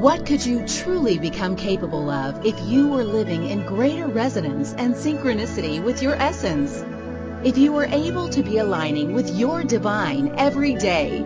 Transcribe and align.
What 0.00 0.24
could 0.24 0.46
you 0.46 0.66
truly 0.66 1.18
become 1.18 1.56
capable 1.56 2.08
of 2.08 2.46
if 2.46 2.58
you 2.62 2.88
were 2.88 3.04
living 3.04 3.50
in 3.50 3.66
greater 3.66 4.06
resonance 4.06 4.72
and 4.78 4.94
synchronicity 4.94 5.84
with 5.84 6.00
your 6.00 6.14
essence? 6.14 6.82
If 7.44 7.58
you 7.58 7.70
were 7.70 7.84
able 7.84 8.30
to 8.30 8.42
be 8.42 8.56
aligning 8.56 9.12
with 9.12 9.28
your 9.36 9.62
divine 9.62 10.32
every 10.38 10.74
day 10.74 11.18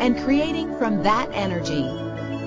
and 0.00 0.18
creating 0.24 0.78
from 0.78 1.02
that 1.02 1.28
energy, 1.34 1.84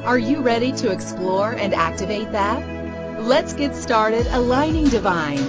are 0.04 0.18
you 0.18 0.42
ready 0.42 0.72
to 0.72 0.90
explore 0.90 1.52
and 1.52 1.76
activate 1.76 2.32
that? 2.32 3.22
Let's 3.22 3.54
get 3.54 3.76
started 3.76 4.26
aligning 4.32 4.90
divine. 4.90 5.44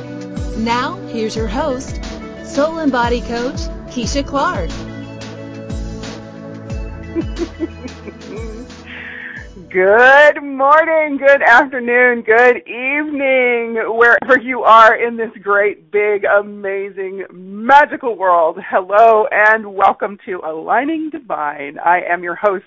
Now, 0.62 0.96
here's 1.06 1.36
your 1.36 1.48
host, 1.48 2.04
Soul 2.44 2.80
and 2.80 2.92
Body 2.92 3.22
Coach, 3.22 3.60
Keisha 3.88 4.26
Clark. 4.26 4.68
Good 9.70 10.42
morning, 10.42 11.18
good 11.18 11.42
afternoon, 11.42 12.22
good 12.22 12.56
evening, 12.66 13.76
wherever 13.98 14.40
you 14.40 14.62
are 14.62 14.96
in 14.96 15.18
this 15.18 15.30
great, 15.42 15.90
big, 15.92 16.24
amazing, 16.24 17.26
magical 17.30 18.16
world. 18.16 18.56
Hello 18.66 19.26
and 19.30 19.74
welcome 19.74 20.16
to 20.24 20.40
Aligning 20.42 21.10
Divine. 21.10 21.78
I 21.84 22.00
am 22.10 22.22
your 22.22 22.34
host, 22.34 22.64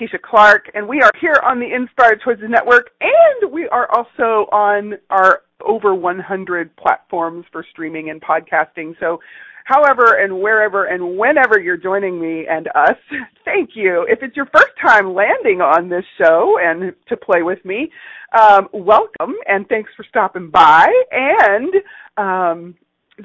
Keisha 0.00 0.18
Clark, 0.18 0.70
and 0.72 0.88
we 0.88 1.02
are 1.02 1.10
here 1.20 1.42
on 1.44 1.60
the 1.60 1.74
Inspired 1.74 2.22
Choices 2.24 2.48
Network, 2.48 2.88
and 3.02 3.52
we 3.52 3.68
are 3.68 3.86
also 3.94 4.48
on 4.50 4.94
our 5.10 5.42
over 5.60 5.94
100 5.94 6.74
platforms 6.76 7.44
for 7.52 7.66
streaming 7.70 8.08
and 8.08 8.22
podcasting. 8.22 8.94
So 8.98 9.20
however 9.64 10.22
and 10.22 10.40
wherever 10.40 10.86
and 10.86 11.16
whenever 11.18 11.58
you're 11.58 11.76
joining 11.76 12.20
me 12.20 12.46
and 12.48 12.68
us, 12.74 12.96
thank 13.44 13.70
you. 13.74 14.06
If 14.08 14.22
it's 14.22 14.36
your 14.36 14.46
first 14.46 14.72
time 14.80 15.14
landing 15.14 15.60
on 15.60 15.88
this 15.88 16.04
show 16.18 16.58
and 16.60 16.94
to 17.08 17.16
play 17.16 17.42
with 17.42 17.64
me, 17.64 17.90
um, 18.38 18.68
welcome 18.72 19.34
and 19.46 19.66
thanks 19.68 19.90
for 19.96 20.04
stopping 20.08 20.50
by. 20.50 20.88
And 21.10 21.74
um, 22.16 22.74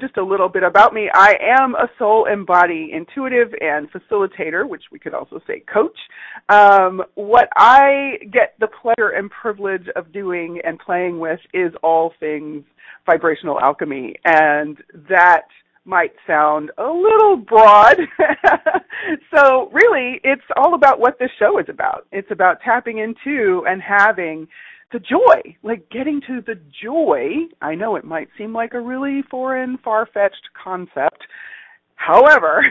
just 0.00 0.16
a 0.16 0.24
little 0.24 0.48
bit 0.48 0.62
about 0.62 0.92
me. 0.92 1.08
I 1.12 1.36
am 1.40 1.74
a 1.74 1.88
soul 1.98 2.26
and 2.28 2.46
body 2.46 2.90
intuitive 2.92 3.48
and 3.60 3.88
facilitator, 3.90 4.68
which 4.68 4.84
we 4.92 4.98
could 4.98 5.14
also 5.14 5.40
say 5.46 5.62
coach. 5.72 5.96
Um, 6.48 7.02
what 7.14 7.48
I 7.56 8.18
get 8.32 8.54
the 8.60 8.68
pleasure 8.68 9.10
and 9.10 9.30
privilege 9.30 9.86
of 9.96 10.12
doing 10.12 10.60
and 10.64 10.78
playing 10.78 11.18
with 11.18 11.40
is 11.54 11.72
all 11.82 12.12
things 12.20 12.64
vibrational 13.06 13.60
alchemy. 13.60 14.16
And 14.24 14.78
that– 15.08 15.42
might 15.86 16.12
sound 16.26 16.70
a 16.78 16.86
little 16.86 17.36
broad. 17.36 17.96
so 19.34 19.70
really, 19.72 20.20
it's 20.24 20.42
all 20.56 20.74
about 20.74 21.00
what 21.00 21.18
this 21.18 21.30
show 21.38 21.58
is 21.58 21.66
about. 21.68 22.06
It's 22.12 22.30
about 22.30 22.60
tapping 22.60 22.98
into 22.98 23.64
and 23.66 23.80
having 23.80 24.48
the 24.92 24.98
joy, 24.98 25.56
like 25.62 25.88
getting 25.90 26.20
to 26.26 26.40
the 26.46 26.60
joy. 26.82 27.46
I 27.60 27.74
know 27.74 27.96
it 27.96 28.04
might 28.04 28.28
seem 28.38 28.52
like 28.52 28.74
a 28.74 28.80
really 28.80 29.22
foreign, 29.30 29.78
far-fetched 29.78 30.48
concept. 30.62 31.22
However, 31.96 32.64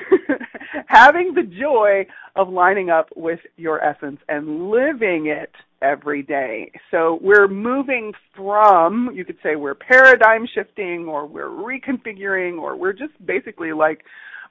having 0.87 1.33
the 1.33 1.43
joy 1.43 2.05
of 2.35 2.49
lining 2.49 2.89
up 2.89 3.09
with 3.15 3.39
your 3.57 3.83
essence 3.83 4.19
and 4.29 4.69
living 4.69 5.27
it 5.27 5.51
every 5.81 6.23
day. 6.23 6.71
So 6.91 7.19
we're 7.21 7.47
moving 7.47 8.13
from, 8.35 9.11
you 9.13 9.25
could 9.25 9.37
say 9.43 9.55
we're 9.55 9.75
paradigm 9.75 10.47
shifting 10.53 11.05
or 11.07 11.25
we're 11.25 11.49
reconfiguring 11.49 12.59
or 12.59 12.75
we're 12.75 12.93
just 12.93 13.13
basically 13.25 13.73
like 13.73 14.03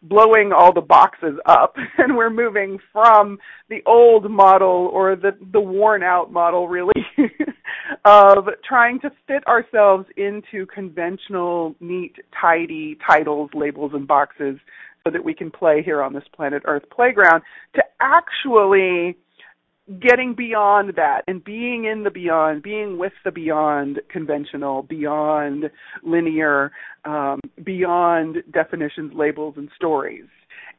blowing 0.05 0.52
all 0.52 0.72
the 0.72 0.80
boxes 0.80 1.34
up 1.47 1.77
and 1.98 2.16
we're 2.16 2.30
moving 2.30 2.78
from 2.92 3.38
the 3.69 3.83
old 3.86 4.30
model 4.30 4.91
or 4.92 5.16
the 5.16 5.33
the 5.52 5.61
worn 5.61 6.02
out 6.02 6.33
model 6.33 6.69
really 6.69 6.92
of 8.05 8.48
trying 8.66 9.00
to 9.00 9.11
fit 9.27 9.46
ourselves 9.46 10.06
into 10.16 10.66
conventional 10.66 11.74
neat 11.80 12.17
tidy 12.39 12.96
titles 13.06 13.51
labels 13.55 13.92
and 13.95 14.06
boxes 14.06 14.58
so 15.05 15.11
that 15.11 15.24
we 15.24 15.34
can 15.34 15.51
play 15.51 15.83
here 15.83 16.02
on 16.02 16.12
this 16.12 16.24
planet 16.34 16.62
earth 16.67 16.84
playground 16.95 17.42
to 17.74 17.83
actually 18.01 19.17
getting 20.00 20.34
beyond 20.34 20.95
that 20.96 21.22
and 21.28 21.45
being 21.45 21.84
in 21.84 22.05
the 22.05 22.11
beyond, 22.11 22.62
being 22.62 22.98
with 22.98 23.12
the 23.24 23.30
beyond 23.30 24.00
conventional, 24.08 24.83
beyond 24.83 25.70
linear, 26.02 26.72
um, 27.05 27.40
beyond 27.62 28.39
definitions, 28.50 29.12
labels, 29.14 29.55
and 29.58 29.68
stories, 29.77 30.24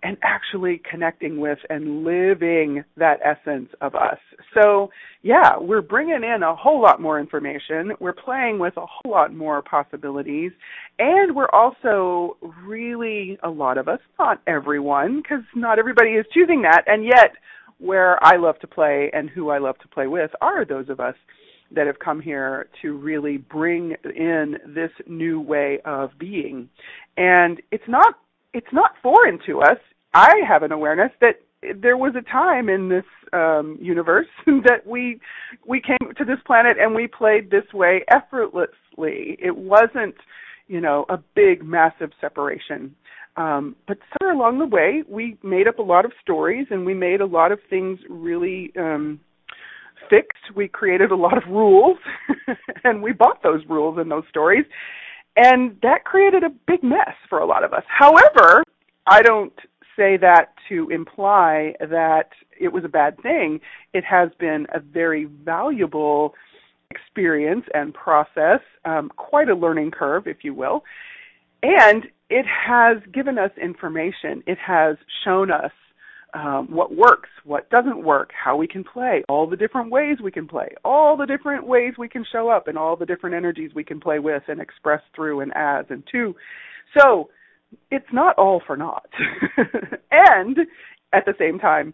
and 0.01 0.17
actually 0.23 0.81
connecting 0.89 1.39
with 1.39 1.59
and 1.69 2.03
living 2.03 2.83
that 2.97 3.19
essence 3.23 3.69
of 3.81 3.93
us. 3.93 4.17
So, 4.55 4.89
yeah, 5.21 5.57
we're 5.59 5.81
bringing 5.81 6.23
in 6.23 6.41
a 6.41 6.55
whole 6.55 6.81
lot 6.81 6.99
more 6.99 7.19
information. 7.19 7.91
We're 7.99 8.13
playing 8.13 8.57
with 8.57 8.75
a 8.77 8.85
whole 8.85 9.11
lot 9.11 9.35
more 9.35 9.61
possibilities. 9.61 10.51
And 10.97 11.35
we're 11.35 11.49
also 11.49 12.37
really, 12.63 13.37
a 13.43 13.49
lot 13.49 13.77
of 13.77 13.87
us, 13.87 13.99
not 14.17 14.41
everyone, 14.47 15.21
because 15.21 15.43
not 15.55 15.77
everybody 15.77 16.11
is 16.11 16.25
choosing 16.33 16.63
that, 16.63 16.83
and 16.87 17.05
yet, 17.05 17.33
where 17.79 18.23
I 18.23 18.37
love 18.37 18.59
to 18.59 18.67
play 18.67 19.09
and 19.13 19.29
who 19.29 19.49
I 19.49 19.57
love 19.57 19.77
to 19.79 19.87
play 19.87 20.07
with 20.07 20.31
are 20.41 20.65
those 20.65 20.89
of 20.89 20.99
us 20.99 21.15
that 21.71 21.87
have 21.87 21.99
come 21.99 22.21
here 22.21 22.67
to 22.81 22.95
really 22.97 23.37
bring 23.37 23.95
in 24.15 24.57
this 24.67 24.91
new 25.07 25.41
way 25.41 25.79
of 25.85 26.11
being. 26.17 26.69
And 27.17 27.61
it's 27.71 27.87
not 27.87 28.15
it's 28.53 28.71
not 28.71 28.91
foreign 29.03 29.39
to 29.45 29.61
us. 29.61 29.77
I 30.13 30.31
have 30.47 30.63
an 30.63 30.71
awareness 30.71 31.11
that 31.19 31.41
there 31.81 31.97
was 31.97 32.13
a 32.15 32.21
time 32.21 32.69
in 32.69 32.89
this 32.89 33.05
um 33.33 33.77
universe 33.81 34.27
that 34.45 34.85
we 34.85 35.19
we 35.67 35.81
came 35.81 36.13
to 36.17 36.25
this 36.25 36.39
planet 36.45 36.77
and 36.79 36.95
we 36.95 37.07
played 37.07 37.49
this 37.49 37.71
way 37.73 38.03
effortlessly. 38.09 39.37
It 39.39 39.55
wasn't, 39.55 40.15
you 40.67 40.81
know, 40.81 41.05
a 41.09 41.17
big 41.35 41.63
massive 41.63 42.11
separation. 42.21 42.95
Um, 43.37 43.75
but 43.87 43.97
somewhere 44.17 44.35
along 44.35 44.59
the 44.59 44.65
way, 44.65 45.03
we 45.07 45.37
made 45.43 45.67
up 45.67 45.79
a 45.79 45.83
lot 45.83 46.05
of 46.05 46.11
stories 46.21 46.67
and 46.69 46.85
we 46.85 46.93
made 46.93 47.21
a 47.21 47.25
lot 47.25 47.51
of 47.51 47.59
things 47.69 47.99
really 48.09 48.71
um, 48.77 49.19
fixed. 50.09 50.55
We 50.55 50.67
created 50.67 51.11
a 51.11 51.15
lot 51.15 51.37
of 51.37 51.43
rules 51.49 51.97
and 52.83 53.01
we 53.01 53.11
bought 53.11 53.43
those 53.43 53.61
rules 53.67 53.97
and 53.97 54.09
those 54.09 54.23
stories. 54.29 54.65
And 55.35 55.77
that 55.81 56.05
created 56.05 56.43
a 56.43 56.49
big 56.65 56.81
mess 56.81 57.15
for 57.29 57.39
a 57.39 57.45
lot 57.45 57.63
of 57.63 57.73
us. 57.73 57.83
However, 57.87 58.63
I 59.05 59.21
don't 59.21 59.53
say 59.97 60.17
that 60.17 60.53
to 60.69 60.89
imply 60.89 61.73
that 61.79 62.29
it 62.59 62.69
was 62.69 62.85
a 62.85 62.89
bad 62.89 63.21
thing. 63.21 63.59
It 63.93 64.05
has 64.05 64.29
been 64.39 64.65
a 64.73 64.79
very 64.79 65.25
valuable 65.25 66.35
experience 66.89 67.65
and 67.73 67.93
process, 67.93 68.61
um, 68.85 69.11
quite 69.17 69.49
a 69.49 69.55
learning 69.55 69.91
curve, 69.91 70.27
if 70.27 70.37
you 70.43 70.53
will. 70.53 70.83
And 71.63 72.05
it 72.29 72.45
has 72.45 72.97
given 73.13 73.37
us 73.37 73.51
information. 73.61 74.43
It 74.47 74.57
has 74.65 74.97
shown 75.23 75.51
us 75.51 75.71
um, 76.33 76.67
what 76.69 76.95
works, 76.95 77.29
what 77.43 77.69
doesn't 77.69 78.03
work, 78.03 78.31
how 78.31 78.57
we 78.57 78.67
can 78.67 78.83
play, 78.83 79.23
all 79.29 79.47
the 79.47 79.55
different 79.55 79.89
ways 79.89 80.17
we 80.21 80.31
can 80.31 80.47
play, 80.47 80.69
all 80.83 81.15
the 81.15 81.25
different 81.25 81.65
ways 81.65 81.93
we 81.97 82.09
can 82.09 82.25
show 82.29 82.49
up, 82.49 82.67
and 82.67 82.77
all 82.77 82.95
the 82.97 83.05
different 83.05 83.35
energies 83.35 83.71
we 83.73 83.83
can 83.83 83.99
play 83.99 84.19
with 84.19 84.43
and 84.47 84.59
express 84.59 85.01
through 85.15 85.39
and 85.39 85.53
as 85.55 85.85
and 85.89 86.03
to. 86.11 86.35
So 86.99 87.29
it's 87.89 88.11
not 88.11 88.37
all 88.37 88.61
for 88.65 88.75
naught. 88.75 89.09
and 90.11 90.57
at 91.13 91.25
the 91.25 91.35
same 91.39 91.57
time, 91.57 91.93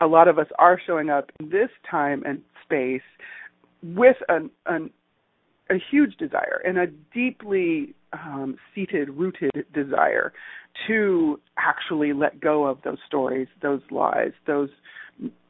a 0.00 0.06
lot 0.06 0.26
of 0.26 0.38
us 0.38 0.48
are 0.58 0.80
showing 0.86 1.10
up 1.10 1.30
in 1.38 1.50
this 1.50 1.68
time 1.88 2.22
and 2.24 2.40
space 2.64 3.02
with 3.82 4.16
an, 4.28 4.50
an 4.66 4.90
a 5.70 5.74
huge 5.90 6.16
desire 6.16 6.60
and 6.64 6.78
a 6.78 6.86
deeply 7.14 7.94
um, 8.12 8.56
seated, 8.74 9.10
rooted 9.10 9.50
desire 9.72 10.32
to 10.86 11.40
actually 11.58 12.12
let 12.12 12.40
go 12.40 12.66
of 12.66 12.78
those 12.84 12.98
stories, 13.06 13.48
those 13.60 13.80
lies, 13.90 14.32
those 14.46 14.70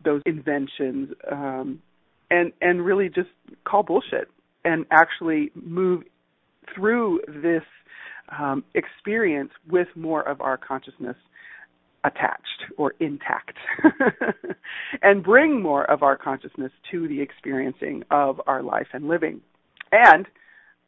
those 0.04 0.22
inventions, 0.26 1.10
um, 1.30 1.80
and 2.30 2.52
and 2.60 2.84
really 2.84 3.08
just 3.08 3.30
call 3.64 3.82
bullshit 3.82 4.28
and 4.64 4.84
actually 4.90 5.50
move 5.54 6.02
through 6.74 7.20
this 7.28 7.62
um, 8.38 8.64
experience 8.74 9.50
with 9.68 9.88
more 9.94 10.26
of 10.26 10.40
our 10.40 10.56
consciousness 10.56 11.16
attached 12.04 12.64
or 12.76 12.94
intact 12.98 13.56
and 15.02 15.22
bring 15.22 15.62
more 15.62 15.88
of 15.88 16.02
our 16.02 16.16
consciousness 16.16 16.72
to 16.90 17.06
the 17.06 17.20
experiencing 17.20 18.02
of 18.10 18.40
our 18.46 18.62
life 18.62 18.88
and 18.92 19.06
living. 19.06 19.40
And 19.92 20.26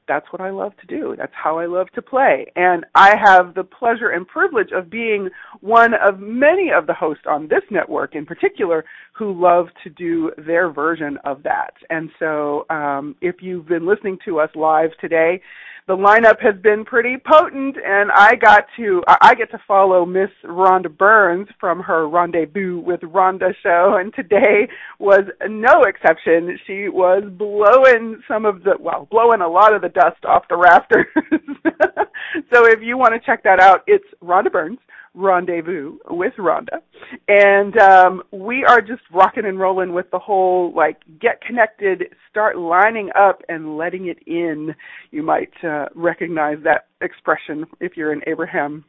that's 0.07 0.27
what 0.33 0.41
I 0.41 0.51
love 0.51 0.73
to 0.81 0.87
do. 0.87 1.15
That's 1.17 1.33
how 1.35 1.59
I 1.59 1.67
love 1.67 1.89
to 1.95 2.03
play. 2.03 2.47
And 2.57 2.85
I 2.95 3.17
have 3.17 3.55
the 3.55 3.65
pleasure 3.65 4.11
and 4.11 4.27
privilege 4.27 4.71
of 4.73 4.91
being 4.91 5.31
one 5.61 5.95
of 5.95 6.21
many 6.21 6.71
of 6.71 6.87
the 6.87 6.95
hosts 6.95 7.25
on 7.29 7.49
this 7.49 7.63
network 7.71 8.15
in 8.15 8.27
particular 8.27 8.85
who 9.13 9.33
love 9.41 9.69
to 9.85 9.91
do 9.91 10.33
their 10.37 10.71
version 10.71 11.19
of 11.25 11.43
that. 11.45 11.75
And 11.91 12.11
so 12.19 12.67
um, 12.71 13.17
if 13.21 13.37
you've 13.41 13.67
been 13.67 13.87
listening 13.87 14.19
to 14.27 14.41
us 14.41 14.51
live 14.55 14.91
today, 15.01 15.41
the 15.87 15.97
lineup 15.97 16.41
has 16.41 16.55
been 16.63 16.83
pretty 16.83 17.19
potent, 17.19 17.77
and 17.77 18.11
I 18.11 18.37
got 18.37 18.65
to 18.79 19.03
I 19.07 19.35
get 19.35 19.51
to 19.51 19.59
follow 19.69 20.07
Miss 20.07 20.31
Rhonda 20.43 20.89
Burns 20.97 21.49
from 21.61 21.81
her 21.81 22.09
Rendezvous 22.09 22.81
with 22.81 23.01
Rhonda 23.01 23.55
show, 23.63 23.99
and 24.01 24.15
today 24.15 24.67
was 24.99 25.25
no 25.47 25.83
exception. 25.83 26.59
She 26.67 26.89
was 26.89 27.25
blowing 27.37 28.23
some 28.27 28.47
of 28.47 28.63
the 28.63 28.77
well, 28.81 29.07
blowing 29.11 29.43
a 29.43 29.49
lot 29.49 29.75
of 29.75 29.83
the 29.83 29.91
dust 29.95 30.25
off 30.25 30.45
the 30.49 30.57
rafters. 30.57 31.07
so 32.53 32.67
if 32.67 32.81
you 32.83 32.99
want 32.99 33.15
to 33.15 33.21
check 33.25 33.43
that 33.45 33.61
out, 33.61 33.83
it's 33.87 34.05
Rhonda 34.23 34.53
Burns 34.53 34.79
rendezvous 35.15 35.99
with 36.11 36.35
Rhonda. 36.39 36.81
And 37.29 37.79
um, 37.79 38.23
we 38.33 38.65
are 38.65 38.81
just 38.81 39.03
rocking 39.13 39.45
and 39.47 39.59
rolling 39.59 39.93
with 39.93 40.11
the 40.11 40.19
whole 40.19 40.73
like 40.75 40.99
get 41.21 41.41
connected, 41.41 42.05
start 42.31 42.59
lining 42.59 43.11
up 43.19 43.41
and 43.49 43.77
letting 43.77 44.09
it 44.09 44.19
in. 44.27 44.75
You 45.11 45.23
might 45.23 45.53
uh, 45.63 45.87
recognize 45.95 46.59
that 46.65 46.89
expression 47.01 47.65
if 47.81 47.97
you're 47.97 48.13
an 48.13 48.23
Abraham 48.27 48.85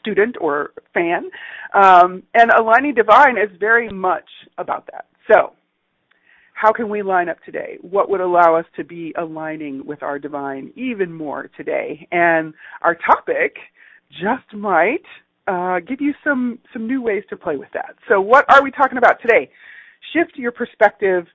student 0.00 0.36
or 0.40 0.70
fan. 0.92 1.30
Um, 1.74 2.22
and 2.34 2.50
aligning 2.50 2.94
divine 2.94 3.36
is 3.38 3.50
very 3.58 3.88
much 3.88 4.28
about 4.58 4.86
that. 4.92 5.06
So, 5.30 5.52
how 6.60 6.72
can 6.72 6.88
we 6.88 7.02
line 7.02 7.28
up 7.28 7.36
today? 7.44 7.78
What 7.82 8.10
would 8.10 8.20
allow 8.20 8.56
us 8.56 8.64
to 8.74 8.82
be 8.82 9.14
aligning 9.16 9.86
with 9.86 10.02
our 10.02 10.18
divine 10.18 10.72
even 10.74 11.12
more 11.12 11.48
today? 11.56 12.08
And 12.10 12.52
our 12.82 12.96
topic 12.96 13.54
just 14.10 14.52
might 14.52 15.04
uh, 15.46 15.78
give 15.78 16.00
you 16.00 16.14
some 16.24 16.58
some 16.72 16.88
new 16.88 17.00
ways 17.00 17.22
to 17.30 17.36
play 17.36 17.56
with 17.56 17.68
that. 17.74 17.94
So, 18.08 18.20
what 18.20 18.44
are 18.52 18.60
we 18.60 18.72
talking 18.72 18.98
about 18.98 19.22
today? 19.22 19.48
Shift 20.12 20.32
your 20.36 20.50
perspective, 20.50 21.26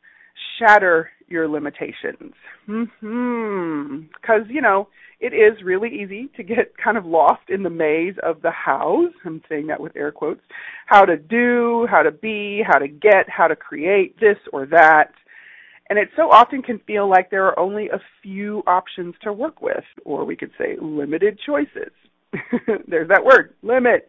shatter 0.59 1.09
your 1.27 1.47
limitations. 1.47 2.33
Hmm. 2.65 4.01
Because 4.21 4.43
you 4.49 4.61
know 4.61 4.87
it 5.19 5.33
is 5.33 5.63
really 5.63 5.89
easy 5.89 6.29
to 6.35 6.43
get 6.43 6.77
kind 6.83 6.97
of 6.97 7.05
lost 7.05 7.49
in 7.49 7.63
the 7.63 7.69
maze 7.69 8.15
of 8.23 8.41
the 8.41 8.51
hows. 8.51 9.11
I'm 9.25 9.41
saying 9.49 9.67
that 9.67 9.79
with 9.79 9.95
air 9.95 10.11
quotes. 10.11 10.41
How 10.85 11.05
to 11.05 11.17
do, 11.17 11.87
how 11.89 12.03
to 12.03 12.11
be, 12.11 12.61
how 12.65 12.77
to 12.77 12.87
get, 12.87 13.29
how 13.29 13.47
to 13.47 13.55
create 13.55 14.19
this 14.19 14.37
or 14.51 14.65
that. 14.67 15.11
And 15.89 15.99
it 15.99 16.09
so 16.15 16.29
often 16.31 16.61
can 16.61 16.79
feel 16.87 17.09
like 17.09 17.29
there 17.29 17.45
are 17.45 17.59
only 17.59 17.87
a 17.89 18.01
few 18.21 18.63
options 18.67 19.15
to 19.23 19.33
work 19.33 19.61
with, 19.61 19.83
or 20.05 20.25
we 20.25 20.35
could 20.35 20.51
say 20.57 20.75
limited 20.81 21.39
choices. 21.45 21.91
There's 22.87 23.09
that 23.09 23.23
word, 23.23 23.53
limit. 23.61 24.07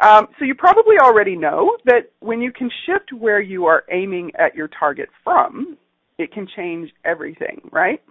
Um, 0.00 0.28
so 0.38 0.44
you 0.44 0.54
probably 0.54 0.96
already 0.98 1.36
know 1.36 1.76
that 1.84 2.10
when 2.20 2.40
you 2.40 2.52
can 2.52 2.70
shift 2.86 3.12
where 3.12 3.40
you 3.40 3.66
are 3.66 3.84
aiming 3.90 4.32
at 4.38 4.54
your 4.54 4.68
target 4.68 5.08
from, 5.22 5.76
it 6.18 6.32
can 6.32 6.46
change 6.56 6.90
everything, 7.04 7.60
right? 7.70 8.02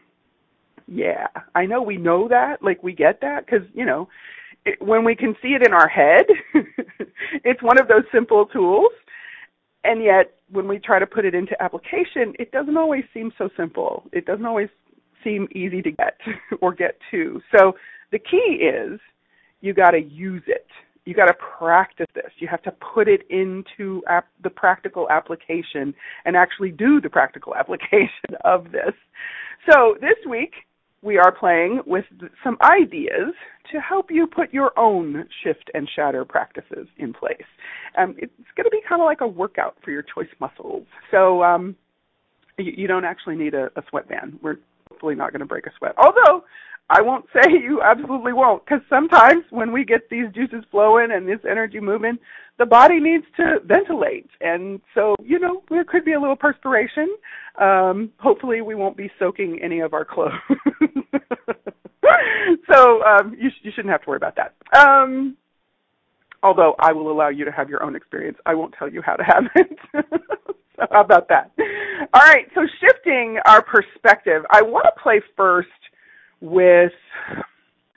Yeah, 0.88 1.27
I 1.56 1.65
know 1.65 1.81
we 1.81 1.97
know 1.97 2.27
that, 2.27 2.63
like 2.63 2.81
we 2.83 2.94
get 2.94 3.21
that, 3.21 3.45
because 3.45 3.68
you 3.74 3.86
know, 3.86 4.07
it, 4.65 4.81
when 4.81 5.03
we 5.03 5.15
can 5.15 5.36
see 5.41 5.50
it 5.50 5.65
in 5.65 5.74
our 5.74 5.88
head, 5.88 6.25
it's 7.44 7.62
one 7.62 7.80
of 7.80 7.88
those 7.88 8.03
simple 8.12 8.45
tools. 8.47 8.92
And 9.83 10.03
yet, 10.03 10.33
when 10.51 10.68
we 10.68 10.77
try 10.77 11.00
to 11.00 11.07
put 11.07 11.25
it 11.25 11.33
into 11.33 11.62
application, 11.62 12.33
it 12.38 12.51
doesn't 12.51 12.75
always 12.75 13.03
seem 13.13 13.31
so 13.38 13.50
simple. 13.56 14.03
It 14.12 14.25
doesn't 14.25 14.45
always 14.45 14.69
seem 15.24 15.47
easy 15.53 15.81
to 15.81 15.92
get 15.92 16.18
or 16.62 16.74
get 16.74 16.97
to. 17.12 17.42
So 17.56 17.74
the 18.12 18.19
key 18.19 18.62
is 18.62 19.00
you 19.62 19.74
got 19.74 19.92
to 19.92 20.01
use 20.01 20.44
it. 20.47 20.68
You 21.06 21.13
got 21.13 21.25
to 21.25 21.34
practice 21.34 22.07
this. 22.13 22.31
You 22.38 22.48
have 22.48 22.62
to 22.63 22.72
put 22.72 23.07
it 23.07 23.22
into 23.30 24.04
ap- 24.07 24.28
the 24.44 24.50
practical 24.50 25.10
application 25.10 25.94
and 26.25 26.36
actually 26.36 26.72
do 26.72 27.01
the 27.01 27.10
practical 27.10 27.56
application 27.60 28.36
of 28.44 28.72
this. 28.72 28.94
So 29.69 29.96
this 30.01 30.18
week 30.30 30.54
we 31.01 31.18
are 31.18 31.31
playing 31.31 31.81
with 31.86 32.06
some 32.44 32.57
ideas 32.62 33.34
to 33.72 33.80
help 33.80 34.12
you 34.12 34.28
put 34.28 34.54
your 34.54 34.78
own 34.78 35.25
shift 35.44 35.69
and 35.74 35.90
shatter 35.96 36.25
practices 36.25 36.88
in 36.98 37.13
place. 37.13 37.38
Um, 37.98 38.16
it's 38.18 38.34
going 38.56 38.66
to 38.66 38.69
be 38.69 38.81
kind 38.88 39.02
of 39.02 39.06
like 39.06 39.22
a 39.22 39.28
workout 39.28 39.78
for 39.84 39.92
your 39.92 40.04
choice 40.04 40.30
muscles. 40.40 40.86
So 41.12 41.44
um, 41.44 41.75
you, 42.57 42.74
you 42.75 42.88
don't 42.88 43.06
actually 43.06 43.36
need 43.36 43.54
a, 43.54 43.66
a 43.75 43.84
sweatband. 43.90 44.40
We're 44.42 44.57
hopefully 44.90 45.16
not 45.16 45.31
going 45.31 45.40
to 45.40 45.45
break 45.45 45.68
a 45.68 45.72
sweat. 45.78 45.94
Although 45.98 46.44
I 46.89 47.01
won't 47.01 47.25
say 47.33 47.51
you 47.51 47.81
absolutely 47.81 48.33
won't, 48.33 48.65
because 48.65 48.81
sometimes 48.89 49.44
when 49.50 49.71
we 49.71 49.86
get 49.86 50.09
these 50.09 50.25
juices 50.33 50.63
flowing 50.71 51.09
and 51.12 51.27
this 51.27 51.39
energy 51.50 51.80
moving, 51.80 52.18
the 52.57 52.65
body 52.65 53.00
needs 53.00 53.25
to 53.38 53.59
ventilate, 53.65 54.30
and 54.41 54.81
so 54.94 55.15
you 55.24 55.39
know 55.39 55.63
there 55.69 55.86
could 55.86 56.03
be 56.03 56.12
a 56.12 56.19
little 56.19 56.36
perspiration. 56.36 57.15
Um, 57.59 58.12
hopefully, 58.19 58.59
we 58.62 58.75
won't 58.75 58.97
be 58.97 59.09
soaking 59.18 59.59
any 59.63 59.80
of 59.80 59.94
our 59.94 60.03
clothes. 60.03 60.33
so 62.69 63.01
um, 63.03 63.35
you, 63.39 63.50
sh- 63.50 63.62
you 63.63 63.71
shouldn't 63.74 63.92
have 63.92 64.01
to 64.03 64.09
worry 64.09 64.18
about 64.18 64.35
that. 64.35 64.56
Um, 64.77 65.38
although 66.44 66.75
I 66.80 66.92
will 66.92 67.09
allow 67.12 67.30
you 67.30 67.45
to 67.45 67.51
have 67.51 67.69
your 67.69 67.81
own 67.81 67.95
experience, 67.95 68.38
I 68.45 68.56
won't 68.56 68.74
tell 68.77 68.89
you 68.89 69.01
how 69.01 69.15
to 69.15 69.24
have 69.24 69.44
it. 69.56 69.77
so 69.94 70.01
how 70.92 71.01
about 71.01 71.30
that? 71.30 71.51
All 72.13 72.21
right. 72.21 72.45
So 72.56 72.62
shifting 72.81 73.39
our 73.45 73.62
perspective, 73.62 74.44
I 74.50 74.62
want 74.62 74.85
to 74.85 75.01
play 75.01 75.21
first 75.38 75.69
with 76.41 76.91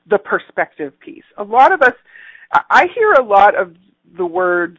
the 0.09 0.19
perspective 0.19 0.99
piece. 1.01 1.25
A 1.39 1.45
lot 1.45 1.73
of 1.73 1.83
us, 1.83 1.95
I 2.53 2.87
hear 2.95 3.13
a 3.13 3.23
lot 3.25 3.59
of 3.59 3.75
the 4.17 4.27
words 4.27 4.79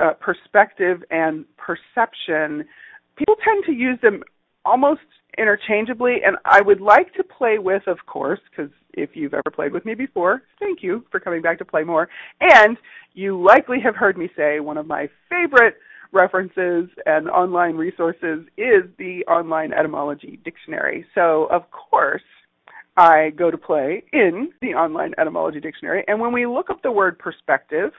uh, 0.00 0.12
perspective 0.14 1.02
and 1.10 1.44
perception. 1.56 2.64
People 3.16 3.36
tend 3.42 3.64
to 3.66 3.72
use 3.72 3.98
them 4.02 4.22
almost 4.64 5.00
interchangeably, 5.38 6.16
and 6.24 6.36
I 6.44 6.60
would 6.60 6.80
like 6.80 7.14
to 7.14 7.24
play 7.24 7.58
with, 7.58 7.82
of 7.86 7.98
course, 8.06 8.40
because 8.50 8.70
if 8.94 9.10
you've 9.14 9.34
ever 9.34 9.50
played 9.54 9.72
with 9.72 9.84
me 9.84 9.94
before, 9.94 10.42
thank 10.58 10.82
you 10.82 11.04
for 11.10 11.20
coming 11.20 11.42
back 11.42 11.58
to 11.58 11.64
play 11.64 11.84
more. 11.84 12.08
And 12.40 12.76
you 13.14 13.42
likely 13.42 13.78
have 13.80 13.94
heard 13.94 14.18
me 14.18 14.28
say 14.36 14.60
one 14.60 14.78
of 14.78 14.86
my 14.86 15.08
favorite 15.28 15.76
references 16.12 16.88
and 17.04 17.28
online 17.28 17.76
resources 17.76 18.46
is 18.56 18.84
the 18.98 19.24
online 19.28 19.72
etymology 19.72 20.40
dictionary. 20.44 21.04
So, 21.14 21.46
of 21.50 21.62
course, 21.70 22.22
I 22.96 23.30
go 23.36 23.50
to 23.50 23.58
play 23.58 24.02
in 24.12 24.52
the 24.62 24.68
online 24.68 25.12
etymology 25.18 25.60
dictionary. 25.60 26.04
And 26.08 26.20
when 26.20 26.32
we 26.32 26.46
look 26.46 26.70
up 26.70 26.82
the 26.82 26.90
word 26.90 27.18
perspective, 27.18 27.90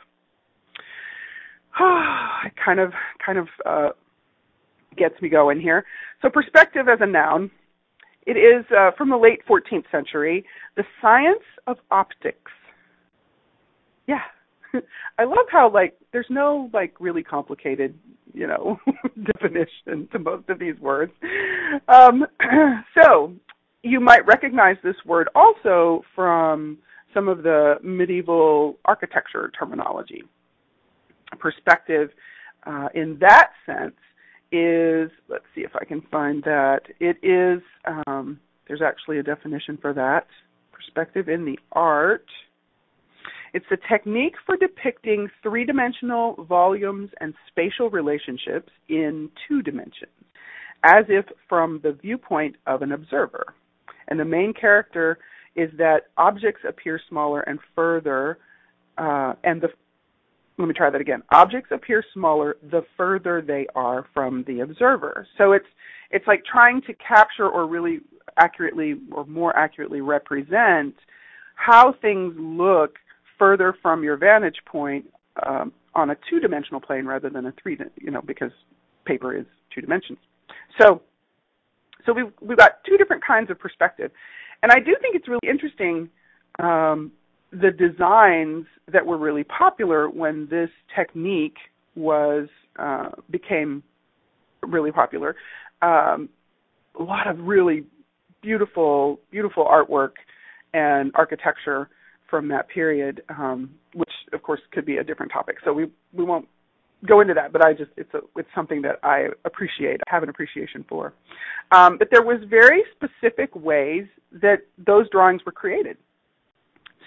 it 1.79 2.53
kind 2.63 2.79
of 2.79 2.93
kind 3.23 3.37
of 3.37 3.47
uh, 3.65 3.89
gets 4.97 5.21
me 5.21 5.29
going 5.29 5.61
here. 5.61 5.85
So 6.21 6.29
perspective 6.29 6.87
as 6.87 6.99
a 7.01 7.05
noun, 7.05 7.51
it 8.25 8.37
is 8.37 8.65
uh, 8.77 8.91
from 8.97 9.09
the 9.09 9.17
late 9.17 9.41
14th 9.47 9.89
century, 9.91 10.43
the 10.75 10.83
science 11.01 11.43
of 11.67 11.77
optics. 11.91 12.51
Yeah. 14.07 14.21
I 15.19 15.23
love 15.23 15.45
how 15.51 15.71
like 15.71 15.97
there's 16.11 16.27
no 16.29 16.69
like 16.73 16.99
really 16.99 17.23
complicated, 17.23 17.97
you 18.33 18.47
know, 18.47 18.79
definition 19.23 20.07
to 20.11 20.19
most 20.19 20.49
of 20.49 20.57
these 20.59 20.79
words. 20.79 21.11
Um, 21.87 22.25
so 23.01 23.33
you 23.87 23.99
might 23.99 24.25
recognize 24.25 24.75
this 24.83 24.95
word 25.05 25.29
also 25.33 26.03
from 26.13 26.77
some 27.13 27.27
of 27.27 27.43
the 27.43 27.75
medieval 27.81 28.77
architecture 28.85 29.49
terminology. 29.57 30.23
Perspective, 31.39 32.09
uh, 32.65 32.89
in 32.93 33.17
that 33.19 33.51
sense, 33.65 33.95
is 34.51 35.09
let's 35.27 35.45
see 35.55 35.61
if 35.61 35.71
I 35.75 35.85
can 35.85 36.01
find 36.11 36.43
that. 36.43 36.81
It 36.99 37.17
is 37.23 37.61
um, 37.85 38.39
there's 38.67 38.81
actually 38.81 39.19
a 39.19 39.23
definition 39.23 39.77
for 39.81 39.93
that. 39.93 40.27
Perspective 40.71 41.29
in 41.29 41.45
the 41.45 41.57
art. 41.71 42.25
It's 43.53 43.65
a 43.71 43.77
technique 43.91 44.35
for 44.45 44.57
depicting 44.57 45.29
three 45.41 45.65
dimensional 45.65 46.45
volumes 46.47 47.09
and 47.21 47.33
spatial 47.47 47.89
relationships 47.89 48.71
in 48.89 49.29
two 49.47 49.61
dimensions, 49.61 50.11
as 50.83 51.05
if 51.07 51.25
from 51.47 51.79
the 51.81 51.93
viewpoint 51.93 52.57
of 52.67 52.81
an 52.81 52.91
observer 52.91 53.55
and 54.07 54.19
the 54.19 54.25
main 54.25 54.53
character 54.53 55.19
is 55.55 55.69
that 55.77 56.07
objects 56.17 56.61
appear 56.67 56.99
smaller 57.09 57.41
and 57.41 57.59
further, 57.75 58.37
uh, 58.97 59.33
and 59.43 59.61
the 59.61 59.69
let 60.59 60.67
me 60.67 60.73
try 60.73 60.89
that 60.89 61.01
again. 61.01 61.21
Objects 61.31 61.69
appear 61.71 62.03
smaller 62.13 62.57
the 62.71 62.81
further 62.95 63.41
they 63.41 63.67
are 63.75 64.07
from 64.13 64.43
the 64.47 64.61
observer. 64.61 65.27
So 65.37 65.51
it's 65.51 65.67
it's 66.09 66.25
like 66.25 66.43
trying 66.45 66.81
to 66.83 66.93
capture 66.95 67.47
or 67.47 67.67
really 67.67 67.99
accurately 68.37 68.95
or 69.11 69.25
more 69.25 69.55
accurately 69.55 70.01
represent 70.01 70.95
how 71.55 71.93
things 72.01 72.33
look 72.37 72.95
further 73.37 73.75
from 73.81 74.03
your 74.03 74.17
vantage 74.17 74.57
point 74.65 75.05
um, 75.45 75.71
on 75.93 76.11
a 76.11 76.17
two-dimensional 76.29 76.79
plane 76.79 77.05
rather 77.05 77.29
than 77.29 77.45
a 77.47 77.53
three, 77.61 77.77
you 77.95 78.11
know, 78.11 78.21
because 78.21 78.51
paper 79.05 79.35
is 79.35 79.45
two 79.73 79.81
dimensions. 79.81 80.19
So 80.79 81.01
so 82.07 82.13
we've 82.13 82.31
we've 82.41 82.57
got 82.57 82.83
two 82.89 82.97
different 82.97 83.23
kinds 83.23 83.51
of 83.51 83.59
perspective, 83.59 84.11
and 84.63 84.71
I 84.71 84.79
do 84.79 84.95
think 85.01 85.15
it's 85.15 85.27
really 85.27 85.47
interesting 85.47 86.09
um, 86.57 87.11
the 87.51 87.69
designs 87.69 88.65
that 88.91 89.05
were 89.05 89.17
really 89.17 89.43
popular 89.43 90.09
when 90.09 90.47
this 90.49 90.69
technique 90.95 91.57
was 91.95 92.47
uh, 92.79 93.09
became 93.29 93.83
really 94.65 94.91
popular. 94.91 95.35
Um, 95.81 96.29
a 96.99 97.03
lot 97.03 97.27
of 97.27 97.39
really 97.39 97.85
beautiful 98.41 99.19
beautiful 99.29 99.65
artwork 99.65 100.13
and 100.73 101.11
architecture 101.15 101.89
from 102.29 102.47
that 102.49 102.69
period, 102.69 103.21
um, 103.29 103.71
which 103.93 104.09
of 104.33 104.41
course 104.43 104.61
could 104.71 104.85
be 104.85 104.97
a 104.97 105.03
different 105.03 105.31
topic. 105.31 105.57
So 105.65 105.73
we 105.73 105.91
we 106.13 106.23
won't 106.23 106.47
go 107.05 107.21
into 107.21 107.33
that, 107.33 107.53
but 107.53 107.63
I 107.63 107.73
just 107.73 107.91
it's 107.95 108.13
a 108.13 108.19
it's 108.35 108.49
something 108.55 108.81
that 108.81 108.99
I 109.03 109.27
appreciate, 109.45 110.01
have 110.07 110.23
an 110.23 110.29
appreciation 110.29 110.85
for. 110.87 111.13
Um, 111.71 111.97
but 111.97 112.09
there 112.11 112.23
was 112.23 112.39
very 112.49 112.83
specific 112.95 113.55
ways 113.55 114.05
that 114.31 114.61
those 114.85 115.09
drawings 115.09 115.41
were 115.45 115.51
created. 115.51 115.97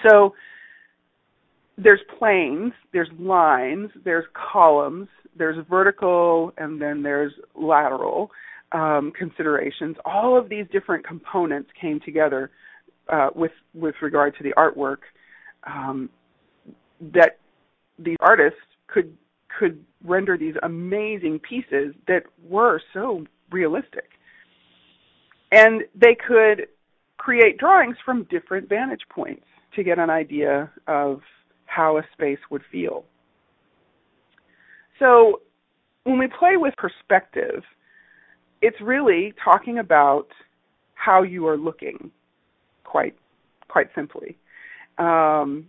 So 0.07 0.35
there's 1.77 2.01
planes, 2.19 2.73
there's 2.93 3.09
lines, 3.19 3.91
there's 4.05 4.27
columns, 4.35 5.09
there's 5.37 5.65
vertical, 5.69 6.53
and 6.59 6.81
then 6.81 7.03
there's 7.03 7.33
lateral 7.55 8.31
um, 8.73 9.13
considerations. 9.19 9.97
All 10.05 10.39
of 10.39 10.49
these 10.49 10.67
different 10.71 11.07
components 11.07 11.71
came 11.81 12.01
together 12.01 12.51
uh, 13.09 13.29
with 13.35 13.53
with 13.75 13.95
regard 14.03 14.37
to 14.37 14.43
the 14.45 14.53
artwork 14.57 14.99
um, 15.67 16.11
that 17.01 17.39
these 17.99 18.17
artists 18.21 18.61
could 18.87 19.17
could 19.59 19.85
render 20.05 20.37
these 20.37 20.55
amazing 20.63 21.41
pieces 21.41 21.95
that 22.07 22.23
were 22.43 22.81
so 22.93 23.25
realistic, 23.51 24.11
and 25.53 25.83
they 25.95 26.15
could 26.15 26.69
create 27.17 27.59
drawings 27.59 27.97
from 28.05 28.25
different 28.31 28.69
vantage 28.69 29.03
points 29.11 29.45
to 29.75 29.83
get 29.83 29.99
an 29.99 30.11
idea 30.11 30.71
of 30.87 31.21
how 31.67 31.99
a 31.99 32.03
space 32.13 32.39
would 32.51 32.63
feel. 32.73 33.05
So 34.99 35.41
when 36.05 36.19
we 36.19 36.27
play 36.27 36.57
with 36.57 36.75
perspective, 36.77 37.63
it's 38.63 38.81
really 38.81 39.33
talking 39.43 39.79
about 39.79 40.29
how 40.95 41.23
you 41.23 41.47
are 41.47 41.57
looking, 41.57 42.11
quite 42.85 43.15
quite 43.69 43.89
simply. 43.95 44.37
Um, 44.99 45.67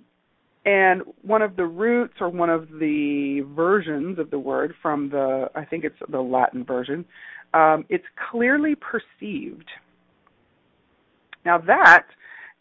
and 0.66 1.02
one 1.24 1.42
of 1.42 1.56
the 1.56 1.66
roots 1.66 2.16
or 2.20 2.30
one 2.30 2.50
of 2.50 2.70
the 2.80 3.46
versions 3.56 4.20
of 4.20 4.30
the 4.30 4.40
word 4.40 4.74
from 4.82 5.10
the 5.10 5.48
I 5.56 5.66
think 5.66 5.84
it's 5.84 5.96
the 6.10 6.22
Latin 6.22 6.64
version, 6.64 7.06
um, 7.54 7.86
it's 7.90 8.06
clearly 8.32 8.76
perceived. 8.76 9.70
Now 11.46 11.58
that 11.58 12.06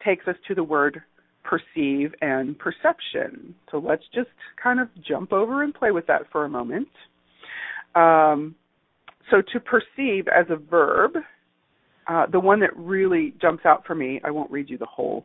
takes 0.05 0.27
us 0.27 0.37
to 0.49 0.55
the 0.55 0.65
word 0.65 1.03
perceive 1.43 2.15
and 2.21 2.59
perception. 2.59 3.55
So 3.71 3.79
let's 3.79 4.05
just 4.15 4.31
kind 4.63 4.81
of 4.81 4.89
jump 5.07 5.33
over 5.33 5.63
and 5.63 5.75
play 5.75 5.91
with 5.91 6.07
that 6.07 6.23
for 6.33 6.45
a 6.45 6.49
moment. 6.49 6.89
Um, 7.95 8.55
so 9.31 9.43
to 9.53 9.61
perceive 9.61 10.27
as 10.29 10.47
a 10.49 10.57
verb, 10.57 11.13
uh, 12.09 12.27
the 12.31 12.41
one 12.41 12.61
that 12.61 12.77
really 12.77 13.35
jumps 13.41 13.65
out 13.67 13.87
for 13.87 13.95
me, 13.95 14.21
I 14.25 14.31
won't 14.31 14.51
read 14.51 14.71
you 14.71 14.79
the 14.79 14.87
whole 14.87 15.25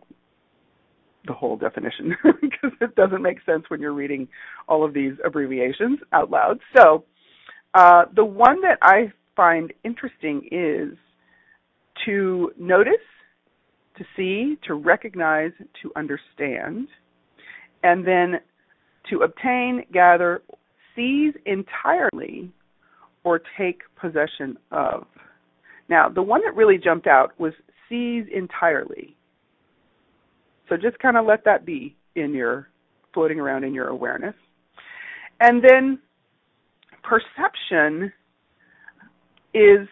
the 1.25 1.33
whole 1.33 1.57
definition 1.57 2.15
because 2.41 2.71
it 2.81 2.95
doesn't 2.95 3.21
make 3.21 3.37
sense 3.45 3.63
when 3.69 3.81
you're 3.81 3.93
reading 3.93 4.27
all 4.67 4.85
of 4.85 4.93
these 4.93 5.13
abbreviations 5.23 5.99
out 6.13 6.29
loud. 6.29 6.59
So 6.75 7.03
uh, 7.73 8.05
the 8.15 8.25
one 8.25 8.61
that 8.61 8.77
I 8.81 9.11
find 9.35 9.73
interesting 9.83 10.47
is 10.51 10.97
to 12.05 12.51
notice, 12.57 12.93
to 13.97 14.05
see, 14.15 14.57
to 14.67 14.73
recognize, 14.73 15.51
to 15.81 15.91
understand, 15.95 16.87
and 17.83 18.05
then 18.05 18.35
to 19.09 19.19
obtain, 19.19 19.83
gather, 19.93 20.41
seize 20.95 21.33
entirely, 21.45 22.51
or 23.23 23.41
take 23.57 23.81
possession 23.99 24.57
of. 24.71 25.05
Now, 25.89 26.09
the 26.09 26.21
one 26.21 26.41
that 26.45 26.55
really 26.55 26.77
jumped 26.77 27.07
out 27.07 27.39
was 27.39 27.53
seize 27.89 28.25
entirely. 28.33 29.15
So 30.69 30.77
just 30.77 30.97
kind 30.99 31.17
of 31.17 31.25
let 31.25 31.43
that 31.45 31.65
be 31.65 31.95
in 32.15 32.33
your 32.33 32.69
floating 33.13 33.39
around 33.39 33.63
in 33.63 33.73
your 33.73 33.87
awareness. 33.87 34.35
And 35.39 35.63
then 35.63 35.99
perception 37.03 38.11
is 39.53 39.87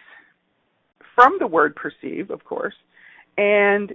from 1.14 1.36
the 1.38 1.46
word 1.46 1.76
perceive, 1.76 2.30
of 2.30 2.44
course, 2.44 2.74
and 3.36 3.92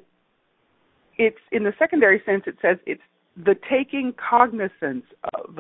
it's 1.18 1.38
in 1.52 1.64
the 1.64 1.74
secondary 1.78 2.22
sense 2.26 2.44
it 2.48 2.56
says 2.62 2.78
it's 2.86 3.02
the 3.46 3.56
taking 3.70 4.14
cognizance 4.30 5.06
of. 5.36 5.60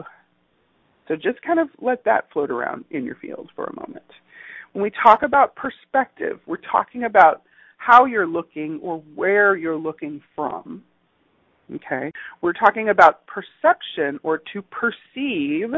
So 1.08 1.16
just 1.16 1.42
kind 1.42 1.60
of 1.60 1.70
let 1.82 2.04
that 2.06 2.32
float 2.32 2.52
around 2.52 2.86
in 2.92 3.04
your 3.04 3.16
field 3.16 3.50
for 3.56 3.66
a 3.66 3.76
moment. 3.76 4.06
When 4.74 4.84
we 4.84 4.92
talk 5.04 5.24
about 5.24 5.56
perspective, 5.56 6.40
we're 6.46 6.58
talking 6.72 7.04
about 7.04 7.42
how 7.78 8.06
you're 8.06 8.28
looking 8.28 8.80
or 8.84 9.00
where 9.16 9.56
you're 9.56 9.78
looking 9.78 10.22
from. 10.36 10.84
Okay? 11.76 12.12
We're 12.42 12.54
talking 12.54 12.90
about 12.90 13.22
perception 13.28 14.20
or 14.24 14.42
to 14.54 14.62
perceive. 14.64 15.70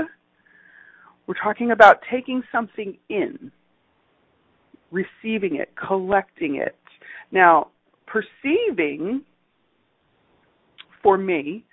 We're 1.27 1.41
talking 1.41 1.71
about 1.71 1.99
taking 2.09 2.43
something 2.51 2.97
in, 3.09 3.51
receiving 4.91 5.55
it, 5.55 5.71
collecting 5.75 6.55
it. 6.55 6.75
Now, 7.31 7.67
perceiving 8.07 9.21
for 11.01 11.17
me 11.17 11.65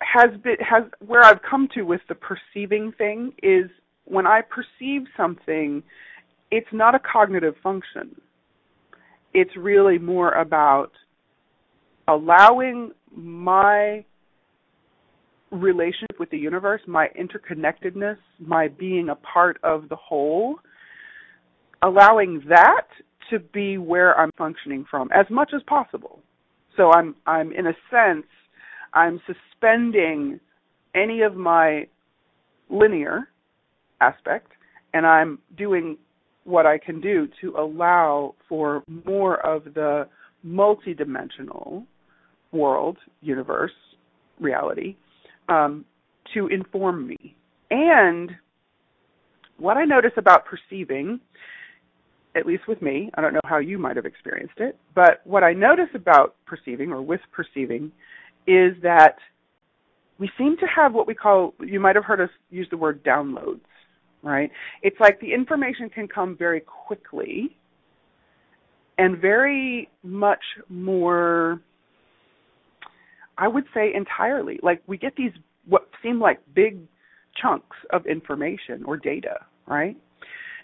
has 0.00 0.30
been 0.42 0.56
has 0.58 0.84
where 1.06 1.22
I've 1.22 1.40
come 1.48 1.68
to 1.74 1.82
with 1.82 2.00
the 2.08 2.14
perceiving 2.14 2.92
thing 2.92 3.32
is 3.42 3.70
when 4.04 4.26
I 4.26 4.40
perceive 4.42 5.02
something, 5.16 5.82
it's 6.50 6.66
not 6.72 6.94
a 6.94 6.98
cognitive 6.98 7.54
function. 7.62 8.20
It's 9.32 9.56
really 9.56 9.98
more 9.98 10.32
about 10.32 10.90
allowing 12.14 12.90
my 13.14 14.04
relationship 15.50 16.18
with 16.18 16.30
the 16.30 16.38
universe, 16.38 16.80
my 16.86 17.08
interconnectedness, 17.18 18.16
my 18.38 18.68
being 18.68 19.08
a 19.08 19.16
part 19.16 19.58
of 19.62 19.88
the 19.88 19.96
whole, 19.96 20.56
allowing 21.82 22.42
that 22.48 22.86
to 23.30 23.38
be 23.38 23.78
where 23.78 24.18
I'm 24.18 24.30
functioning 24.36 24.84
from 24.90 25.08
as 25.12 25.26
much 25.30 25.50
as 25.54 25.62
possible. 25.66 26.20
So 26.76 26.92
I'm 26.92 27.14
I'm 27.26 27.52
in 27.52 27.66
a 27.66 27.74
sense 27.90 28.26
I'm 28.92 29.20
suspending 29.26 30.40
any 30.94 31.22
of 31.22 31.36
my 31.36 31.86
linear 32.68 33.28
aspect 34.00 34.52
and 34.94 35.06
I'm 35.06 35.38
doing 35.56 35.96
what 36.44 36.66
I 36.66 36.78
can 36.78 37.00
do 37.00 37.28
to 37.40 37.54
allow 37.56 38.34
for 38.48 38.82
more 39.06 39.44
of 39.46 39.64
the 39.74 40.08
multidimensional 40.44 41.84
world, 42.52 42.98
universe, 43.20 43.72
reality 44.38 44.96
um, 45.48 45.84
to 46.34 46.48
inform 46.48 47.06
me. 47.06 47.36
And 47.70 48.30
what 49.58 49.76
I 49.76 49.84
notice 49.84 50.12
about 50.16 50.44
perceiving, 50.46 51.20
at 52.34 52.46
least 52.46 52.66
with 52.66 52.80
me, 52.80 53.10
I 53.14 53.20
don't 53.20 53.34
know 53.34 53.40
how 53.44 53.58
you 53.58 53.78
might 53.78 53.96
have 53.96 54.06
experienced 54.06 54.58
it, 54.58 54.78
but 54.94 55.20
what 55.24 55.44
I 55.44 55.52
notice 55.52 55.88
about 55.94 56.34
perceiving 56.46 56.90
or 56.90 57.02
with 57.02 57.20
perceiving 57.32 57.92
is 58.46 58.72
that 58.82 59.16
we 60.18 60.30
seem 60.36 60.56
to 60.58 60.66
have 60.66 60.92
what 60.92 61.06
we 61.06 61.14
call, 61.14 61.54
you 61.60 61.80
might 61.80 61.96
have 61.96 62.04
heard 62.04 62.20
us 62.20 62.30
use 62.50 62.66
the 62.70 62.76
word 62.76 63.02
downloads, 63.04 63.60
right? 64.22 64.50
It's 64.82 64.98
like 65.00 65.20
the 65.20 65.32
information 65.32 65.88
can 65.88 66.08
come 66.08 66.36
very 66.36 66.60
quickly 66.60 67.56
and 68.98 69.18
very 69.18 69.88
much 70.02 70.42
more, 70.68 71.62
I 73.40 73.48
would 73.48 73.64
say 73.74 73.92
entirely. 73.94 74.60
Like 74.62 74.82
we 74.86 74.98
get 74.98 75.16
these 75.16 75.32
what 75.66 75.88
seem 76.02 76.20
like 76.20 76.40
big 76.54 76.78
chunks 77.40 77.76
of 77.92 78.06
information 78.06 78.84
or 78.84 78.96
data, 78.96 79.38
right? 79.66 79.96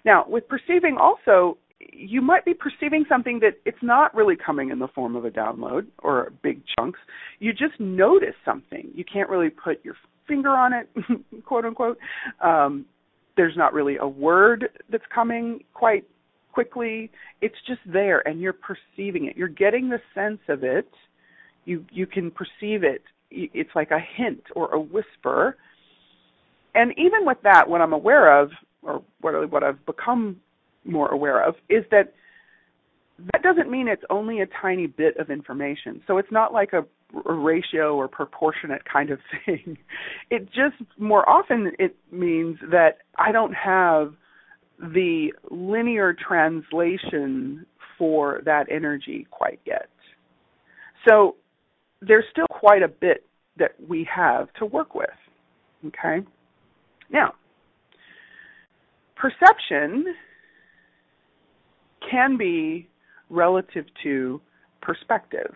Now, 0.05 0.25
with 0.29 0.47
perceiving 0.49 0.97
also, 1.01 1.59
you 1.81 2.21
might 2.21 2.45
be 2.45 2.55
perceiving 2.55 3.05
something 3.09 3.41
that 3.41 3.55
it's 3.65 3.83
not 3.83 4.15
really 4.15 4.37
coming 4.37 4.71
in 4.71 4.79
the 4.79 4.89
form 4.89 5.17
of 5.17 5.25
a 5.25 5.31
download 5.31 5.87
or 6.03 6.33
big 6.43 6.61
chunks. 6.79 7.01
You 7.39 7.53
just 7.53 7.79
notice 7.81 8.35
something. 8.45 8.91
You 8.95 9.05
can't 9.11 9.29
really 9.29 9.51
put 9.51 9.85
your 9.85 9.95
finger 10.29 10.51
on 10.51 10.73
it, 10.73 10.89
quote 11.45 11.65
unquote. 11.65 11.99
Um, 12.43 12.87
there's 13.37 13.57
not 13.57 13.73
really 13.73 13.97
a 13.97 14.09
word 14.09 14.69
that's 14.91 15.05
coming 15.15 15.61
quite 15.75 16.05
quickly. 16.53 17.11
It's 17.43 17.57
just 17.67 17.81
there, 17.87 18.27
and 18.27 18.41
you're 18.41 18.55
perceiving 18.55 19.27
it. 19.27 19.37
You're 19.37 19.49
getting 19.49 19.91
the 19.91 20.01
sense 20.15 20.41
of 20.49 20.65
it. 20.65 20.89
You 21.67 21.85
you 21.91 22.07
can 22.07 22.31
perceive 22.31 22.83
it. 22.83 23.03
It's 23.31 23.71
like 23.75 23.91
a 23.91 23.99
hint 24.17 24.45
or 24.55 24.73
a 24.73 24.81
whisper. 24.81 25.57
And 26.75 26.93
even 26.97 27.27
with 27.27 27.39
that, 27.43 27.69
what 27.69 27.81
I'm 27.81 27.93
aware 27.93 28.41
of, 28.41 28.51
or 28.83 29.03
what 29.21 29.51
what 29.51 29.63
I've 29.63 29.85
become 29.85 30.41
more 30.85 31.09
aware 31.09 31.47
of 31.47 31.57
is 31.69 31.85
that 31.91 32.15
that 33.33 33.43
doesn't 33.43 33.71
mean 33.71 33.89
it's 33.89 34.03
only 34.11 34.41
a 34.41 34.47
tiny 34.61 34.87
bit 34.87 35.17
of 35.17 35.31
information. 35.31 36.03
So 36.07 36.19
it's 36.19 36.31
not 36.31 36.53
like 36.53 36.73
a, 36.73 36.85
a 37.29 37.33
ratio 37.33 37.97
or 37.97 38.09
proportionate 38.09 38.83
kind 38.91 39.11
of 39.11 39.19
thing. 39.47 39.79
It 40.31 40.47
just 40.47 40.77
more 40.99 41.29
often 41.29 41.73
it 41.79 41.97
means 42.13 42.59
that 42.71 42.99
I 43.19 43.33
don't 43.33 43.55
have 43.55 44.15
the 44.79 45.33
linear 45.51 46.15
translation 46.15 47.65
for 47.97 48.43
that 48.45 48.67
energy 48.71 49.27
quite 49.31 49.61
yet. 49.65 49.89
So 51.09 51.37
there's 52.01 52.25
still 52.31 52.47
quite 52.51 52.83
a 52.83 52.89
bit 52.89 53.27
that 53.59 53.73
we 53.89 54.07
have 54.15 54.53
to 54.55 54.67
work 54.67 54.95
with. 54.95 55.09
Okay? 55.87 56.25
Now, 57.11 57.35
perception 59.17 60.15
can 62.11 62.37
be 62.37 62.89
relative 63.31 63.87
to 64.03 64.41
perspective. 64.81 65.55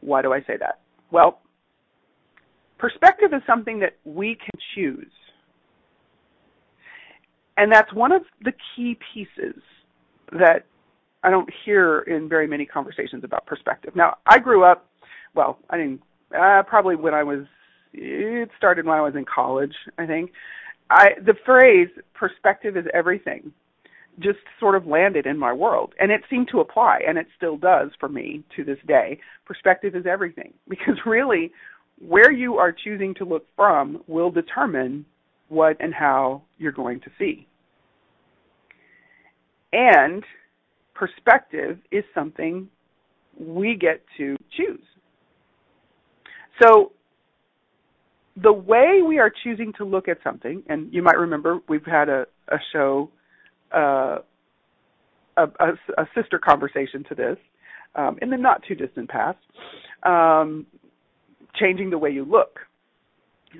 Why 0.00 0.22
do 0.22 0.32
I 0.32 0.40
say 0.40 0.56
that? 0.58 0.80
Well, 1.10 1.40
perspective 2.78 3.30
is 3.32 3.42
something 3.46 3.80
that 3.80 3.96
we 4.04 4.36
can 4.36 4.60
choose. 4.74 5.10
And 7.56 7.72
that's 7.72 7.92
one 7.92 8.12
of 8.12 8.22
the 8.42 8.52
key 8.76 8.96
pieces 9.12 9.60
that 10.32 10.64
I 11.24 11.30
don't 11.30 11.48
hear 11.64 12.00
in 12.00 12.28
very 12.28 12.46
many 12.46 12.64
conversations 12.64 13.24
about 13.24 13.46
perspective. 13.46 13.96
Now, 13.96 14.18
I 14.26 14.38
grew 14.38 14.64
up, 14.64 14.86
well, 15.34 15.58
I 15.70 15.76
didn't, 15.76 16.02
uh, 16.38 16.62
probably 16.64 16.96
when 16.96 17.14
I 17.14 17.22
was, 17.22 17.44
it 17.92 18.50
started 18.56 18.86
when 18.86 18.98
I 18.98 19.02
was 19.02 19.14
in 19.14 19.24
college, 19.24 19.74
I 19.98 20.06
think. 20.06 20.32
I, 20.90 21.10
the 21.24 21.34
phrase 21.44 21.88
perspective 22.14 22.76
is 22.76 22.86
everything 22.94 23.52
just 24.20 24.38
sort 24.58 24.74
of 24.74 24.86
landed 24.86 25.26
in 25.26 25.38
my 25.38 25.52
world 25.52 25.94
and 26.00 26.10
it 26.10 26.22
seemed 26.28 26.48
to 26.50 26.60
apply 26.60 27.00
and 27.06 27.18
it 27.18 27.26
still 27.36 27.56
does 27.56 27.90
for 28.00 28.08
me 28.08 28.42
to 28.56 28.64
this 28.64 28.78
day. 28.86 29.20
Perspective 29.44 29.94
is 29.94 30.06
everything 30.06 30.52
because 30.68 30.96
really 31.06 31.52
where 32.00 32.32
you 32.32 32.56
are 32.56 32.72
choosing 32.72 33.14
to 33.14 33.24
look 33.24 33.44
from 33.56 34.02
will 34.06 34.30
determine 34.30 35.04
what 35.48 35.76
and 35.80 35.94
how 35.94 36.42
you're 36.58 36.72
going 36.72 37.00
to 37.00 37.10
see. 37.18 37.46
And 39.72 40.24
perspective 40.94 41.78
is 41.90 42.04
something 42.14 42.68
we 43.38 43.76
get 43.76 44.02
to 44.16 44.36
choose. 44.56 44.82
So 46.60 46.92
the 48.42 48.52
way 48.52 49.00
we 49.06 49.18
are 49.18 49.32
choosing 49.44 49.72
to 49.78 49.84
look 49.84 50.08
at 50.08 50.18
something, 50.22 50.62
and 50.68 50.92
you 50.92 51.02
might 51.02 51.18
remember 51.18 51.60
we've 51.68 51.84
had 51.84 52.08
a, 52.08 52.26
a 52.48 52.56
show, 52.72 53.10
uh, 53.74 54.18
a, 55.36 55.44
a, 55.60 55.72
a, 55.98 56.08
sister 56.14 56.38
conversation 56.38 57.04
to 57.08 57.14
this 57.14 57.36
um, 57.94 58.18
in 58.22 58.30
the 58.30 58.36
not 58.36 58.62
too 58.66 58.74
distant 58.74 59.08
past, 59.08 59.38
um, 60.04 60.66
changing 61.54 61.90
the 61.90 61.98
way 61.98 62.10
you 62.10 62.24
look. 62.24 62.60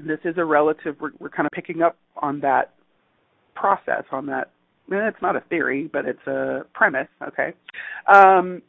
This 0.06 0.18
is 0.24 0.34
a 0.36 0.44
relative, 0.44 0.96
we're, 1.00 1.12
we're 1.18 1.30
kind 1.30 1.46
of 1.46 1.52
picking 1.52 1.82
up 1.82 1.96
on 2.16 2.40
that 2.40 2.74
process, 3.54 4.04
on 4.12 4.26
that 4.26 4.50
it's 4.90 5.20
not 5.20 5.36
a 5.36 5.40
theory, 5.40 5.88
but 5.92 6.06
it's 6.06 6.26
a 6.26 6.64
premise, 6.72 7.08
okay? 7.22 7.52
Um, 8.12 8.62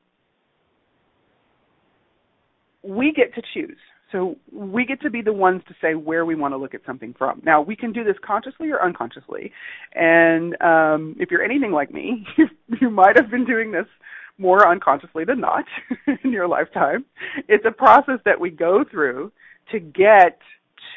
we 2.83 3.13
get 3.13 3.33
to 3.35 3.41
choose. 3.53 3.77
So 4.11 4.37
we 4.51 4.85
get 4.85 5.01
to 5.01 5.09
be 5.09 5.21
the 5.21 5.33
ones 5.33 5.61
to 5.67 5.75
say 5.81 5.93
where 5.93 6.25
we 6.25 6.33
want 6.33 6.53
to 6.53 6.57
look 6.57 6.73
at 6.73 6.81
something 6.85 7.13
from. 7.17 7.41
Now 7.45 7.61
we 7.61 7.75
can 7.75 7.93
do 7.93 8.03
this 8.03 8.15
consciously 8.25 8.71
or 8.71 8.83
unconsciously, 8.83 9.51
and 9.93 10.59
um, 10.61 11.15
if 11.19 11.29
you're 11.29 11.43
anything 11.43 11.71
like 11.71 11.93
me, 11.93 12.25
you, 12.37 12.47
you 12.81 12.89
might 12.89 13.15
have 13.17 13.29
been 13.29 13.45
doing 13.45 13.71
this 13.71 13.85
more 14.39 14.67
unconsciously 14.67 15.25
than 15.25 15.39
not 15.39 15.65
in 16.23 16.31
your 16.31 16.47
lifetime. 16.47 17.05
It's 17.47 17.65
a 17.67 17.71
process 17.71 18.19
that 18.25 18.39
we 18.39 18.49
go 18.49 18.83
through 18.89 19.31
to 19.71 19.79
get 19.79 20.39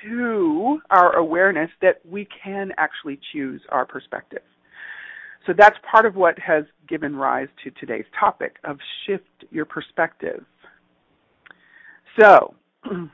to 0.02 0.80
our 0.90 1.16
awareness 1.16 1.70
that 1.82 2.00
we 2.08 2.26
can 2.42 2.72
actually 2.78 3.18
choose 3.32 3.60
our 3.68 3.84
perspective. 3.84 4.42
So 5.46 5.52
that's 5.56 5.76
part 5.90 6.06
of 6.06 6.14
what 6.14 6.38
has 6.38 6.64
given 6.88 7.16
rise 7.16 7.48
to 7.64 7.70
today's 7.72 8.04
topic 8.18 8.56
of 8.64 8.78
shift 9.06 9.44
your 9.50 9.64
perspective. 9.64 10.44
So, 12.20 12.54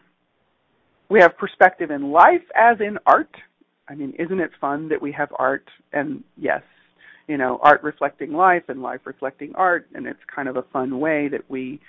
we 1.09 1.21
have 1.21 1.37
perspective 1.37 1.91
in 1.91 2.11
life 2.11 2.43
as 2.55 2.79
in 2.81 2.99
art. 3.07 3.35
I 3.89 3.95
mean, 3.95 4.15
isn't 4.19 4.41
it 4.41 4.51
fun 4.61 4.89
that 4.89 5.01
we 5.01 5.13
have 5.13 5.31
art 5.39 5.69
and 5.93 6.23
yes, 6.37 6.63
you 7.27 7.37
know, 7.37 7.59
art 7.63 7.83
reflecting 7.83 8.33
life 8.33 8.65
and 8.69 8.83
life 8.83 9.01
reflecting 9.05 9.53
art 9.55 9.89
and 9.95 10.07
it's 10.07 10.21
kind 10.35 10.49
of 10.49 10.57
a 10.57 10.63
fun 10.73 11.01
way 11.01 11.29
that 11.29 11.49
we 11.49 11.81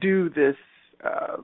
do 0.00 0.28
this 0.30 0.56
uh, 1.04 1.36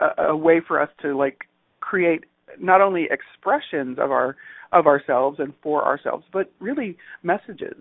a, 0.00 0.22
a 0.28 0.36
way 0.36 0.60
for 0.66 0.80
us 0.80 0.88
to 1.02 1.16
like 1.16 1.44
create 1.80 2.24
not 2.60 2.80
only 2.80 3.08
expressions 3.10 3.98
of 3.98 4.10
our 4.10 4.36
of 4.72 4.86
ourselves 4.86 5.38
and 5.38 5.52
for 5.62 5.84
ourselves, 5.84 6.24
but 6.32 6.50
really 6.58 6.96
messages, 7.22 7.76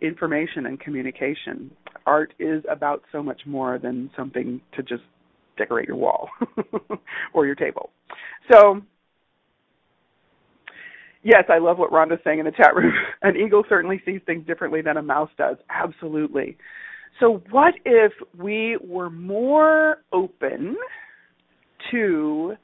information, 0.00 0.66
and 0.66 0.78
communication. 0.78 1.70
Art 2.06 2.32
is 2.38 2.62
about 2.70 3.02
so 3.10 3.22
much 3.22 3.42
more 3.46 3.78
than 3.78 4.10
something 4.16 4.60
to 4.76 4.82
just 4.82 5.02
decorate 5.56 5.88
your 5.88 5.96
wall 5.96 6.28
or 7.34 7.46
your 7.46 7.54
table. 7.54 7.90
So, 8.50 8.82
yes, 11.22 11.44
I 11.48 11.58
love 11.58 11.78
what 11.78 11.90
Rhonda's 11.90 12.20
saying 12.24 12.38
in 12.38 12.44
the 12.44 12.52
chat 12.52 12.74
room. 12.74 12.92
An 13.22 13.36
eagle 13.36 13.64
certainly 13.68 14.00
sees 14.04 14.20
things 14.26 14.46
differently 14.46 14.82
than 14.82 14.96
a 14.96 15.02
mouse 15.02 15.30
does. 15.36 15.56
Absolutely. 15.70 16.56
So, 17.20 17.42
what 17.50 17.74
if 17.84 18.12
we 18.38 18.76
were 18.82 19.10
more 19.10 19.98
open 20.12 20.76
to 21.90 22.54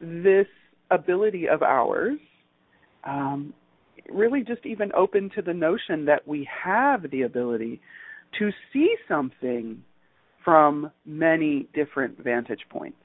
this 0.00 0.46
ability 0.90 1.48
of 1.48 1.62
ours 1.62 2.18
um, 3.04 3.54
really 4.10 4.42
just 4.42 4.64
even 4.66 4.90
open 4.92 5.30
to 5.34 5.42
the 5.42 5.54
notion 5.54 6.04
that 6.06 6.26
we 6.26 6.48
have 6.64 7.10
the 7.10 7.22
ability 7.22 7.80
to 8.38 8.50
see 8.72 8.94
something 9.08 9.82
from 10.44 10.90
many 11.04 11.68
different 11.74 12.22
vantage 12.22 12.60
points. 12.70 12.96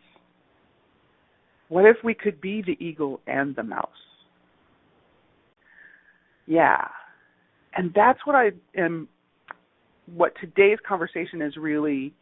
What 1.69 1.86
if 1.86 1.98
we 2.04 2.13
could 2.13 2.39
be 2.39 2.62
the 2.62 2.78
eagle 2.84 3.21
and 3.28 3.56
the 3.56 3.63
mouse? 3.63 3.89
Yeah. 6.45 6.88
And 7.76 7.91
that's 7.93 8.19
what 8.26 8.36
I 8.36 8.52
am 8.78 9.08
what 10.13 10.34
today's 10.39 10.78
conversation 10.88 11.41
is 11.41 11.58
really 11.58 12.13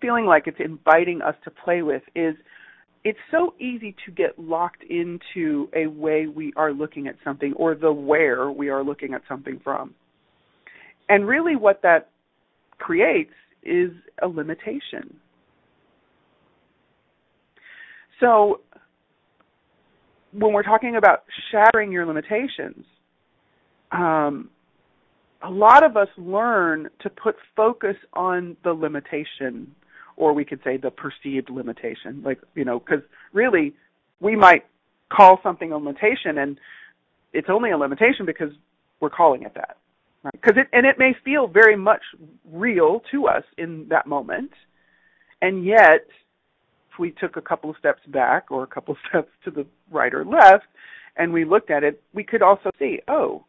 feeling 0.00 0.26
like 0.26 0.46
it's 0.46 0.60
inviting 0.60 1.22
us 1.22 1.34
to 1.44 1.50
play 1.50 1.82
with 1.82 2.02
is 2.14 2.34
it's 3.04 3.18
so 3.30 3.54
easy 3.58 3.94
to 4.04 4.12
get 4.12 4.38
locked 4.38 4.82
into 4.84 5.68
a 5.74 5.86
way 5.86 6.26
we 6.26 6.52
are 6.56 6.72
looking 6.72 7.06
at 7.06 7.14
something 7.24 7.54
or 7.54 7.74
the 7.74 7.92
where 7.92 8.50
we 8.50 8.68
are 8.68 8.84
looking 8.84 9.14
at 9.14 9.22
something 9.28 9.60
from. 9.62 9.94
And 11.08 11.26
really, 11.26 11.56
what 11.56 11.80
that 11.82 12.10
creates 12.78 13.32
is 13.62 13.90
a 14.22 14.28
limitation. 14.28 15.16
So, 18.20 18.60
when 20.32 20.52
we're 20.52 20.62
talking 20.62 20.96
about 20.96 21.24
shattering 21.50 21.92
your 21.92 22.04
limitations, 22.04 22.84
um, 23.92 24.50
a 25.42 25.50
lot 25.50 25.84
of 25.84 25.96
us 25.96 26.08
learn 26.16 26.88
to 27.00 27.10
put 27.10 27.36
focus 27.56 27.96
on 28.12 28.56
the 28.64 28.72
limitation 28.72 29.74
or 30.16 30.32
we 30.32 30.44
could 30.44 30.60
say 30.64 30.76
the 30.76 30.90
perceived 30.90 31.48
limitation. 31.48 32.22
Like, 32.24 32.40
you 32.54 32.64
know, 32.64 32.80
because 32.80 33.02
really 33.32 33.74
we 34.20 34.34
might 34.34 34.64
call 35.10 35.38
something 35.42 35.72
a 35.72 35.76
limitation 35.76 36.38
and 36.38 36.58
it's 37.32 37.48
only 37.48 37.70
a 37.70 37.78
limitation 37.78 38.26
because 38.26 38.50
we're 39.00 39.10
calling 39.10 39.42
it 39.42 39.54
that. 39.54 39.76
Right? 40.22 40.32
Because 40.32 40.56
it 40.56 40.68
and 40.72 40.86
it 40.86 40.98
may 40.98 41.12
feel 41.24 41.46
very 41.46 41.76
much 41.76 42.02
real 42.50 43.02
to 43.12 43.26
us 43.26 43.44
in 43.56 43.86
that 43.90 44.06
moment. 44.06 44.50
And 45.40 45.64
yet 45.64 46.06
if 46.92 46.98
we 46.98 47.12
took 47.12 47.36
a 47.36 47.40
couple 47.42 47.70
of 47.70 47.76
steps 47.78 48.02
back 48.08 48.50
or 48.50 48.64
a 48.64 48.66
couple 48.66 48.92
of 48.92 48.98
steps 49.08 49.30
to 49.44 49.50
the 49.50 49.66
right 49.90 50.12
or 50.12 50.24
left 50.24 50.66
and 51.16 51.32
we 51.32 51.44
looked 51.44 51.70
at 51.70 51.82
it, 51.82 52.02
we 52.14 52.24
could 52.24 52.42
also 52.42 52.70
see, 52.78 53.00
oh, 53.08 53.44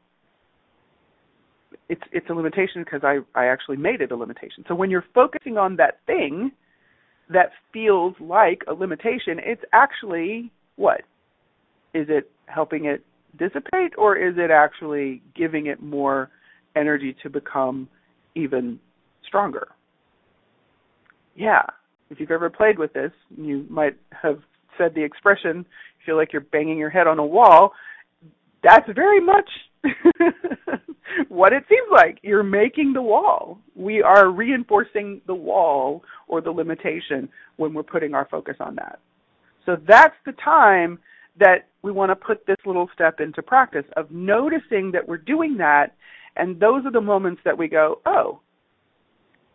it's 1.88 2.02
it's 2.12 2.30
a 2.30 2.34
limitation 2.34 2.84
because 2.84 3.02
I 3.04 3.20
I 3.36 3.48
actually 3.48 3.78
made 3.78 4.02
it 4.02 4.12
a 4.12 4.16
limitation. 4.16 4.64
So 4.68 4.76
when 4.76 4.92
you're 4.92 5.06
focusing 5.14 5.58
on 5.58 5.76
that 5.78 6.00
thing 6.06 6.52
that 7.30 7.52
feels 7.74 8.16
like 8.20 8.64
a 8.68 8.74
limitation, 8.74 9.40
it's 9.40 9.64
actually 9.74 10.52
what? 10.76 11.02
Is 11.94 12.08
it 12.10 12.30
helping 12.46 12.86
it 12.86 13.04
dissipate 13.38 13.94
or 13.98 14.16
is 14.16 14.36
it 14.38 14.52
actually 14.52 15.22
giving 15.36 15.68
it 15.68 15.82
more 15.82 16.30
energy 16.80 17.16
to 17.24 17.30
become 17.30 17.88
even 18.36 18.80
stronger? 19.28 19.70
Yeah. 21.36 21.64
If 22.10 22.20
you've 22.20 22.32
ever 22.32 22.50
played 22.50 22.80
with 22.80 22.94
this, 22.94 23.12
you 23.38 23.66
might 23.70 23.96
have 24.12 24.40
said 24.78 24.96
the 24.96 25.04
expression, 25.04 25.66
feel 26.06 26.18
like 26.18 26.34
you're 26.34 26.42
banging 26.42 26.78
your 26.78 26.90
head 26.90 27.08
on 27.08 27.20
a 27.20 27.26
wall. 27.26 27.74
That's 28.64 28.90
very 28.94 29.22
much 29.22 29.50
what 31.30 31.54
it 31.54 31.64
seems 31.70 31.88
like. 31.92 32.20
You're 32.24 32.44
making 32.44 32.94
the 32.94 33.02
wall. 33.02 33.60
We 33.76 34.02
are 34.02 34.32
reinforcing 34.32 35.22
the 35.28 35.36
wall 35.36 36.04
or 36.28 36.42
the 36.42 36.52
limitation 36.52 37.30
when 37.58 37.74
we're 37.74 37.84
putting 37.84 38.14
our 38.14 38.28
focus 38.30 38.56
on 38.60 38.76
that. 38.76 39.00
So 39.66 39.78
that's 39.88 40.16
the 40.26 40.34
time 40.44 41.00
that 41.40 41.69
we 41.82 41.92
want 41.92 42.12
to 42.12 42.16
put 42.16 42.46
this 42.46 42.58
little 42.66 42.90
step 42.94 43.20
into 43.20 43.42
practice 43.42 43.86
of 43.96 44.12
noticing 44.12 44.92
that 44.92 45.08
we're 45.08 45.18
doing 45.18 45.58
that. 45.58 45.96
And 46.36 46.60
those 46.60 46.86
are 46.86 46.92
the 46.92 47.02
moments 47.02 47.42
that 47.46 47.58
we 47.58 47.68
go, 47.68 48.02
oh, 48.06 48.40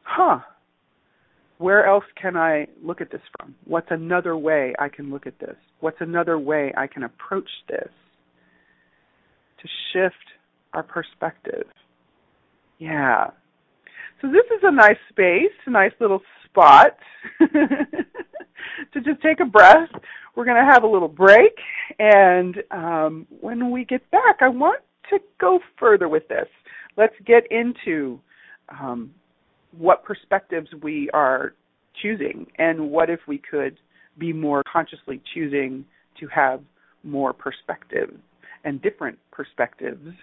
huh, 0.03 0.41
where 1.59 1.87
else 1.87 2.05
can 2.21 2.37
I 2.37 2.67
look 2.83 3.01
at 3.01 3.11
this 3.11 3.21
from? 3.39 3.55
What's 3.65 3.87
another 3.91 4.37
way 4.37 4.75
I 4.79 4.89
can 4.89 5.11
look 5.11 5.27
at 5.27 5.39
this? 5.39 5.57
What's 5.81 6.01
another 6.01 6.39
way 6.39 6.73
I 6.77 6.87
can 6.87 7.05
approach 7.05 7.49
this 7.69 7.89
to 9.63 9.69
shift 9.93 10.15
our 10.73 10.83
perspective? 10.83 11.67
Yeah. 12.79 13.29
So 14.25 14.31
this 14.31 14.47
is 14.57 14.63
a 14.63 14.73
nice 14.73 14.97
space, 15.11 15.53
a 15.67 15.71
nice 15.71 15.93
little 16.01 16.23
spot 16.47 16.97
to 17.41 19.01
just 19.03 19.21
take 19.21 19.41
a 19.41 19.45
breath. 19.45 19.91
We're 20.35 20.47
going 20.47 20.57
to 20.57 20.73
have 20.73 20.83
a 20.83 20.87
little 20.87 21.09
break, 21.09 21.53
and 21.99 22.57
um, 22.71 23.27
when 23.43 23.71
we 23.71 23.85
get 23.85 24.11
back, 24.11 24.37
I 24.41 24.49
want 24.49 24.81
to 25.11 25.19
go 25.39 25.61
further 25.79 26.09
with 26.09 26.27
this. 26.29 26.47
Let's 26.97 27.15
get 27.27 27.43
into 27.51 28.19
um, 28.71 29.11
what 29.77 30.05
perspectives 30.05 30.69
we 30.83 31.11
are 31.13 31.53
choosing, 32.01 32.47
and 32.57 32.91
what 32.91 33.11
if 33.11 33.21
we 33.29 33.37
could 33.37 33.77
be 34.17 34.33
more 34.33 34.63
consciously 34.73 35.21
choosing 35.35 35.85
to 36.19 36.27
have 36.29 36.63
more 37.03 37.35
perspectives 37.35 38.17
and 38.65 38.81
different 38.81 39.19
perspectives 39.31 40.15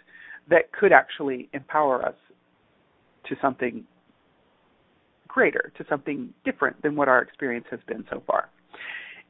that 0.50 0.72
could 0.72 0.92
actually 0.92 1.50
empower 1.54 2.04
us 2.04 2.16
to 3.30 3.36
something 3.40 3.86
greater, 5.32 5.72
to 5.78 5.86
something 5.90 6.34
different 6.44 6.82
than 6.82 6.96
what 6.96 7.08
our 7.08 7.22
experience 7.22 7.66
has 7.72 7.80
been 7.88 8.06
so 8.10 8.22
far. 8.28 8.50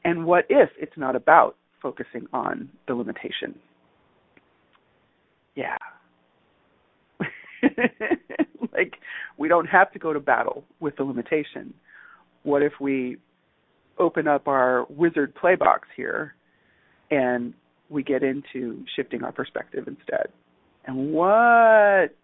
And 0.03 0.25
what 0.25 0.45
if 0.49 0.69
it's 0.79 0.97
not 0.97 1.15
about 1.15 1.55
focusing 1.81 2.27
on 2.33 2.69
the 2.87 2.95
limitation? 2.95 3.55
Yeah. 5.55 5.77
like, 8.73 8.95
we 9.37 9.47
don't 9.47 9.67
have 9.67 9.91
to 9.91 9.99
go 9.99 10.13
to 10.13 10.19
battle 10.19 10.63
with 10.79 10.95
the 10.95 11.03
limitation. 11.03 11.73
What 12.43 12.63
if 12.63 12.73
we 12.79 13.17
open 13.99 14.27
up 14.27 14.47
our 14.47 14.85
wizard 14.89 15.35
play 15.35 15.55
box 15.55 15.87
here 15.95 16.33
and 17.11 17.53
we 17.89 18.01
get 18.01 18.23
into 18.23 18.83
shifting 18.95 19.23
our 19.23 19.31
perspective 19.31 19.87
instead? 19.87 20.31
And 20.85 21.11
what 21.11 22.15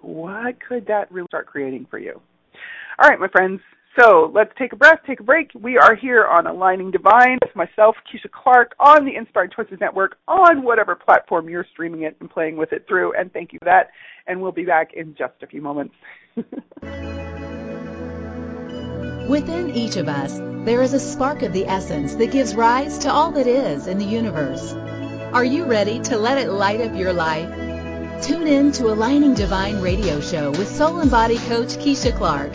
what 0.00 0.56
could 0.60 0.86
that 0.86 1.10
really 1.10 1.26
start 1.28 1.46
creating 1.46 1.86
for 1.90 1.98
you? 1.98 2.20
All 3.00 3.08
right, 3.08 3.20
my 3.20 3.28
friends. 3.28 3.60
So 3.98 4.30
let's 4.34 4.50
take 4.58 4.72
a 4.72 4.76
breath, 4.76 4.98
take 5.06 5.20
a 5.20 5.22
break. 5.22 5.50
We 5.54 5.78
are 5.78 5.94
here 5.94 6.26
on 6.26 6.48
Aligning 6.48 6.90
Divine 6.90 7.38
with 7.44 7.54
myself, 7.54 7.94
Keisha 8.12 8.30
Clark, 8.30 8.74
on 8.80 9.04
the 9.04 9.14
Inspired 9.14 9.52
Choices 9.54 9.78
Network, 9.80 10.16
on 10.26 10.62
whatever 10.62 10.96
platform 10.96 11.48
you're 11.48 11.66
streaming 11.72 12.02
it 12.02 12.16
and 12.20 12.28
playing 12.28 12.56
with 12.56 12.72
it 12.72 12.86
through. 12.88 13.12
And 13.14 13.32
thank 13.32 13.52
you 13.52 13.60
for 13.60 13.66
that. 13.66 13.90
And 14.26 14.42
we'll 14.42 14.52
be 14.52 14.64
back 14.64 14.94
in 14.94 15.14
just 15.16 15.34
a 15.42 15.46
few 15.46 15.62
moments. 15.62 15.94
Within 19.28 19.70
each 19.74 19.96
of 19.96 20.08
us, 20.08 20.38
there 20.64 20.82
is 20.82 20.92
a 20.92 21.00
spark 21.00 21.42
of 21.42 21.52
the 21.52 21.66
essence 21.66 22.16
that 22.16 22.32
gives 22.32 22.56
rise 22.56 22.98
to 22.98 23.12
all 23.12 23.30
that 23.32 23.46
is 23.46 23.86
in 23.86 23.98
the 23.98 24.04
universe. 24.04 24.72
Are 25.32 25.44
you 25.44 25.66
ready 25.66 26.00
to 26.00 26.16
let 26.16 26.38
it 26.38 26.50
light 26.50 26.80
up 26.80 26.96
your 26.96 27.12
life? 27.12 27.48
Tune 28.22 28.48
in 28.48 28.72
to 28.72 28.88
Aligning 28.88 29.34
Divine 29.34 29.80
radio 29.80 30.20
show 30.20 30.50
with 30.50 30.68
soul 30.68 30.98
and 30.98 31.10
body 31.10 31.38
coach 31.38 31.76
Keisha 31.76 32.16
Clark 32.16 32.52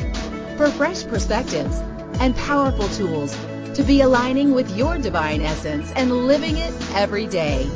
for 0.58 0.70
fresh 0.70 1.06
perspectives 1.06 1.78
and 2.20 2.36
powerful 2.36 2.90
tools 2.90 3.34
to 3.76 3.84
be 3.84 4.02
aligning 4.02 4.54
with 4.54 4.76
your 4.78 4.98
divine 4.98 5.42
essence 5.42 5.92
and 5.96 6.12
living 6.12 6.58
it 6.58 6.74
every 6.96 7.28
day. 7.28 7.70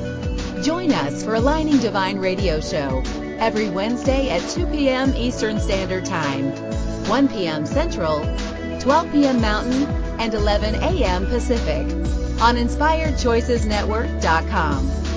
Join 0.64 0.92
us 0.92 1.24
for 1.24 1.36
Aligning 1.36 1.78
Divine 1.80 2.18
radio 2.20 2.60
show 2.60 3.02
every 3.40 3.70
Wednesday 3.70 4.30
at 4.30 4.42
2 4.50 4.66
p.m. 4.68 5.14
Eastern 5.16 5.60
Standard 5.60 6.06
Time, 6.06 6.52
1 7.08 7.28
p.m. 7.30 7.66
Central, 7.66 8.20
12 8.80 9.12
p.m. 9.12 9.42
Mountain, 9.42 9.84
and 10.20 10.34
11 10.34 10.76
a.m. 10.76 11.26
Pacific 11.28 11.86
on 12.42 12.56
InspiredChoicesNetwork.com. 12.56 15.17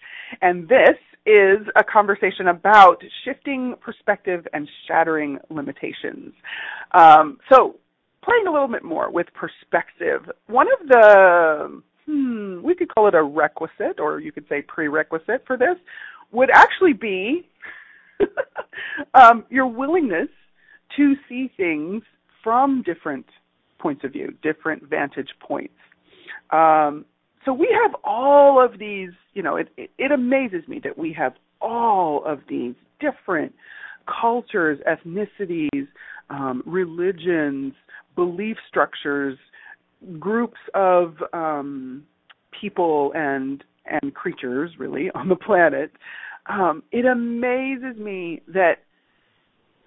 And 0.43 0.69
this 0.69 0.97
is 1.25 1.65
a 1.75 1.83
conversation 1.83 2.49
about 2.49 3.01
shifting 3.25 3.73
perspective 3.81 4.45
and 4.53 4.69
shattering 4.87 5.39
limitations. 5.49 6.31
Um, 6.91 7.39
so, 7.51 7.77
playing 8.23 8.45
a 8.47 8.51
little 8.51 8.67
bit 8.67 8.83
more 8.83 9.11
with 9.11 9.25
perspective, 9.33 10.29
one 10.45 10.67
of 10.79 10.87
the, 10.87 11.81
hmm, 12.05 12.61
we 12.61 12.75
could 12.75 12.93
call 12.93 13.07
it 13.07 13.15
a 13.15 13.23
requisite, 13.23 13.99
or 13.99 14.19
you 14.19 14.31
could 14.31 14.45
say 14.47 14.61
prerequisite 14.61 15.43
for 15.47 15.57
this, 15.57 15.75
would 16.31 16.49
actually 16.53 16.93
be 16.93 17.47
um, 19.13 19.45
your 19.49 19.67
willingness 19.67 20.29
to 20.95 21.15
see 21.27 21.51
things 21.57 22.03
from 22.43 22.83
different 22.83 23.25
points 23.79 24.03
of 24.03 24.13
view, 24.13 24.33
different 24.41 24.83
vantage 24.89 25.29
points. 25.39 25.73
Um, 26.51 27.05
so 27.45 27.53
we 27.53 27.69
have 27.83 27.95
all 28.03 28.63
of 28.63 28.79
these, 28.79 29.11
you 29.33 29.43
know, 29.43 29.55
it, 29.55 29.69
it, 29.77 29.91
it 29.97 30.11
amazes 30.11 30.67
me 30.67 30.79
that 30.83 30.97
we 30.97 31.13
have 31.13 31.33
all 31.61 32.23
of 32.25 32.39
these 32.49 32.75
different 32.99 33.53
cultures, 34.21 34.79
ethnicities, 34.87 35.87
um, 36.29 36.63
religions, 36.65 37.73
belief 38.15 38.57
structures, 38.67 39.37
groups 40.19 40.59
of 40.73 41.15
um, 41.33 42.03
people 42.59 43.11
and 43.15 43.63
and 43.85 44.13
creatures 44.13 44.71
really 44.77 45.09
on 45.15 45.29
the 45.29 45.35
planet. 45.35 45.91
Um, 46.49 46.83
it 46.91 47.05
amazes 47.05 47.97
me 47.97 48.41
that 48.47 48.83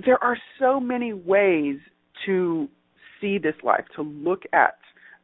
there 0.05 0.23
are 0.23 0.37
so 0.59 0.81
many 0.81 1.12
ways 1.12 1.77
to 2.27 2.68
see 3.20 3.38
this 3.38 3.55
life, 3.62 3.85
to 3.96 4.03
look 4.03 4.42
at 4.53 4.79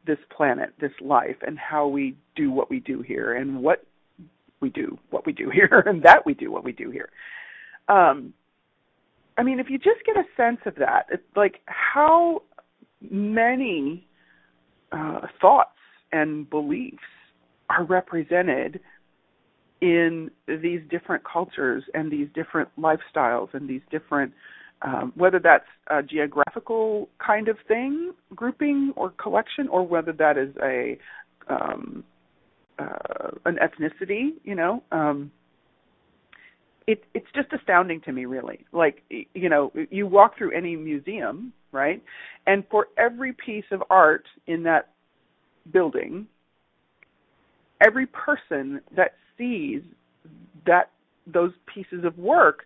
this 0.05 0.17
planet, 0.35 0.73
this 0.79 0.91
life, 1.01 1.35
and 1.45 1.57
how 1.57 1.87
we 1.87 2.15
do 2.35 2.51
what 2.51 2.69
we 2.69 2.79
do 2.79 3.01
here, 3.01 3.33
and 3.33 3.61
what 3.61 3.85
we 4.59 4.69
do 4.69 4.97
what 5.11 5.25
we 5.25 5.33
do 5.33 5.49
here, 5.53 5.83
and 5.85 6.03
that 6.03 6.25
we 6.25 6.33
do 6.33 6.51
what 6.51 6.63
we 6.63 6.71
do 6.71 6.89
here. 6.89 7.09
Um, 7.87 8.33
I 9.37 9.43
mean, 9.43 9.59
if 9.59 9.69
you 9.69 9.77
just 9.77 10.03
get 10.05 10.17
a 10.17 10.23
sense 10.35 10.59
of 10.65 10.75
that, 10.75 11.05
it's 11.11 11.23
like 11.35 11.61
how 11.65 12.41
many 13.11 14.07
uh, 14.91 15.21
thoughts 15.39 15.69
and 16.11 16.49
beliefs 16.49 16.97
are 17.69 17.83
represented 17.83 18.79
in 19.81 20.31
these 20.47 20.81
different 20.89 21.23
cultures 21.23 21.83
and 21.93 22.11
these 22.11 22.27
different 22.33 22.69
lifestyles 22.79 23.53
and 23.53 23.69
these 23.69 23.81
different 23.91 24.33
um, 24.83 25.11
whether 25.15 25.39
that's 25.39 25.65
a 25.89 26.03
geographical 26.03 27.09
kind 27.25 27.47
of 27.47 27.57
thing 27.67 28.13
grouping 28.35 28.93
or 28.95 29.09
collection 29.11 29.67
or 29.69 29.85
whether 29.85 30.13
that 30.13 30.37
is 30.37 30.55
a 30.63 30.97
um, 31.49 32.03
uh, 32.79 33.29
an 33.45 33.57
ethnicity 33.57 34.29
you 34.43 34.55
know 34.55 34.83
um, 34.91 35.31
it 36.87 37.03
it's 37.13 37.27
just 37.35 37.51
astounding 37.53 38.01
to 38.01 38.11
me 38.11 38.25
really. 38.25 38.65
Like 38.71 39.03
you 39.09 39.49
know 39.49 39.71
you 39.91 40.07
walk 40.07 40.37
through 40.37 40.51
any 40.51 40.75
museum 40.75 41.53
right? 41.71 42.01
And 42.45 42.63
for 42.71 42.87
every 42.97 43.33
piece 43.33 43.65
of 43.71 43.83
art 43.89 44.25
in 44.47 44.63
that 44.63 44.89
building 45.71 46.27
every 47.85 48.07
person 48.07 48.81
that 48.95 49.13
sees 49.37 49.81
that 50.65 50.91
those 51.25 51.51
pieces 51.73 52.03
of 52.03 52.17
work 52.17 52.65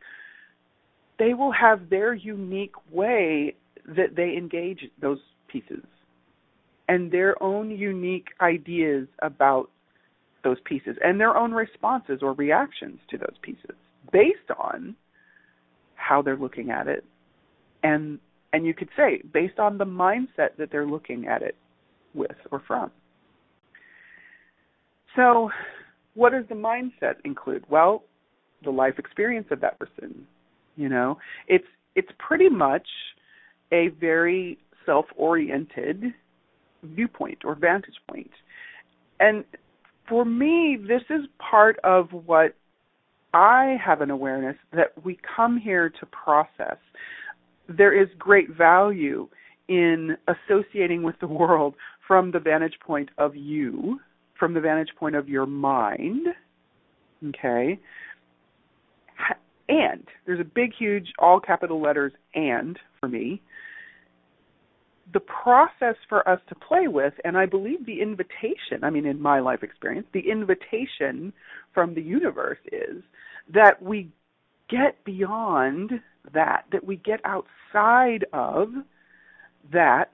they 1.19 1.35
will 1.35 1.51
have 1.51 1.89
their 1.89 2.15
unique 2.15 2.73
way 2.91 3.55
that 3.85 4.15
they 4.15 4.35
engage 4.35 4.89
those 4.99 5.19
pieces 5.47 5.83
and 6.87 7.11
their 7.11 7.41
own 7.41 7.69
unique 7.69 8.29
ideas 8.41 9.07
about 9.21 9.69
those 10.43 10.57
pieces 10.65 10.97
and 11.03 11.19
their 11.19 11.37
own 11.37 11.51
responses 11.51 12.19
or 12.23 12.33
reactions 12.33 12.99
to 13.09 13.17
those 13.17 13.35
pieces 13.43 13.75
based 14.11 14.49
on 14.57 14.95
how 15.93 16.21
they're 16.21 16.37
looking 16.37 16.71
at 16.71 16.87
it. 16.87 17.05
And 17.83 18.19
and 18.51 18.65
you 18.65 18.73
could 18.73 18.89
say 18.97 19.21
based 19.31 19.59
on 19.59 19.77
the 19.77 19.85
mindset 19.85 20.57
that 20.57 20.69
they're 20.71 20.87
looking 20.87 21.27
at 21.27 21.43
it 21.43 21.55
with 22.13 22.35
or 22.51 22.61
from. 22.67 22.91
So 25.15 25.49
what 26.13 26.31
does 26.31 26.45
the 26.49 26.55
mindset 26.55 27.15
include 27.23 27.63
well 27.69 28.03
the 28.63 28.69
life 28.69 28.97
experience 28.97 29.47
of 29.51 29.61
that 29.61 29.77
person 29.79 30.25
you 30.75 30.89
know 30.89 31.17
it's 31.47 31.65
it's 31.95 32.11
pretty 32.19 32.49
much 32.49 32.87
a 33.71 33.89
very 33.99 34.57
self-oriented 34.85 36.03
viewpoint 36.83 37.39
or 37.45 37.55
vantage 37.55 37.99
point. 38.09 38.31
and 39.19 39.43
for 40.07 40.25
me 40.25 40.77
this 40.87 41.03
is 41.09 41.25
part 41.39 41.77
of 41.83 42.09
what 42.25 42.55
I 43.33 43.77
have 43.83 44.01
an 44.01 44.11
awareness 44.11 44.57
that 44.73 44.91
we 45.03 45.17
come 45.35 45.57
here 45.57 45.89
to 45.89 46.05
process. 46.07 46.77
There 47.69 47.99
is 47.99 48.09
great 48.19 48.49
value 48.49 49.29
in 49.69 50.17
associating 50.27 51.03
with 51.03 51.15
the 51.21 51.27
world 51.27 51.75
from 52.07 52.31
the 52.31 52.39
vantage 52.39 52.77
point 52.85 53.09
of 53.17 53.35
you, 53.35 53.99
from 54.41 54.55
the 54.55 54.59
vantage 54.59 54.89
point 54.99 55.15
of 55.15 55.29
your 55.29 55.45
mind. 55.45 56.25
Okay? 57.27 57.79
And 59.69 60.07
there's 60.25 60.39
a 60.39 60.43
big, 60.43 60.71
huge, 60.77 61.13
all 61.19 61.39
capital 61.39 61.79
letters 61.79 62.11
and 62.33 62.77
for 62.99 63.07
me. 63.07 63.39
The 65.13 65.19
process 65.19 65.95
for 66.09 66.27
us 66.27 66.39
to 66.49 66.55
play 66.55 66.87
with, 66.87 67.13
and 67.23 67.37
I 67.37 67.45
believe 67.45 67.85
the 67.85 68.01
invitation, 68.01 68.83
I 68.83 68.89
mean, 68.89 69.05
in 69.05 69.21
my 69.21 69.41
life 69.41 69.61
experience, 69.61 70.07
the 70.11 70.31
invitation 70.31 71.33
from 71.71 71.93
the 71.93 72.01
universe 72.01 72.57
is 72.71 73.03
that 73.53 73.79
we 73.79 74.09
get 74.69 75.03
beyond 75.05 75.91
that, 76.33 76.65
that 76.71 76.83
we 76.83 76.95
get 76.95 77.19
outside 77.25 78.25
of 78.33 78.69
that 79.71 80.11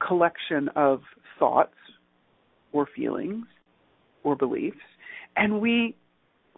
collection 0.00 0.70
of 0.74 1.02
thoughts 1.38 1.74
or 2.74 2.86
feelings 2.94 3.46
or 4.24 4.36
beliefs, 4.36 4.76
and 5.36 5.60
we 5.60 5.96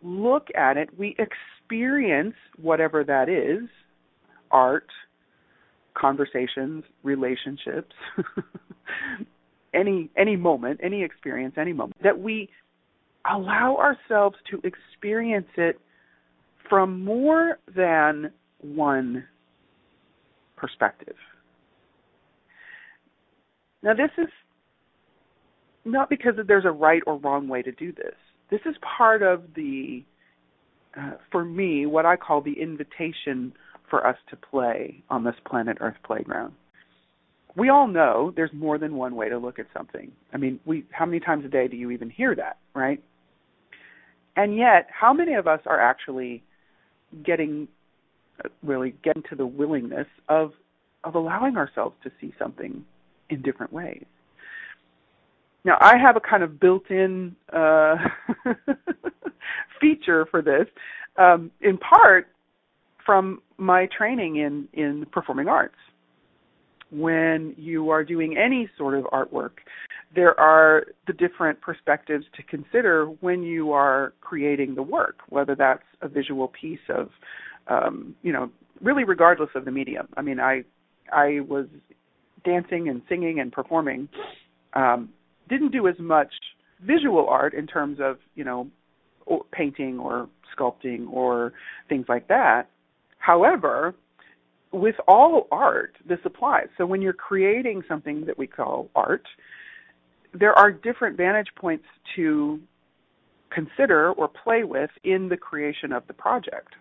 look 0.03 0.49
at 0.57 0.77
it, 0.77 0.89
we 0.99 1.15
experience 1.19 2.35
whatever 2.61 3.05
that 3.05 3.29
is 3.29 3.69
art, 4.51 4.89
conversations, 5.95 6.85
relationships. 7.03 7.95
any 9.75 10.11
any 10.17 10.37
moment, 10.37 10.81
any 10.83 11.03
experience, 11.03 11.55
any 11.59 11.73
moment 11.73 11.97
that 12.03 12.19
we 12.19 12.49
allow 13.31 13.77
ourselves 13.77 14.37
to 14.51 14.61
experience 14.65 15.49
it 15.57 15.81
from 16.69 17.05
more 17.05 17.59
than 17.75 18.31
one 18.61 19.25
perspective. 20.57 21.17
Now, 23.83 23.95
this 23.95 24.11
is 24.19 24.29
not 25.87 26.11
because 26.11 26.35
there's 26.47 26.65
a 26.65 26.71
right 26.71 27.03
or 27.07 27.17
wrong 27.19 27.49
way 27.49 27.63
to 27.63 27.73
do 27.73 27.93
this. 27.93 28.15
This 28.51 28.61
is 28.67 28.75
part 28.97 29.23
of 29.23 29.43
the, 29.55 30.05
uh, 30.99 31.13
for 31.31 31.45
me, 31.45 31.87
what 31.87 32.05
I 32.05 32.17
call 32.17 32.41
the 32.41 32.61
invitation 32.61 33.53
for 33.89 34.07
us 34.07 34.17
to 34.31 34.37
play 34.37 35.03
on 35.09 35.25
this 35.25 35.35
planet 35.47 35.79
Earth 35.81 35.97
playground. 36.05 36.53
We 37.57 37.71
all 37.71 37.87
know 37.87 38.33
there's 38.37 38.53
more 38.53 38.79
than 38.79 38.97
one 38.97 39.17
way 39.17 39.29
to 39.29 39.39
look 39.39 39.59
at 39.59 39.67
something. 39.75 40.13
I 40.33 40.37
mean, 40.37 40.61
we 40.67 40.85
how 40.91 41.07
many 41.07 41.21
times 41.21 41.45
a 41.45 41.49
day 41.49 41.69
do 41.69 41.77
you 41.77 41.91
even 41.91 42.11
hear 42.11 42.35
that, 42.35 42.59
right? 42.75 43.03
And 44.37 44.57
yet, 44.57 44.89
how 44.91 45.15
many 45.15 45.35
of 45.35 45.47
us 45.47 45.61
are 45.65 45.81
actually 45.81 46.43
getting 47.25 47.69
really 48.63 48.95
getting 49.03 49.23
to 49.31 49.37
the 49.37 49.47
willingness 49.47 50.07
of 50.29 50.53
of 51.03 51.15
allowing 51.15 51.57
ourselves 51.57 51.97
to 52.03 52.11
see 52.21 52.35
something 52.39 52.85
in 53.31 53.41
different 53.41 53.73
ways? 53.73 54.05
Now, 55.67 55.79
I 55.81 55.99
have 55.99 56.17
a 56.17 56.21
kind 56.21 56.45
of 56.45 56.61
built-in 56.61 57.35
uh, 57.53 57.97
feature 59.81 60.25
for 60.31 60.41
this, 60.41 60.67
um, 61.19 61.51
in 61.61 61.77
part 61.77 62.29
from 63.05 63.43
my 63.59 63.87
training 63.87 64.37
in 64.37 64.69
in 64.73 65.07
performing 65.13 65.49
arts. 65.49 65.75
When 66.93 67.53
you 67.59 67.91
are 67.91 68.05
doing 68.05 68.37
any 68.37 68.71
sort 68.79 68.95
of 68.97 69.07
artwork, 69.07 69.59
there 70.15 70.39
are 70.39 70.87
the 71.09 71.13
different 71.13 71.61
perspectives 71.61 72.25
to 72.37 72.45
consider 72.45 73.07
when 73.07 73.43
you 73.43 73.73
are 73.73 74.13
creating 74.21 74.77
the 74.77 74.83
work, 74.83 75.19
whether 75.31 75.57
that's 75.57 75.83
a 76.01 76.07
visual 76.07 76.47
piece 76.47 76.87
of, 76.89 77.11
um, 77.67 78.15
you 78.23 78.33
know, 78.33 78.53
really 78.81 79.03
regardless 79.03 79.51
of 79.57 79.65
the 79.65 79.73
medium. 79.73 80.07
I 80.17 80.23
mean, 80.23 80.39
I 80.39 80.63
I 81.13 81.41
was 81.41 81.67
dancing 82.45 82.89
and 82.89 83.03
singing 83.09 83.41
and 83.41 83.51
performing, 83.51 84.09
um, 84.75 85.09
didn't 85.49 85.73
do 85.73 85.89
as 85.89 85.99
much 85.99 86.33
visual 86.81 87.29
art 87.29 87.55
in 87.55 87.67
terms 87.67 87.99
of 88.01 88.19
you 88.35 88.45
know 88.45 88.69
or 89.27 89.45
painting 89.53 89.99
or 89.99 90.29
sculpting 90.57 91.11
or 91.11 91.53
things 91.89 92.07
like 92.09 92.29
that. 92.29 92.69
However, 93.19 93.95
with 94.73 94.95
all 95.09 95.49
art, 95.51 95.97
this 96.09 96.19
applies. 96.25 96.69
So 96.79 96.87
when 96.87 97.03
you're 97.03 97.13
creating 97.13 97.83
something 97.89 98.27
that 98.27 98.39
we 98.39 98.47
call 98.47 98.89
art, 98.95 99.27
there 100.33 100.53
are 100.53 100.71
different 100.71 101.17
vantage 101.17 101.49
points 101.57 101.87
to 102.15 102.61
consider 103.51 104.13
or 104.13 104.29
play 104.29 104.65
with 104.65 104.91
in 105.03 105.29
the 105.29 105.37
creation 105.37 105.93
of 105.93 106.07
the 106.07 106.13
project. 106.13 106.75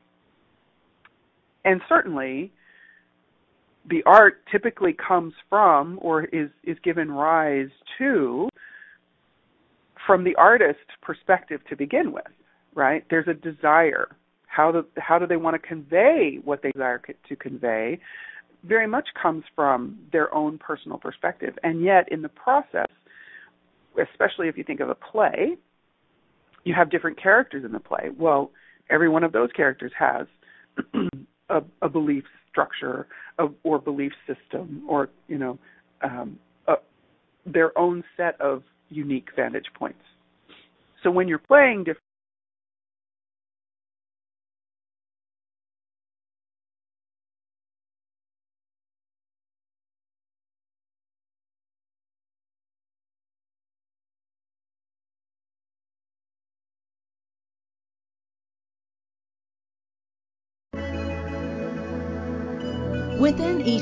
And 1.63 1.81
certainly, 1.87 2.51
the 3.89 4.03
art 4.05 4.43
typically 4.51 4.93
comes 4.93 5.33
from 5.49 5.99
or 6.01 6.25
is, 6.25 6.49
is 6.63 6.77
given 6.83 7.11
rise 7.11 7.69
to 7.97 8.49
from 10.05 10.23
the 10.23 10.35
artist's 10.35 10.81
perspective 11.01 11.61
to 11.69 11.75
begin 11.75 12.11
with, 12.11 12.25
right? 12.75 13.03
There's 13.09 13.27
a 13.27 13.33
desire. 13.33 14.15
How 14.47 14.71
do, 14.71 14.85
how 14.97 15.19
do 15.19 15.27
they 15.27 15.37
want 15.37 15.59
to 15.61 15.67
convey 15.67 16.39
what 16.43 16.61
they 16.61 16.71
desire 16.71 17.01
to 17.27 17.35
convey? 17.35 17.99
Very 18.63 18.87
much 18.87 19.07
comes 19.21 19.43
from 19.55 19.99
their 20.11 20.33
own 20.33 20.57
personal 20.57 20.97
perspective. 20.97 21.55
And 21.63 21.83
yet, 21.83 22.11
in 22.11 22.21
the 22.21 22.29
process, 22.29 22.87
especially 24.01 24.47
if 24.47 24.57
you 24.57 24.63
think 24.63 24.79
of 24.79 24.89
a 24.89 24.95
play, 24.95 25.55
you 26.63 26.73
have 26.73 26.89
different 26.89 27.21
characters 27.21 27.63
in 27.63 27.71
the 27.71 27.79
play. 27.79 28.09
Well, 28.17 28.51
every 28.89 29.09
one 29.09 29.23
of 29.23 29.31
those 29.31 29.49
characters 29.55 29.91
has 29.97 30.27
a, 31.49 31.61
a, 31.81 31.89
belief 31.89 32.23
structure 32.49 33.07
or 33.63 33.79
belief 33.79 34.11
system, 34.27 34.83
or 34.87 35.09
you 35.27 35.37
know, 35.37 35.59
um, 36.01 36.39
their 37.45 37.77
own 37.77 38.03
set 38.17 38.39
of 38.41 38.63
unique 38.89 39.27
vantage 39.35 39.67
points. 39.77 39.99
So 41.03 41.11
when 41.11 41.27
you're 41.27 41.37
playing 41.37 41.79
different 41.79 41.99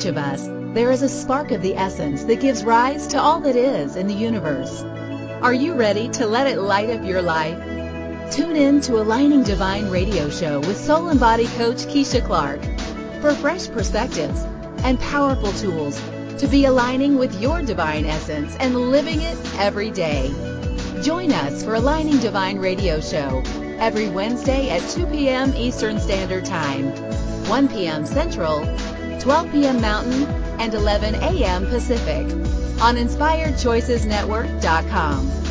each 0.04 0.10
of 0.10 0.18
us, 0.18 0.50
there 0.74 0.92
is 0.92 1.02
a 1.02 1.08
spark 1.08 1.52
of 1.52 1.62
the 1.62 1.78
essence 1.78 2.26
that 2.26 2.42
gives 2.42 2.66
rise 2.66 3.08
to 3.08 3.22
all 3.22 3.40
that 3.40 3.56
is 3.56 3.96
in 3.96 4.06
the 4.06 4.14
universe. 4.14 4.84
Are 5.42 5.54
you 5.54 5.76
ready 5.76 6.10
to 6.10 6.28
let 6.28 6.46
it 6.46 6.60
light 6.60 6.90
up 6.90 7.06
your 7.06 7.22
life? 7.22 7.58
Tune 8.30 8.58
in 8.58 8.82
to 8.82 9.00
Aligning 9.00 9.44
Divine 9.44 9.90
radio 9.90 10.30
show 10.30 10.60
with 10.60 10.76
soul 10.78 11.08
and 11.08 11.22
body 11.22 11.48
coach 11.56 11.86
Keisha 11.86 12.22
Clark 12.26 12.62
for 13.22 13.34
fresh 13.34 13.70
perspectives 13.70 14.42
and 14.84 15.00
powerful 15.00 15.54
tools 15.54 16.02
to 16.38 16.48
be 16.48 16.66
aligning 16.66 17.18
with 17.18 17.40
your 17.40 17.62
divine 17.62 18.04
essence 18.04 18.58
and 18.60 18.76
living 18.76 19.22
it 19.22 19.38
every 19.58 19.90
day. 19.90 20.34
Join 21.02 21.32
us 21.32 21.64
for 21.64 21.76
Aligning 21.76 22.18
Divine 22.18 22.60
radio 22.60 23.00
show 23.00 23.42
every 23.80 24.10
Wednesday 24.10 24.70
at 24.70 24.82
2 24.90 25.06
p.m. 25.06 25.54
Eastern 25.56 25.98
Standard 25.98 26.44
Time, 26.44 26.88
1 27.48 27.70
p.m. 27.70 28.06
Central, 28.06 28.66
12 29.22 29.52
p.m. 29.52 29.82
Mountain, 29.82 30.24
and 30.60 30.74
11 30.74 31.14
a.m. 31.16 31.66
Pacific 31.68 32.26
on 32.82 32.96
InspiredChoicesNetwork.com. 32.96 35.44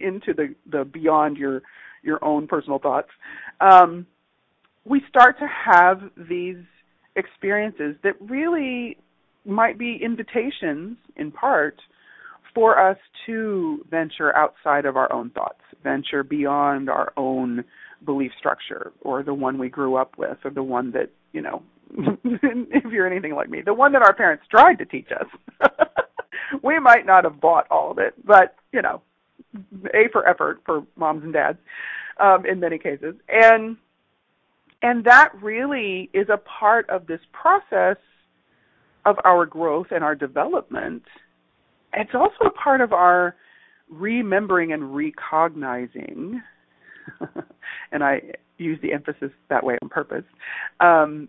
into 0.00 0.32
the 0.32 0.54
the 0.72 0.86
beyond 0.86 1.36
your 1.36 1.60
your 2.02 2.24
own 2.24 2.46
personal 2.46 2.78
thoughts. 2.78 3.10
Um, 3.60 4.06
we 4.86 5.02
start 5.06 5.38
to 5.40 5.46
have 5.46 6.00
these 6.16 6.64
experiences 7.14 7.94
that 8.04 8.14
really 8.22 8.96
might 9.44 9.78
be 9.78 9.98
invitations 10.02 10.96
in 11.16 11.30
part 11.30 11.76
for 12.54 12.78
us 12.78 12.98
to 13.26 13.84
venture 13.90 14.34
outside 14.36 14.84
of 14.84 14.96
our 14.96 15.12
own 15.12 15.30
thoughts, 15.30 15.60
venture 15.82 16.22
beyond 16.22 16.88
our 16.88 17.12
own 17.16 17.64
belief 18.04 18.32
structure 18.38 18.92
or 19.00 19.22
the 19.22 19.34
one 19.34 19.58
we 19.58 19.68
grew 19.68 19.96
up 19.96 20.16
with 20.18 20.38
or 20.44 20.50
the 20.50 20.62
one 20.62 20.90
that, 20.92 21.10
you 21.32 21.40
know, 21.40 21.62
if 22.24 22.92
you're 22.92 23.06
anything 23.06 23.34
like 23.34 23.48
me, 23.48 23.60
the 23.60 23.74
one 23.74 23.92
that 23.92 24.02
our 24.02 24.14
parents 24.14 24.44
tried 24.50 24.78
to 24.78 24.84
teach 24.84 25.08
us. 25.12 25.70
we 26.62 26.78
might 26.78 27.06
not 27.06 27.24
have 27.24 27.40
bought 27.40 27.66
all 27.70 27.90
of 27.90 27.98
it, 27.98 28.14
but, 28.24 28.56
you 28.72 28.82
know, 28.82 29.00
A 29.94 30.08
for 30.12 30.28
effort 30.28 30.60
for 30.64 30.86
moms 30.96 31.22
and 31.24 31.32
dads 31.32 31.58
um, 32.18 32.44
in 32.46 32.60
many 32.60 32.78
cases. 32.78 33.14
And 33.28 33.76
and 34.82 35.04
that 35.04 35.30
really 35.40 36.10
is 36.12 36.28
a 36.28 36.36
part 36.36 36.88
of 36.90 37.06
this 37.06 37.20
process 37.32 37.96
of 39.06 39.16
our 39.24 39.46
growth 39.46 39.86
and 39.90 40.04
our 40.04 40.14
development. 40.14 41.04
It's 41.96 42.14
also 42.14 42.46
a 42.46 42.50
part 42.50 42.80
of 42.80 42.92
our 42.92 43.36
remembering 43.88 44.72
and 44.72 44.94
recognizing, 44.94 46.40
and 47.92 48.02
I 48.02 48.22
use 48.58 48.78
the 48.82 48.92
emphasis 48.92 49.30
that 49.48 49.64
way 49.64 49.78
on 49.82 49.88
purpose, 49.88 50.24
um, 50.80 51.28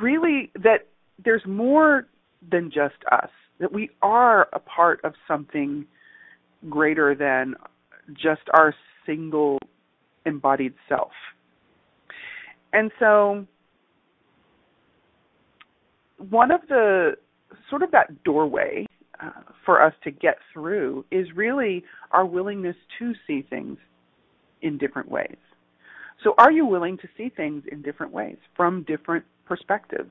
really 0.00 0.50
that 0.54 0.86
there's 1.24 1.42
more 1.46 2.06
than 2.50 2.70
just 2.70 2.96
us, 3.10 3.30
that 3.60 3.72
we 3.72 3.90
are 4.02 4.48
a 4.52 4.58
part 4.58 5.00
of 5.04 5.14
something 5.26 5.84
greater 6.68 7.14
than 7.14 7.54
just 8.14 8.42
our 8.54 8.74
single 9.04 9.58
embodied 10.24 10.74
self. 10.88 11.10
And 12.72 12.90
so 12.98 13.46
one 16.28 16.50
of 16.50 16.60
the 16.68 17.12
sort 17.70 17.82
of 17.82 17.90
that 17.92 18.22
doorway 18.24 18.86
uh, 19.20 19.30
for 19.64 19.82
us 19.82 19.92
to 20.04 20.10
get 20.10 20.36
through 20.52 21.04
is 21.10 21.26
really 21.34 21.84
our 22.12 22.26
willingness 22.26 22.76
to 22.98 23.12
see 23.26 23.42
things 23.48 23.78
in 24.62 24.78
different 24.78 25.10
ways. 25.10 25.36
So, 26.24 26.34
are 26.38 26.50
you 26.50 26.66
willing 26.66 26.98
to 26.98 27.08
see 27.16 27.28
things 27.28 27.62
in 27.70 27.82
different 27.82 28.12
ways 28.12 28.36
from 28.56 28.84
different 28.84 29.24
perspectives? 29.46 30.10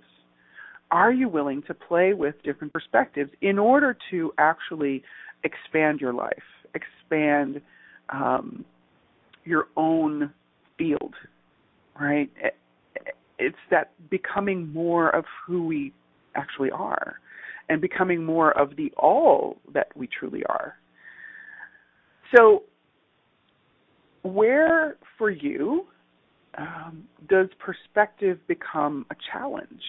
Are 0.90 1.12
you 1.12 1.28
willing 1.28 1.64
to 1.64 1.74
play 1.74 2.14
with 2.14 2.36
different 2.44 2.72
perspectives 2.72 3.30
in 3.42 3.60
order 3.60 3.98
to 4.12 4.32
actually 4.38 5.04
expand 5.44 6.00
your 6.00 6.14
life, 6.14 6.32
expand 6.74 7.62
um, 8.10 8.64
your 9.44 9.68
own 9.76 10.32
field 10.78 11.14
right? 12.00 12.30
It's 13.40 13.58
that 13.72 13.92
becoming 14.10 14.72
more 14.74 15.10
of 15.16 15.26
who 15.46 15.66
we 15.66 15.94
actually 16.36 16.72
are 16.72 17.20
and 17.70 17.82
becoming 17.82 18.24
more 18.24 18.58
of 18.58 18.76
the 18.76 18.92
all 18.98 19.58
that 19.74 19.88
we 19.96 20.08
truly 20.08 20.44
are. 20.46 20.76
So, 22.36 22.64
where 24.24 24.98
for 25.18 25.30
you 25.30 25.86
um, 26.58 27.04
does 27.30 27.48
perspective 27.60 28.40
become 28.48 29.06
a 29.12 29.16
challenge? 29.32 29.82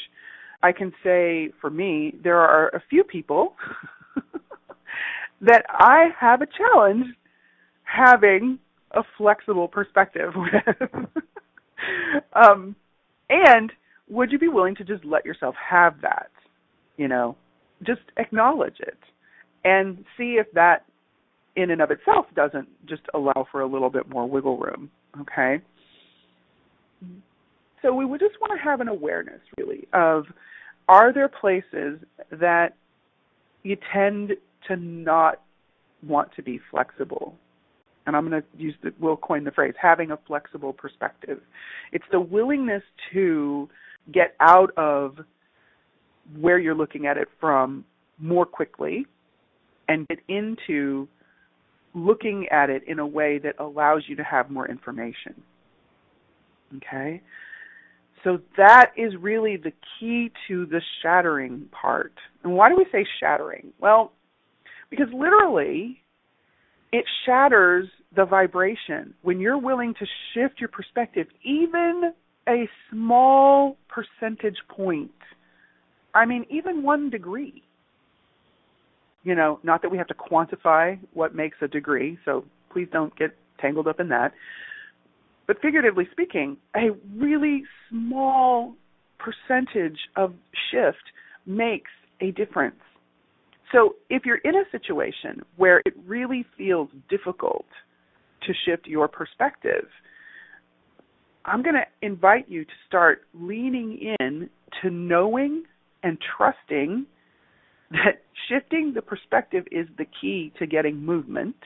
I 0.63 0.73
can 0.73 0.93
say 1.05 1.51
for 1.61 1.71
me, 1.71 2.15
there 2.23 2.39
are 2.39 2.69
a 2.69 2.83
few 2.91 3.05
people 3.05 3.55
that 5.41 5.65
I 5.69 6.09
have 6.19 6.43
a 6.43 6.47
challenge 6.47 7.07
having 7.85 8.59
a 8.93 9.03
flexible 9.17 9.69
perspective 9.69 10.33
with. 10.37 11.07
um, 12.33 12.75
and 13.31 13.73
would 14.09 14.33
you 14.33 14.39
be 14.39 14.49
willing 14.49 14.75
to 14.77 14.85
just 14.85 15.05
let 15.05 15.25
yourself 15.25 15.55
have 15.57 16.01
that? 16.03 16.31
You 16.97 17.09
know, 17.09 17.37
just 17.85 18.01
acknowledge 18.17 18.77
it 18.81 18.99
and 19.65 20.05
see 20.17 20.35
if 20.35 20.47
that 20.55 20.85
in 21.57 21.71
and 21.71 21.83
of 21.83 21.91
itself 21.91 22.27
doesn't 22.35 22.69
just 22.87 23.03
allow 23.15 23.47
for 23.51 23.61
a 23.61 23.67
little 23.67 23.91
bit 23.91 24.09
more 24.09 24.29
wiggle 24.29 24.59
room. 24.59 24.91
Okay. 25.21 25.61
So 27.83 27.95
we 27.95 28.05
would 28.05 28.21
just 28.21 28.41
want 28.41 28.59
to 28.59 28.65
have 28.65 28.81
an 28.81 28.89
awareness 28.89 29.41
really 29.57 29.87
of 29.93 30.25
are 30.89 31.13
there 31.13 31.29
places 31.29 31.99
that 32.31 32.75
you 33.63 33.77
tend 33.93 34.33
to 34.69 34.77
not 34.77 35.43
want 36.03 36.31
to 36.37 36.43
be 36.43 36.61
flexible 36.71 37.35
and 38.09 38.17
I'm 38.17 38.27
going 38.27 38.41
to 38.41 38.49
use 38.57 38.75
the, 38.83 38.91
we'll 38.99 39.19
coin 39.19 39.45
the 39.45 39.51
phrase, 39.51 39.75
having 39.81 40.13
a 40.13 40.19
flexible 40.27 40.73
perspective. 40.73 41.41
It's 41.93 42.07
the 42.11 42.19
willingness 42.19 42.83
to 43.13 43.69
get 44.15 44.35
out 44.41 44.71
of 44.79 45.19
where 46.37 46.59
you're 46.59 46.75
looking 46.75 47.07
at 47.07 47.17
it 47.17 47.29
from 47.41 47.85
more 48.19 48.47
quickly 48.47 49.07
and 49.89 50.07
get 50.09 50.19
into 50.29 51.09
looking 51.95 52.47
at 52.51 52.71
it 52.71 52.83
in 52.87 52.99
a 52.99 53.07
way 53.07 53.39
that 53.39 53.55
allows 53.59 54.03
you 54.07 54.17
to 54.17 54.25
have 54.25 54.51
more 54.51 54.69
information. 54.69 55.43
Okay? 56.77 57.23
So 58.25 58.39
that 58.57 58.93
is 58.97 59.13
really 59.21 59.57
the 59.57 59.73
key 59.99 60.31
to 60.49 60.67
the 60.67 60.81
shattering 61.03 61.67
part. 61.71 62.13
And 62.43 62.55
why 62.55 62.69
do 62.69 62.77
we 62.77 62.87
say 62.93 63.07
shattering? 63.21 63.73
Well, 63.81 64.13
because 64.91 65.09
literally, 65.13 66.03
it 66.93 67.05
shatters 67.25 67.89
the 68.15 68.25
vibration. 68.25 69.15
When 69.23 69.41
you're 69.41 69.59
willing 69.59 69.95
to 69.99 70.07
shift 70.35 70.61
your 70.61 70.69
perspective, 70.69 71.27
even 71.45 72.13
a 72.49 72.69
small 72.91 73.77
percentage 73.89 74.57
point, 74.69 75.11
I 76.19 76.27
mean, 76.27 76.47
even 76.51 76.83
one 76.83 77.11
degree, 77.11 77.63
you 79.23 79.37
know, 79.37 79.61
not 79.63 79.83
that 79.83 79.91
we 79.91 79.99
have 79.99 80.09
to 80.09 80.15
quantify 80.15 80.99
what 81.15 81.33
makes 81.33 81.59
a 81.63 81.69
degree, 81.69 82.19
so 82.25 82.45
please 82.73 82.89
don't 82.93 83.17
get 83.17 83.37
tangled 83.61 83.87
up 83.87 84.01
in 84.01 84.09
that. 84.09 84.33
But 85.47 85.63
figuratively 85.63 86.09
speaking, 86.11 86.57
a 86.75 86.89
really 87.17 87.63
small 87.89 88.75
percentage 89.19 89.99
of 90.17 90.35
shift 90.73 91.05
makes 91.47 91.93
a 92.21 92.33
difference. 92.33 92.81
So 93.71 93.95
if 94.11 94.27
you're 94.27 94.39
in 94.39 94.57
a 94.57 94.65
situation 94.73 95.43
where 95.57 95.83
it 95.87 95.95
really 96.05 96.45
feels 96.57 96.89
difficult 97.09 97.67
to 98.45 98.53
shift 98.67 98.89
your 98.89 99.07
perspective, 99.07 99.87
I'm 101.45 101.63
going 101.63 101.77
to 101.77 102.07
invite 102.07 102.49
you 102.49 102.65
to 102.65 102.71
start 102.89 103.23
leaning 103.35 104.17
in 104.19 104.51
to 104.83 104.91
knowing 104.91 105.63
and 106.09 106.19
trusting 106.37 107.07
that 107.91 108.23
shifting 108.49 108.93
the 108.95 109.03
perspective 109.03 109.65
is 109.71 109.87
the 109.97 110.07
key 110.21 110.53
to 110.59 110.67
getting 110.67 110.97
movement. 111.05 111.57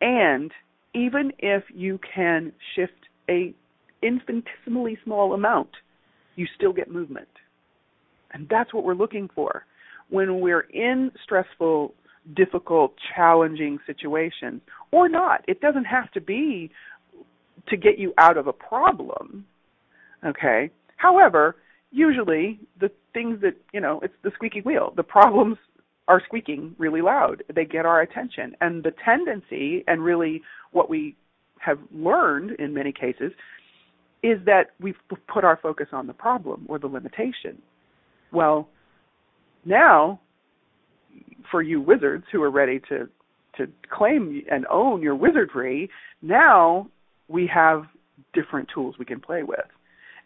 And 0.00 0.50
even 0.94 1.32
if 1.38 1.64
you 1.74 1.98
can 2.14 2.52
shift 2.74 2.92
a 3.28 3.54
infinitesimally 4.02 4.98
small 5.04 5.32
amount, 5.34 5.70
you 6.36 6.46
still 6.56 6.72
get 6.72 6.90
movement. 6.90 7.28
And 8.32 8.46
that's 8.48 8.72
what 8.72 8.84
we're 8.84 8.94
looking 8.94 9.28
for. 9.34 9.64
When 10.08 10.40
we're 10.40 10.66
in 10.72 11.12
stressful, 11.22 11.94
difficult, 12.34 12.94
challenging 13.14 13.78
situations, 13.86 14.60
or 14.90 15.08
not, 15.08 15.44
it 15.48 15.60
doesn't 15.60 15.84
have 15.84 16.10
to 16.12 16.20
be 16.20 16.70
to 17.68 17.76
get 17.76 17.98
you 17.98 18.12
out 18.18 18.36
of 18.36 18.46
a 18.46 18.52
problem. 18.52 19.44
Okay? 20.24 20.70
However, 20.96 21.56
usually 21.92 22.58
the 22.80 22.90
things 23.12 23.40
that, 23.42 23.54
you 23.72 23.80
know, 23.80 24.00
it's 24.02 24.14
the 24.24 24.32
squeaky 24.34 24.60
wheel. 24.62 24.92
The 24.96 25.02
problems 25.02 25.58
are 26.08 26.20
squeaking 26.24 26.74
really 26.78 27.02
loud. 27.02 27.44
They 27.54 27.64
get 27.64 27.86
our 27.86 28.00
attention. 28.00 28.56
And 28.60 28.82
the 28.82 28.92
tendency, 29.04 29.84
and 29.86 30.02
really 30.02 30.42
what 30.72 30.90
we 30.90 31.14
have 31.60 31.78
learned 31.94 32.52
in 32.58 32.74
many 32.74 32.92
cases, 32.92 33.32
is 34.22 34.38
that 34.46 34.70
we've 34.80 34.96
put 35.32 35.44
our 35.44 35.58
focus 35.62 35.88
on 35.92 36.06
the 36.06 36.12
problem 36.12 36.66
or 36.68 36.78
the 36.78 36.86
limitation. 36.86 37.60
Well, 38.32 38.68
now, 39.64 40.20
for 41.50 41.62
you 41.62 41.80
wizards 41.80 42.24
who 42.32 42.42
are 42.42 42.50
ready 42.50 42.80
to 42.88 43.08
to 43.58 43.66
claim 43.90 44.42
and 44.50 44.66
own 44.70 45.02
your 45.02 45.14
wizardry, 45.14 45.90
now 46.22 46.88
we 47.28 47.46
have 47.46 47.84
different 48.32 48.66
tools 48.74 48.94
we 48.98 49.04
can 49.04 49.20
play 49.20 49.42
with. 49.42 49.66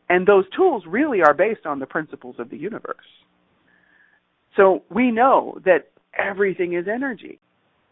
And 0.09 0.27
those 0.27 0.45
tools 0.55 0.85
really 0.87 1.21
are 1.23 1.35
based 1.35 1.67
on 1.67 1.79
the 1.79 1.87
principles 1.87 2.37
of 2.39 2.51
the 2.51 2.57
universe. 2.57 2.97
So 4.57 4.83
we 4.91 5.11
know 5.11 5.59
that 5.65 5.89
everything 6.17 6.75
is 6.75 6.87
energy. 6.89 7.39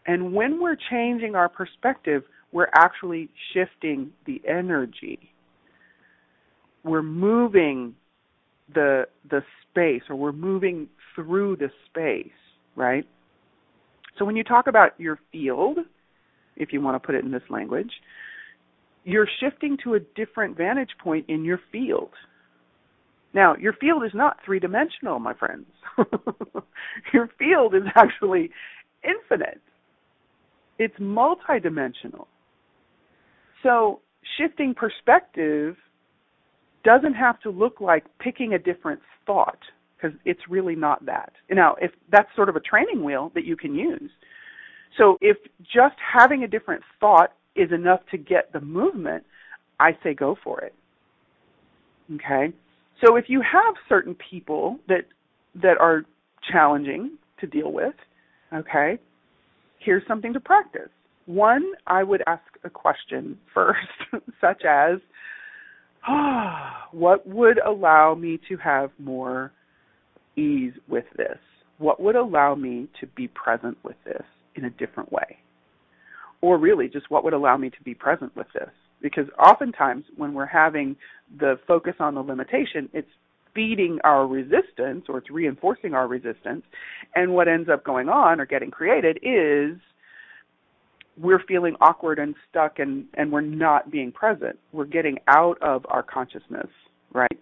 And 0.07 0.33
when 0.33 0.61
we're 0.61 0.77
changing 0.89 1.35
our 1.35 1.49
perspective, 1.49 2.23
we're 2.51 2.69
actually 2.73 3.29
shifting 3.53 4.11
the 4.25 4.41
energy. 4.47 5.31
We're 6.83 7.03
moving 7.03 7.95
the 8.73 9.07
the 9.29 9.43
space 9.69 10.03
or 10.09 10.15
we're 10.15 10.31
moving 10.31 10.87
through 11.15 11.57
the 11.57 11.69
space, 11.89 12.31
right? 12.75 13.05
So 14.17 14.25
when 14.25 14.35
you 14.35 14.43
talk 14.43 14.67
about 14.67 14.99
your 14.99 15.19
field, 15.31 15.79
if 16.55 16.71
you 16.71 16.81
want 16.81 17.01
to 17.01 17.05
put 17.05 17.15
it 17.15 17.25
in 17.25 17.31
this 17.31 17.43
language, 17.49 17.91
you're 19.05 19.29
shifting 19.39 19.77
to 19.83 19.93
a 19.93 19.99
different 20.15 20.57
vantage 20.57 20.89
point 21.01 21.25
in 21.29 21.45
your 21.45 21.59
field. 21.71 22.09
Now, 23.33 23.55
your 23.55 23.73
field 23.73 24.03
is 24.03 24.11
not 24.13 24.37
three 24.43 24.59
dimensional, 24.59 25.19
my 25.19 25.33
friends. 25.33 25.67
your 27.13 27.29
field 27.37 27.75
is 27.75 27.83
actually 27.95 28.49
infinite, 29.03 29.61
it's 30.79 30.97
multidimensional. 30.99 32.25
So, 33.63 34.01
shifting 34.37 34.73
perspective 34.73 35.75
doesn't 36.83 37.13
have 37.13 37.39
to 37.41 37.49
look 37.49 37.79
like 37.79 38.05
picking 38.19 38.53
a 38.53 38.59
different 38.59 38.99
thought 39.25 39.59
because 39.95 40.17
it's 40.25 40.41
really 40.49 40.75
not 40.75 41.05
that. 41.05 41.31
Now, 41.49 41.75
if 41.81 41.91
that's 42.11 42.29
sort 42.35 42.49
of 42.49 42.55
a 42.55 42.59
training 42.59 43.03
wheel 43.03 43.31
that 43.35 43.45
you 43.45 43.55
can 43.55 43.75
use. 43.75 44.11
So, 44.97 45.17
if 45.21 45.37
just 45.61 45.95
having 45.99 46.43
a 46.43 46.47
different 46.47 46.83
thought 46.99 47.33
is 47.55 47.71
enough 47.71 48.01
to 48.11 48.17
get 48.17 48.51
the 48.53 48.61
movement, 48.61 49.23
I 49.79 49.91
say 50.03 50.13
go 50.13 50.35
for 50.43 50.61
it. 50.61 50.73
Okay? 52.13 52.53
So 53.05 53.15
if 53.15 53.25
you 53.27 53.41
have 53.41 53.75
certain 53.89 54.15
people 54.29 54.79
that 54.87 55.05
that 55.55 55.77
are 55.79 56.03
challenging 56.51 57.17
to 57.39 57.47
deal 57.47 57.71
with, 57.71 57.93
okay? 58.53 58.99
Here's 59.79 60.03
something 60.07 60.33
to 60.33 60.39
practice. 60.39 60.89
One, 61.25 61.63
I 61.87 62.03
would 62.03 62.23
ask 62.27 62.43
a 62.63 62.69
question 62.69 63.37
first, 63.53 63.79
such 64.41 64.63
as, 64.67 64.99
oh, 66.07 66.69
what 66.91 67.27
would 67.27 67.59
allow 67.59 68.15
me 68.15 68.39
to 68.49 68.57
have 68.57 68.91
more 68.99 69.51
ease 70.35 70.73
with 70.87 71.05
this? 71.17 71.37
What 71.77 71.99
would 71.99 72.15
allow 72.15 72.55
me 72.55 72.87
to 72.99 73.07
be 73.07 73.27
present 73.27 73.77
with 73.83 73.97
this 74.05 74.23
in 74.55 74.65
a 74.65 74.69
different 74.69 75.11
way? 75.11 75.37
Or 76.41 76.57
really 76.57 76.87
just 76.87 77.09
what 77.09 77.23
would 77.23 77.33
allow 77.33 77.57
me 77.57 77.69
to 77.69 77.81
be 77.83 77.93
present 77.93 78.35
with 78.35 78.47
this. 78.53 78.69
Because 79.01 79.25
oftentimes 79.39 80.05
when 80.15 80.33
we're 80.33 80.45
having 80.45 80.95
the 81.39 81.59
focus 81.67 81.95
on 81.99 82.15
the 82.15 82.21
limitation, 82.21 82.89
it's 82.93 83.09
feeding 83.53 83.99
our 84.03 84.27
resistance 84.27 85.05
or 85.07 85.17
it's 85.17 85.29
reinforcing 85.29 85.93
our 85.93 86.07
resistance. 86.07 86.63
And 87.15 87.33
what 87.33 87.47
ends 87.47 87.69
up 87.69 87.83
going 87.83 88.09
on 88.09 88.39
or 88.39 88.45
getting 88.45 88.71
created 88.71 89.17
is 89.23 89.77
we're 91.17 91.41
feeling 91.47 91.75
awkward 91.79 92.19
and 92.19 92.35
stuck 92.49 92.79
and, 92.79 93.05
and 93.13 93.31
we're 93.31 93.41
not 93.41 93.89
being 93.89 94.11
present. 94.11 94.59
We're 94.73 94.85
getting 94.85 95.17
out 95.27 95.57
of 95.61 95.85
our 95.87 96.03
consciousness, 96.03 96.67
right? 97.13 97.39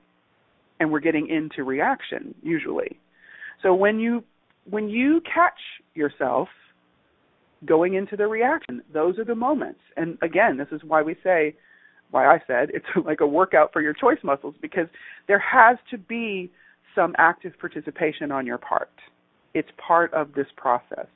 And 0.79 0.91
we're 0.91 0.99
getting 0.99 1.27
into 1.27 1.63
reaction 1.63 2.35
usually. 2.43 2.99
So 3.61 3.73
when 3.73 3.99
you 3.99 4.23
when 4.69 4.89
you 4.89 5.21
catch 5.21 5.59
yourself 5.95 6.47
going 7.65 7.93
into 7.95 8.15
the 8.15 8.27
reaction. 8.27 8.81
Those 8.93 9.17
are 9.19 9.25
the 9.25 9.35
moments. 9.35 9.79
And 9.97 10.17
again, 10.21 10.57
this 10.57 10.67
is 10.71 10.81
why 10.85 11.01
we 11.01 11.15
say, 11.23 11.55
why 12.11 12.27
I 12.27 12.39
said 12.45 12.69
it's 12.73 12.85
like 13.05 13.21
a 13.21 13.27
workout 13.27 13.73
for 13.73 13.81
your 13.81 13.93
choice 13.93 14.19
muscles 14.23 14.55
because 14.61 14.87
there 15.27 15.39
has 15.39 15.77
to 15.91 15.97
be 15.97 16.51
some 16.95 17.15
active 17.17 17.53
participation 17.59 18.31
on 18.31 18.45
your 18.45 18.59
part. 18.59 18.91
It's 19.53 19.69
part 19.77 20.13
of 20.13 20.33
this 20.33 20.47
process, 20.55 21.07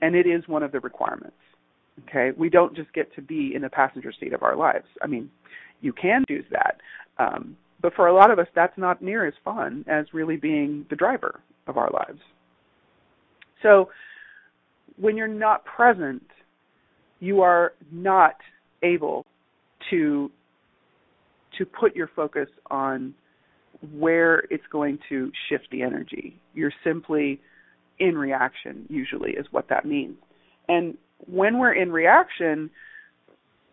and 0.00 0.14
it 0.14 0.26
is 0.26 0.46
one 0.46 0.62
of 0.62 0.72
the 0.72 0.80
requirements. 0.80 1.36
Okay, 2.08 2.30
we 2.38 2.48
don't 2.48 2.74
just 2.74 2.92
get 2.94 3.14
to 3.14 3.22
be 3.22 3.54
in 3.54 3.62
the 3.62 3.68
passenger 3.68 4.12
seat 4.18 4.32
of 4.32 4.42
our 4.42 4.56
lives. 4.56 4.86
I 5.02 5.06
mean, 5.06 5.30
you 5.82 5.92
can 5.92 6.24
choose 6.26 6.44
that, 6.50 6.80
um, 7.18 7.56
but 7.82 7.92
for 7.94 8.06
a 8.06 8.14
lot 8.14 8.30
of 8.30 8.38
us, 8.38 8.46
that's 8.54 8.76
not 8.78 9.02
near 9.02 9.26
as 9.26 9.34
fun 9.44 9.84
as 9.88 10.06
really 10.14 10.36
being 10.36 10.86
the 10.88 10.96
driver 10.96 11.40
of 11.66 11.76
our 11.76 11.90
lives. 11.90 12.20
So, 13.62 13.90
when 14.96 15.16
you're 15.16 15.28
not 15.28 15.64
present, 15.64 16.22
you 17.20 17.40
are 17.42 17.72
not 17.90 18.36
able 18.82 19.24
to 19.90 20.30
to 21.58 21.66
put 21.66 21.94
your 21.94 22.10
focus 22.16 22.48
on 22.70 23.14
where 23.92 24.44
it's 24.50 24.64
going 24.70 24.98
to 25.08 25.30
shift 25.48 25.68
the 25.70 25.82
energy. 25.82 26.40
You're 26.54 26.72
simply 26.82 27.40
in 27.98 28.16
reaction 28.16 28.86
usually 28.88 29.32
is 29.32 29.46
what 29.50 29.68
that 29.68 29.84
means. 29.84 30.16
And 30.68 30.96
when 31.26 31.58
we're 31.58 31.74
in 31.74 31.92
reaction, 31.92 32.70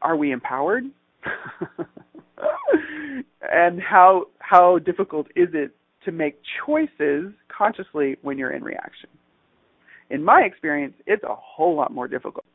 are 0.01 0.15
we 0.15 0.31
empowered? 0.31 0.83
and 3.51 3.81
how 3.81 4.25
how 4.39 4.79
difficult 4.79 5.27
is 5.35 5.49
it 5.53 5.71
to 6.05 6.11
make 6.11 6.39
choices 6.65 7.33
consciously 7.55 8.17
when 8.21 8.37
you're 8.37 8.51
in 8.51 8.63
reaction? 8.63 9.09
In 10.09 10.23
my 10.23 10.41
experience, 10.41 10.93
it's 11.05 11.23
a 11.23 11.35
whole 11.35 11.75
lot 11.75 11.93
more 11.93 12.07
difficult. 12.07 12.45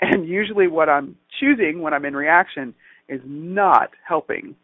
And 0.00 0.28
usually 0.28 0.66
what 0.66 0.88
I'm 0.88 1.16
choosing 1.40 1.80
when 1.80 1.94
I'm 1.94 2.04
in 2.04 2.14
reaction 2.14 2.74
is 3.08 3.20
not 3.24 3.90
helping 4.06 4.54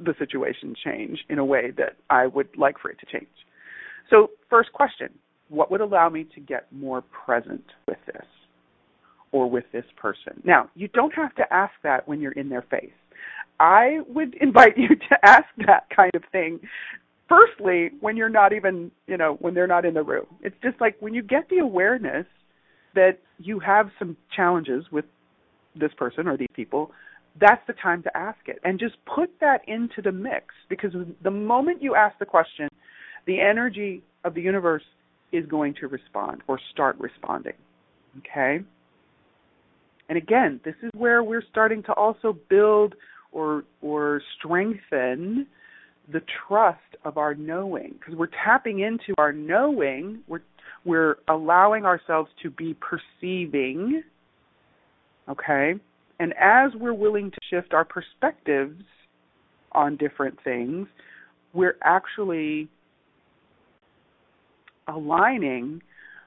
the 0.00 0.14
situation 0.18 0.74
change 0.84 1.24
in 1.28 1.38
a 1.38 1.44
way 1.44 1.70
that 1.76 1.96
I 2.10 2.26
would 2.26 2.48
like 2.56 2.78
for 2.78 2.90
it 2.90 2.98
to 3.00 3.06
change. 3.06 3.30
So, 4.10 4.30
first 4.50 4.72
question 4.72 5.10
what 5.48 5.70
would 5.70 5.80
allow 5.80 6.08
me 6.08 6.26
to 6.34 6.40
get 6.40 6.66
more 6.72 7.02
present 7.02 7.64
with 7.86 7.98
this 8.06 8.26
or 9.30 9.48
with 9.48 9.64
this 9.72 9.84
person? 9.96 10.40
Now, 10.44 10.70
you 10.74 10.88
don't 10.88 11.14
have 11.14 11.34
to 11.36 11.52
ask 11.52 11.72
that 11.82 12.08
when 12.08 12.20
you're 12.20 12.32
in 12.32 12.48
their 12.48 12.62
face. 12.62 12.90
I 13.60 14.00
would 14.08 14.34
invite 14.40 14.76
you 14.76 14.88
to 14.88 15.18
ask 15.22 15.46
that 15.66 15.86
kind 15.94 16.12
of 16.14 16.22
thing 16.32 16.60
firstly 17.34 17.90
when 18.00 18.16
you're 18.16 18.28
not 18.28 18.52
even, 18.52 18.90
you 19.06 19.16
know, 19.16 19.36
when 19.40 19.54
they're 19.54 19.66
not 19.66 19.84
in 19.84 19.94
the 19.94 20.02
room. 20.02 20.26
It's 20.40 20.56
just 20.62 20.80
like 20.80 20.96
when 21.00 21.14
you 21.14 21.22
get 21.22 21.48
the 21.48 21.58
awareness 21.58 22.26
that 22.94 23.18
you 23.38 23.58
have 23.60 23.90
some 23.98 24.16
challenges 24.34 24.84
with 24.92 25.04
this 25.74 25.90
person 25.96 26.28
or 26.28 26.36
these 26.36 26.48
people, 26.54 26.92
that's 27.40 27.62
the 27.66 27.72
time 27.72 28.02
to 28.04 28.16
ask 28.16 28.38
it 28.46 28.58
and 28.62 28.78
just 28.78 28.94
put 29.12 29.30
that 29.40 29.62
into 29.66 30.00
the 30.02 30.12
mix 30.12 30.54
because 30.68 30.92
the 31.22 31.30
moment 31.30 31.82
you 31.82 31.94
ask 31.94 32.16
the 32.18 32.26
question, 32.26 32.68
the 33.26 33.40
energy 33.40 34.02
of 34.24 34.34
the 34.34 34.40
universe 34.40 34.84
is 35.32 35.44
going 35.46 35.74
to 35.80 35.88
respond 35.88 36.42
or 36.46 36.60
start 36.72 36.96
responding. 37.00 37.54
Okay? 38.18 38.60
And 40.08 40.18
again, 40.18 40.60
this 40.64 40.74
is 40.82 40.90
where 40.94 41.24
we're 41.24 41.42
starting 41.50 41.82
to 41.84 41.92
also 41.92 42.36
build 42.48 42.94
or 43.32 43.64
or 43.80 44.22
strengthen 44.38 45.46
the 46.12 46.22
trust 46.46 46.78
of 47.04 47.16
our 47.16 47.34
knowing 47.34 47.94
because 47.98 48.14
we're 48.14 48.28
tapping 48.44 48.80
into 48.80 49.14
our 49.18 49.32
knowing 49.32 50.20
we're 50.28 50.42
we're 50.84 51.16
allowing 51.28 51.84
ourselves 51.84 52.30
to 52.42 52.50
be 52.50 52.74
perceiving 52.74 54.02
okay 55.28 55.74
and 56.20 56.34
as 56.40 56.72
we're 56.78 56.94
willing 56.94 57.30
to 57.30 57.38
shift 57.50 57.72
our 57.72 57.84
perspectives 57.84 58.82
on 59.72 59.96
different 59.96 60.38
things 60.44 60.86
we're 61.54 61.76
actually 61.82 62.68
aligning 64.88 65.80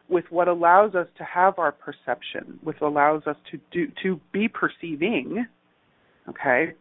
with 0.09 0.25
what 0.29 0.47
allows 0.47 0.95
us 0.95 1.07
to 1.17 1.23
have 1.23 1.59
our 1.59 1.71
perception, 1.71 2.59
which 2.63 2.77
allows 2.81 3.23
us 3.27 3.35
to 3.51 3.59
do 3.71 3.91
to 4.03 4.19
be 4.31 4.47
perceiving. 4.47 5.45
Okay, 6.29 6.73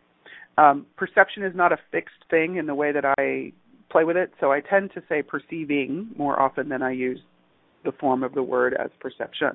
um, 0.59 0.87
perception 0.97 1.43
is 1.43 1.55
not 1.55 1.73
a 1.73 1.79
fixed 1.91 2.25
thing 2.31 2.57
in 2.57 2.67
the 2.67 2.75
way 2.75 2.93
that 2.93 3.05
I 3.19 3.53
play 3.91 4.05
with 4.05 4.17
it, 4.17 4.33
so 4.41 4.53
I 4.53 4.61
tend 4.61 4.91
to 4.95 5.03
say 5.09 5.23
perceiving 5.23 6.09
more 6.17 6.41
often 6.41 6.69
than 6.69 6.83
I 6.83 6.93
use 6.93 7.21
the 7.85 7.93
form 7.93 8.23
of 8.23 8.35
the 8.35 8.43
word 8.43 8.75
as 8.75 8.91
perception. 9.01 9.53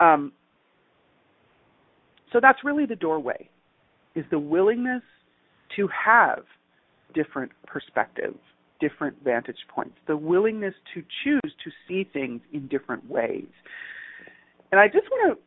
Um, 0.00 0.32
so 2.32 2.40
that's 2.40 2.64
really 2.64 2.86
the 2.86 2.96
doorway, 2.96 3.48
is 4.14 4.24
the 4.30 4.38
willingness 4.38 5.02
to 5.76 5.88
have 5.88 6.44
different 7.14 7.52
perspectives 7.66 8.38
different 8.80 9.16
vantage 9.24 9.56
points, 9.68 9.94
the 10.06 10.16
willingness 10.16 10.74
to 10.94 11.02
choose 11.22 11.52
to 11.64 11.70
see 11.86 12.08
things 12.12 12.40
in 12.52 12.68
different 12.68 13.08
ways. 13.08 13.46
And 14.72 14.80
I 14.80 14.88
just 14.88 15.06
want 15.10 15.38
to 15.38 15.42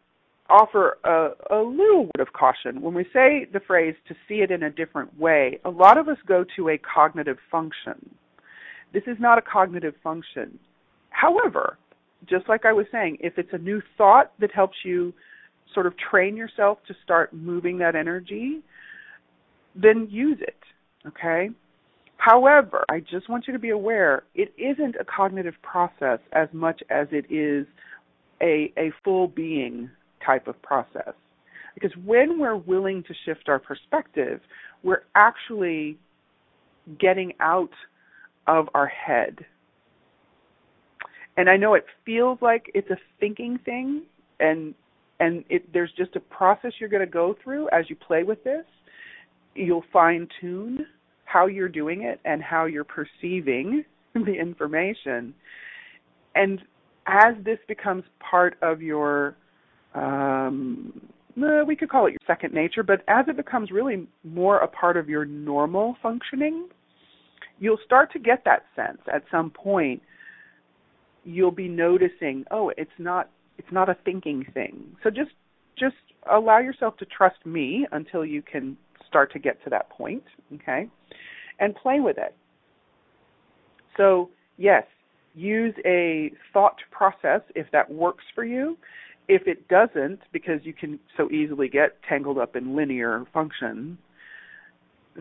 offer 0.50 0.98
a, 1.04 1.56
a 1.56 1.60
little 1.62 2.06
word 2.06 2.20
of 2.20 2.34
caution. 2.34 2.82
When 2.82 2.94
we 2.94 3.04
say 3.14 3.48
the 3.52 3.60
phrase 3.66 3.96
to 4.08 4.16
see 4.28 4.36
it 4.36 4.52
in 4.52 4.64
a 4.64 4.70
different 4.70 5.18
way, 5.20 5.60
a 5.66 5.70
lot 5.70 5.98
of 5.98 6.08
us 6.08 6.18
go 6.28 6.46
to 6.56 6.70
a 6.70 6.78
cognitive 6.78 7.38
function. 7.52 8.16
This 8.94 9.04
is 9.08 9.18
not 9.20 9.38
a 9.38 9.42
cognitive 9.42 9.96
function. 10.04 10.58
However, 11.10 11.78
just 12.30 12.48
like 12.48 12.66
I 12.66 12.74
was 12.74 12.86
saying, 12.92 13.18
if 13.20 13.38
it's 13.38 13.52
a 13.52 13.58
new 13.58 13.82
thought 13.98 14.32
that 14.40 14.52
helps 14.52 14.78
you 14.84 15.14
sort 15.74 15.86
of 15.86 15.94
train 15.98 16.38
yourself 16.38 16.80
to 16.88 16.96
start 17.04 17.34
moving 17.34 17.78
that 17.80 17.96
energy, 17.96 18.62
then 19.76 20.08
use 20.10 20.38
it. 20.42 20.58
Okay? 21.06 21.50
However, 22.18 22.84
I 22.90 23.00
just 23.00 23.30
want 23.30 23.46
you 23.48 23.54
to 23.54 23.60
be 23.60 23.70
aware 23.70 24.24
it 24.34 24.54
isn't 24.58 24.96
a 25.00 25.06
cognitive 25.06 25.54
process 25.62 26.20
as 26.32 26.48
much 26.52 26.82
as 26.90 27.08
it 27.12 27.32
is 27.32 27.68
a, 28.42 28.74
a 28.78 28.92
full 29.04 29.28
being 29.28 29.90
type 30.28 30.48
of 30.48 30.62
process. 30.62 31.14
Because 31.74 31.92
when 32.06 32.40
we're 32.40 32.58
willing 32.58 33.04
to 33.04 33.14
shift 33.26 33.50
our 33.50 33.60
perspective, 33.60 34.42
we're 34.84 35.04
actually 35.16 35.98
getting 37.00 37.34
out 37.40 37.72
of 38.48 38.68
our 38.74 38.88
head. 38.88 39.40
And 41.38 41.50
I 41.50 41.58
know 41.58 41.76
it 41.76 41.86
feels 42.06 42.40
like 42.42 42.72
it's 42.74 42.90
a 42.90 42.98
thinking 43.20 43.60
thing 43.64 44.04
and 44.40 44.74
and 45.20 45.44
it, 45.50 45.72
there's 45.74 45.92
just 45.98 46.16
a 46.16 46.20
process 46.20 46.74
you're 46.80 46.90
going 46.90 47.06
to 47.06 47.12
go 47.12 47.36
through 47.44 47.70
as 47.70 47.90
you 47.90 47.96
play 47.96 48.22
with 48.24 48.44
this. 48.44 48.66
You'll 49.56 49.84
fine 49.92 50.28
tune 50.40 50.86
how 51.26 51.48
you're 51.48 51.70
doing 51.70 52.04
it 52.04 52.20
and 52.24 52.42
how 52.42 52.66
you're 52.66 52.86
perceiving 52.86 53.84
the 54.14 54.34
information. 54.34 55.34
And 56.36 56.62
as 57.08 57.36
this 57.44 57.60
becomes 57.68 58.04
part 58.20 58.58
of 58.62 58.82
your, 58.82 59.36
um, 59.98 61.02
we 61.68 61.76
could 61.76 61.90
call 61.90 62.08
it 62.08 62.12
your 62.12 62.20
second 62.26 62.54
nature, 62.54 62.84
but 62.84 63.04
as 63.08 63.26
it 63.28 63.38
becomes 63.38 63.72
really 63.72 64.08
more 64.24 64.58
a 64.60 64.68
part 64.68 64.98
of 64.98 65.10
your 65.10 65.26
normal 65.26 65.96
functioning, 66.02 66.68
you'll 67.60 67.80
start 67.86 68.12
to 68.14 68.20
get 68.20 68.44
that 68.46 68.64
sense 68.76 69.00
at 69.14 69.24
some 69.32 69.50
point. 69.50 70.02
You'll 71.24 71.52
be 71.52 71.68
noticing, 71.68 72.46
oh, 72.52 72.72
it's 72.78 72.90
not 72.98 73.30
it's 73.58 73.72
not 73.72 73.90
a 73.90 73.98
thinking 74.06 74.46
thing. 74.54 74.96
So 75.04 75.10
just 75.10 75.32
just 75.78 75.96
allow 76.32 76.60
yourself 76.60 76.98
to 76.98 77.06
trust 77.06 77.46
me 77.46 77.86
until 77.92 78.26
you 78.26 78.42
can 78.42 78.78
start 79.08 79.32
to 79.34 79.40
get 79.40 79.64
to 79.64 79.70
that 79.70 79.90
point, 79.90 80.24
okay? 80.54 80.88
And 81.60 81.76
play 81.76 82.00
with 82.00 82.18
it. 82.18 82.36
So, 83.96 84.30
yes, 84.58 84.84
use 85.34 85.74
a 85.86 86.32
thought 86.54 86.78
process 86.92 87.42
if 87.56 87.68
that 87.72 87.90
works 87.90 88.24
for 88.36 88.44
you. 88.44 88.78
If 89.28 89.48
it 89.48 89.68
doesn't, 89.68 90.20
because 90.32 90.62
you 90.64 90.74
can 90.74 91.00
so 91.18 91.30
easily 91.32 91.68
get 91.68 92.02
tangled 92.08 92.38
up 92.38 92.56
in 92.56 92.76
linear 92.76 93.26
function, 93.34 93.98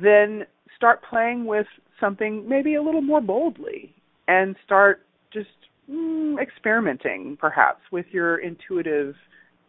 then 0.00 0.46
start 0.76 1.02
playing 1.09 1.46
with 1.46 1.66
something 1.98 2.48
maybe 2.48 2.74
a 2.74 2.82
little 2.82 3.02
more 3.02 3.20
boldly 3.20 3.94
and 4.28 4.54
start 4.64 5.07
just 5.32 5.48
mm, 5.90 6.40
experimenting 6.40 7.36
perhaps 7.40 7.80
with 7.90 8.07
your 8.12 8.38
intuitive 8.38 9.14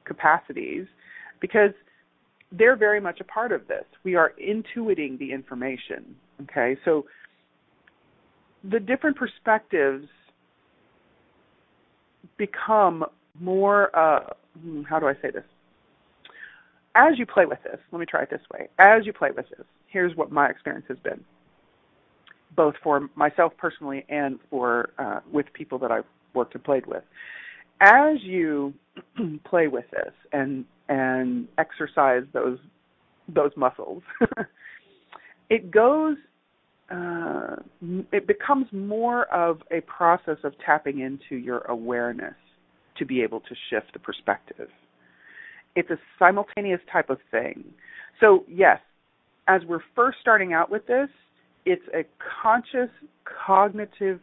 capacities 0.06 0.86
because 1.40 1.72
they're 2.52 2.76
very 2.76 3.00
much 3.00 3.20
a 3.20 3.24
part 3.24 3.52
of 3.52 3.68
this. 3.68 3.84
We 4.04 4.16
are 4.16 4.34
intuiting 4.42 5.18
the 5.20 5.32
information. 5.32 6.16
Okay, 6.44 6.78
so 6.86 7.06
the 8.70 8.80
different 8.80 9.18
perspectives 9.18 10.08
become 12.38 13.04
more. 13.40 13.96
Uh, 13.98 14.34
hmm, 14.60 14.84
how 14.84 15.00
do 15.00 15.08
I 15.08 15.14
say 15.22 15.32
this? 15.32 15.44
As 16.96 17.20
you 17.20 17.26
play 17.26 17.46
with 17.46 17.60
this, 17.64 17.80
let 17.92 18.00
me 18.00 18.06
try 18.06 18.24
it 18.24 18.30
this 18.32 18.42
way. 18.52 18.68
As 18.80 19.06
you 19.06 19.14
play 19.14 19.30
with 19.30 19.48
this, 19.50 19.66
here's 19.88 20.16
what 20.16 20.32
my 20.32 20.50
experience 20.50 20.86
has 20.88 20.98
been, 21.00 21.24
both 22.56 22.74
for 22.84 23.10
myself 23.16 23.54
personally 23.58 24.04
and 24.10 24.40
for 24.50 24.90
uh, 24.98 25.20
with 25.32 25.46
people 25.54 25.78
that 25.80 25.92
I've 25.92 26.06
worked 26.34 26.56
and 26.56 26.64
played 26.64 26.88
with. 26.88 27.04
As 27.82 28.18
you 28.22 28.74
play 29.46 29.68
with 29.68 29.86
this 29.92 30.14
and 30.34 30.66
and 30.90 31.48
exercise 31.58 32.24
those 32.34 32.58
those 33.28 33.52
muscles, 33.56 34.02
it 35.50 35.70
goes 35.70 36.18
uh, 36.90 37.58
it 38.12 38.26
becomes 38.26 38.66
more 38.72 39.26
of 39.26 39.62
a 39.72 39.82
process 39.82 40.38
of 40.44 40.54
tapping 40.66 41.00
into 41.00 41.36
your 41.36 41.60
awareness 41.66 42.36
to 43.00 43.06
be 43.06 43.22
able 43.22 43.40
to 43.42 43.56
shift 43.70 43.94
the 43.94 44.00
perspective. 44.00 44.70
It's 45.76 45.90
a 45.90 45.98
simultaneous 46.18 46.82
type 46.92 47.10
of 47.10 47.20
thing. 47.30 47.64
So, 48.20 48.44
yes, 48.48 48.80
as 49.48 49.62
we're 49.68 49.84
first 49.96 50.18
starting 50.22 50.54
out 50.54 50.72
with 50.72 50.88
this, 50.88 51.10
it's 51.66 51.84
a 51.94 52.04
conscious 52.42 52.90
cognitive 53.46 54.20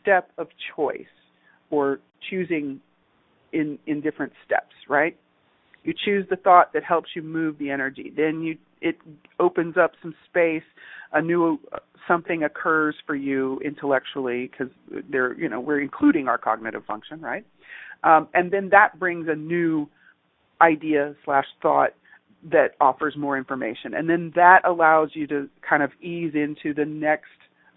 step 0.00 0.30
of 0.38 0.48
choice 0.76 1.00
or 1.70 2.00
choosing 2.30 2.80
in 3.52 3.78
in 3.86 4.00
different 4.00 4.32
steps, 4.44 4.74
right? 4.88 5.16
You 5.84 5.94
choose 6.04 6.26
the 6.28 6.36
thought 6.36 6.72
that 6.74 6.84
helps 6.84 7.10
you 7.14 7.22
move 7.22 7.58
the 7.58 7.70
energy. 7.70 8.12
Then 8.14 8.42
you 8.42 8.58
it 8.80 8.96
opens 9.40 9.76
up 9.76 9.92
some 10.02 10.14
space. 10.28 10.62
A 11.12 11.22
new 11.22 11.58
something 12.06 12.42
occurs 12.42 12.94
for 13.06 13.14
you 13.14 13.60
intellectually 13.64 14.50
because 14.50 14.72
they're 15.10 15.32
you 15.38 15.48
know 15.48 15.60
we're 15.60 15.80
including 15.80 16.28
our 16.28 16.38
cognitive 16.38 16.84
function, 16.84 17.20
right? 17.20 17.46
Um, 18.04 18.28
and 18.34 18.50
then 18.50 18.68
that 18.70 18.98
brings 18.98 19.26
a 19.28 19.34
new 19.34 19.88
idea 20.60 21.14
slash 21.24 21.46
thought 21.62 21.90
that 22.50 22.72
offers 22.80 23.16
more 23.16 23.36
information, 23.36 23.94
and 23.94 24.08
then 24.08 24.32
that 24.36 24.60
allows 24.64 25.10
you 25.14 25.26
to 25.26 25.48
kind 25.68 25.82
of 25.82 25.90
ease 26.00 26.32
into 26.34 26.72
the 26.72 26.84
next 26.84 27.26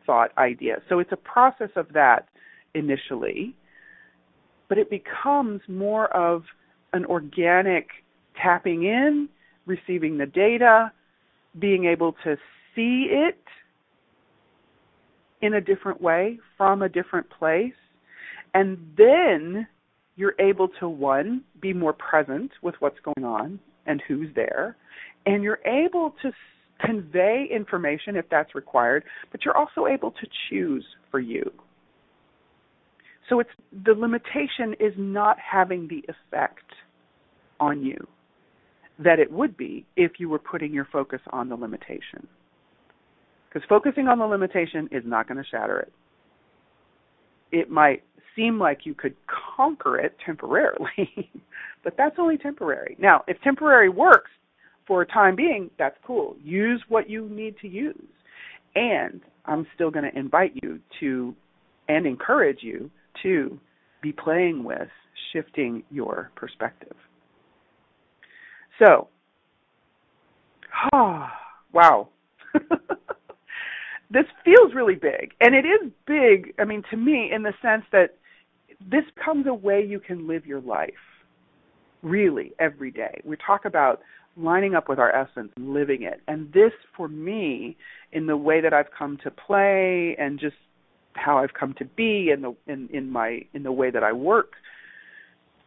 thought 0.05 0.31
idea. 0.37 0.75
So 0.87 0.99
it's 0.99 1.11
a 1.11 1.17
process 1.17 1.69
of 1.75 1.93
that 1.93 2.27
initially, 2.75 3.55
but 4.69 4.77
it 4.77 4.89
becomes 4.89 5.61
more 5.67 6.15
of 6.15 6.43
an 6.93 7.05
organic 7.05 7.89
tapping 8.41 8.83
in, 8.83 9.29
receiving 9.65 10.17
the 10.17 10.25
data, 10.25 10.91
being 11.57 11.85
able 11.85 12.13
to 12.23 12.35
see 12.75 13.07
it 13.09 13.41
in 15.41 15.55
a 15.55 15.61
different 15.61 16.01
way 16.01 16.39
from 16.57 16.81
a 16.81 16.89
different 16.89 17.27
place. 17.29 17.73
And 18.53 18.77
then 18.97 19.67
you're 20.21 20.35
able 20.39 20.69
to, 20.79 20.87
one, 20.87 21.43
be 21.59 21.73
more 21.73 21.93
present 21.93 22.51
with 22.61 22.75
what's 22.77 22.99
going 23.03 23.25
on 23.25 23.59
and 23.87 24.01
who's 24.07 24.27
there. 24.35 24.77
And 25.25 25.41
you're 25.41 25.59
able 25.65 26.13
to 26.21 26.31
convey 26.79 27.47
information 27.51 28.15
if 28.15 28.25
that's 28.29 28.53
required, 28.53 29.03
but 29.31 29.43
you're 29.43 29.57
also 29.57 29.87
able 29.87 30.11
to 30.11 30.27
choose 30.47 30.85
for 31.09 31.19
you. 31.19 31.51
So 33.29 33.39
it's 33.39 33.49
the 33.85 33.93
limitation 33.93 34.75
is 34.79 34.93
not 34.95 35.37
having 35.39 35.87
the 35.87 36.03
effect 36.07 36.65
on 37.59 37.83
you 37.83 38.07
that 38.99 39.17
it 39.17 39.31
would 39.31 39.57
be 39.57 39.87
if 39.95 40.13
you 40.19 40.29
were 40.29 40.37
putting 40.37 40.71
your 40.71 40.87
focus 40.91 41.21
on 41.31 41.49
the 41.49 41.55
limitation. 41.55 42.27
Because 43.49 43.67
focusing 43.67 44.07
on 44.07 44.19
the 44.19 44.25
limitation 44.25 44.87
is 44.91 45.01
not 45.03 45.27
going 45.27 45.37
to 45.37 45.49
shatter 45.49 45.79
it. 45.79 45.91
It 47.51 47.69
might 47.69 48.03
seem 48.35 48.59
like 48.59 48.85
you 48.85 48.93
could 48.93 49.15
conquer 49.55 49.99
it 49.99 50.15
temporarily, 50.25 51.31
but 51.83 51.95
that's 51.97 52.15
only 52.17 52.37
temporary. 52.37 52.95
Now, 52.99 53.23
if 53.27 53.39
temporary 53.41 53.89
works 53.89 54.31
for 54.87 55.01
a 55.01 55.05
time 55.05 55.35
being, 55.35 55.69
that's 55.77 55.97
cool. 56.05 56.35
Use 56.43 56.81
what 56.87 57.09
you 57.09 57.27
need 57.29 57.55
to 57.61 57.67
use. 57.67 57.95
And 58.75 59.21
I'm 59.45 59.67
still 59.75 59.91
going 59.91 60.09
to 60.09 60.17
invite 60.17 60.53
you 60.61 60.79
to 61.01 61.35
and 61.87 62.05
encourage 62.05 62.59
you 62.61 62.89
to 63.23 63.59
be 64.01 64.11
playing 64.11 64.63
with 64.63 64.87
shifting 65.33 65.83
your 65.91 66.31
perspective. 66.35 66.95
So, 68.79 69.07
wow. 70.93 72.09
this 74.11 74.25
feels 74.43 74.73
really 74.75 74.95
big. 74.95 75.33
And 75.39 75.55
it 75.55 75.65
is 75.65 75.91
big, 76.05 76.53
I 76.59 76.65
mean, 76.65 76.83
to 76.91 76.97
me, 76.97 77.31
in 77.33 77.43
the 77.43 77.53
sense 77.61 77.83
that 77.91 78.17
this 78.79 79.03
becomes 79.15 79.47
a 79.47 79.53
way 79.53 79.85
you 79.85 79.99
can 79.99 80.27
live 80.27 80.45
your 80.45 80.61
life, 80.61 80.89
really, 82.01 82.51
every 82.59 82.91
day. 82.91 83.21
We 83.23 83.37
talk 83.37 83.65
about 83.65 84.01
lining 84.35 84.75
up 84.75 84.89
with 84.89 84.99
our 84.99 85.13
essence 85.13 85.51
and 85.55 85.73
living 85.73 86.03
it. 86.03 86.21
And 86.27 86.51
this, 86.51 86.71
for 86.95 87.07
me, 87.07 87.77
in 88.11 88.27
the 88.27 88.37
way 88.37 88.61
that 88.61 88.73
I've 88.73 88.91
come 88.97 89.17
to 89.23 89.31
play 89.31 90.15
and 90.19 90.39
just 90.39 90.55
how 91.13 91.37
I've 91.37 91.53
come 91.53 91.73
to 91.77 91.85
be 91.85 92.31
in 92.33 92.41
the 92.41 92.55
in, 92.67 92.89
in 92.91 93.11
my 93.11 93.41
in 93.53 93.63
the 93.63 93.71
way 93.71 93.91
that 93.91 94.03
I 94.03 94.13
work, 94.13 94.53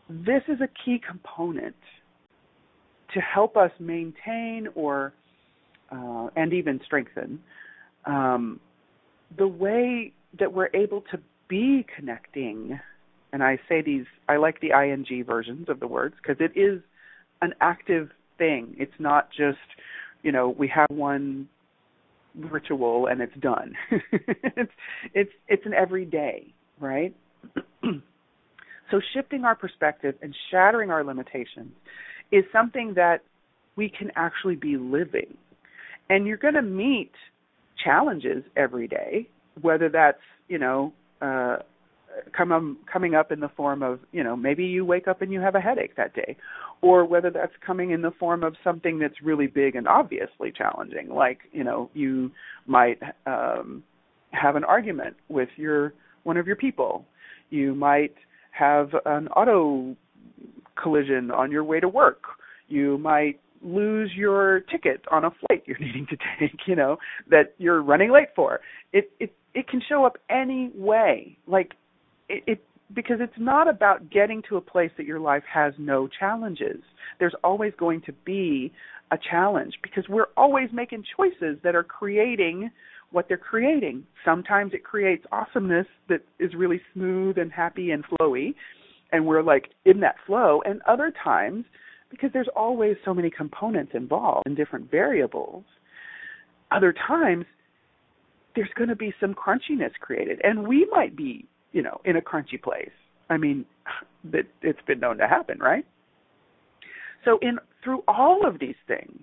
this 0.08 0.42
is 0.48 0.60
a 0.60 0.68
key 0.84 1.00
component 1.06 1.76
to 3.12 3.20
help 3.20 3.56
us 3.56 3.70
maintain 3.78 4.68
or 4.74 5.12
uh, 5.92 6.28
and 6.34 6.52
even 6.52 6.80
strengthen 6.84 7.40
um, 8.06 8.60
the 9.36 9.48
way 9.48 10.12
that 10.38 10.52
we're 10.52 10.70
able 10.74 11.02
to 11.12 11.18
be 11.48 11.86
connecting. 11.96 12.78
And 13.32 13.42
I 13.42 13.58
say 13.68 13.82
these, 13.82 14.04
I 14.28 14.36
like 14.36 14.60
the 14.60 14.70
ing 14.70 15.24
versions 15.24 15.68
of 15.68 15.80
the 15.80 15.86
words 15.86 16.14
because 16.22 16.36
it 16.40 16.58
is 16.58 16.80
an 17.42 17.54
active 17.60 18.10
thing. 18.38 18.74
It's 18.78 18.92
not 18.98 19.28
just, 19.30 19.58
you 20.22 20.32
know, 20.32 20.54
we 20.56 20.68
have 20.68 20.88
one 20.90 21.48
ritual 22.34 23.06
and 23.06 23.20
it's 23.20 23.36
done. 23.40 23.74
it's 24.12 24.72
it's 25.14 25.30
it's 25.48 25.66
an 25.66 25.74
everyday, 25.74 26.52
right? 26.80 27.14
so 28.90 29.00
shifting 29.14 29.44
our 29.44 29.54
perspective 29.54 30.14
and 30.22 30.34
shattering 30.50 30.90
our 30.90 31.04
limitations 31.04 31.72
is 32.32 32.44
something 32.52 32.94
that 32.96 33.18
we 33.76 33.88
can 33.88 34.10
actually 34.16 34.56
be 34.56 34.76
living. 34.76 35.36
And 36.08 36.26
you're 36.26 36.36
going 36.36 36.54
to 36.54 36.62
meet 36.62 37.12
challenges 37.84 38.42
every 38.56 38.88
day, 38.88 39.28
whether 39.60 39.88
that's, 39.88 40.18
you 40.48 40.58
know, 40.58 40.92
uh 41.20 41.56
come 42.36 42.78
coming 42.90 43.14
up 43.14 43.32
in 43.32 43.40
the 43.40 43.48
form 43.56 43.82
of, 43.82 43.98
you 44.12 44.22
know, 44.22 44.36
maybe 44.36 44.64
you 44.64 44.84
wake 44.84 45.08
up 45.08 45.20
and 45.20 45.32
you 45.32 45.40
have 45.40 45.56
a 45.56 45.60
headache 45.60 45.96
that 45.96 46.14
day, 46.14 46.36
or 46.80 47.04
whether 47.04 47.30
that's 47.30 47.52
coming 47.66 47.90
in 47.90 48.02
the 48.02 48.12
form 48.12 48.44
of 48.44 48.54
something 48.62 48.98
that's 49.00 49.20
really 49.22 49.48
big 49.48 49.74
and 49.74 49.88
obviously 49.88 50.52
challenging, 50.52 51.08
like, 51.08 51.38
you 51.52 51.64
know, 51.64 51.90
you 51.94 52.30
might 52.66 53.00
um 53.26 53.82
have 54.30 54.56
an 54.56 54.64
argument 54.64 55.16
with 55.28 55.48
your 55.56 55.92
one 56.22 56.36
of 56.36 56.46
your 56.46 56.56
people. 56.56 57.04
You 57.50 57.74
might 57.74 58.14
have 58.52 58.90
an 59.04 59.28
auto 59.28 59.96
collision 60.80 61.30
on 61.30 61.50
your 61.50 61.64
way 61.64 61.80
to 61.80 61.88
work. 61.88 62.22
You 62.68 62.98
might 62.98 63.40
lose 63.64 64.10
your 64.14 64.60
ticket 64.70 65.02
on 65.10 65.24
a 65.24 65.30
flight 65.30 65.62
you're 65.66 65.78
needing 65.80 66.06
to 66.10 66.16
take, 66.38 66.58
you 66.66 66.76
know, 66.76 66.96
that 67.30 67.54
you're 67.58 67.82
running 67.82 68.12
late 68.12 68.28
for. 68.36 68.60
It 68.92 69.10
it 69.18 69.34
it 69.54 69.68
can 69.68 69.80
show 69.88 70.04
up 70.04 70.16
any 70.28 70.70
way. 70.74 71.38
Like 71.46 71.72
it, 72.28 72.44
it 72.46 72.64
because 72.94 73.16
it's 73.20 73.32
not 73.38 73.68
about 73.68 74.10
getting 74.10 74.42
to 74.48 74.56
a 74.56 74.60
place 74.60 74.90
that 74.96 75.06
your 75.06 75.18
life 75.18 75.42
has 75.52 75.72
no 75.78 76.08
challenges. 76.20 76.82
There's 77.18 77.34
always 77.42 77.72
going 77.78 78.02
to 78.02 78.12
be 78.24 78.72
a 79.10 79.16
challenge 79.30 79.74
because 79.82 80.04
we're 80.08 80.28
always 80.36 80.68
making 80.72 81.04
choices 81.16 81.58
that 81.64 81.74
are 81.74 81.82
creating 81.82 82.70
what 83.10 83.26
they're 83.28 83.36
creating. 83.36 84.04
Sometimes 84.24 84.72
it 84.74 84.84
creates 84.84 85.24
awesomeness 85.32 85.86
that 86.08 86.20
is 86.38 86.52
really 86.54 86.80
smooth 86.92 87.38
and 87.38 87.52
happy 87.52 87.90
and 87.90 88.04
flowy 88.04 88.54
and 89.14 89.24
we're 89.24 89.42
like 89.42 89.70
in 89.84 90.00
that 90.00 90.16
flow 90.26 90.60
and 90.66 90.82
other 90.82 91.12
times 91.22 91.64
because 92.14 92.30
there's 92.32 92.48
always 92.56 92.96
so 93.04 93.12
many 93.12 93.30
components 93.30 93.92
involved 93.94 94.46
and 94.46 94.56
different 94.56 94.90
variables. 94.90 95.64
Other 96.70 96.94
times 97.06 97.44
there's 98.56 98.70
going 98.76 98.88
to 98.88 98.96
be 98.96 99.12
some 99.20 99.34
crunchiness 99.34 99.92
created. 100.00 100.40
And 100.42 100.66
we 100.66 100.86
might 100.90 101.16
be 101.16 101.46
you 101.72 101.82
know 101.82 102.00
in 102.04 102.16
a 102.16 102.20
crunchy 102.20 102.60
place. 102.60 102.90
I 103.30 103.36
mean 103.36 103.64
that 104.32 104.46
it's 104.62 104.82
been 104.86 105.00
known 105.00 105.18
to 105.18 105.28
happen 105.28 105.58
right? 105.58 105.86
So 107.24 107.38
in 107.42 107.58
through 107.82 108.02
all 108.08 108.46
of 108.46 108.58
these 108.58 108.76
things 108.86 109.20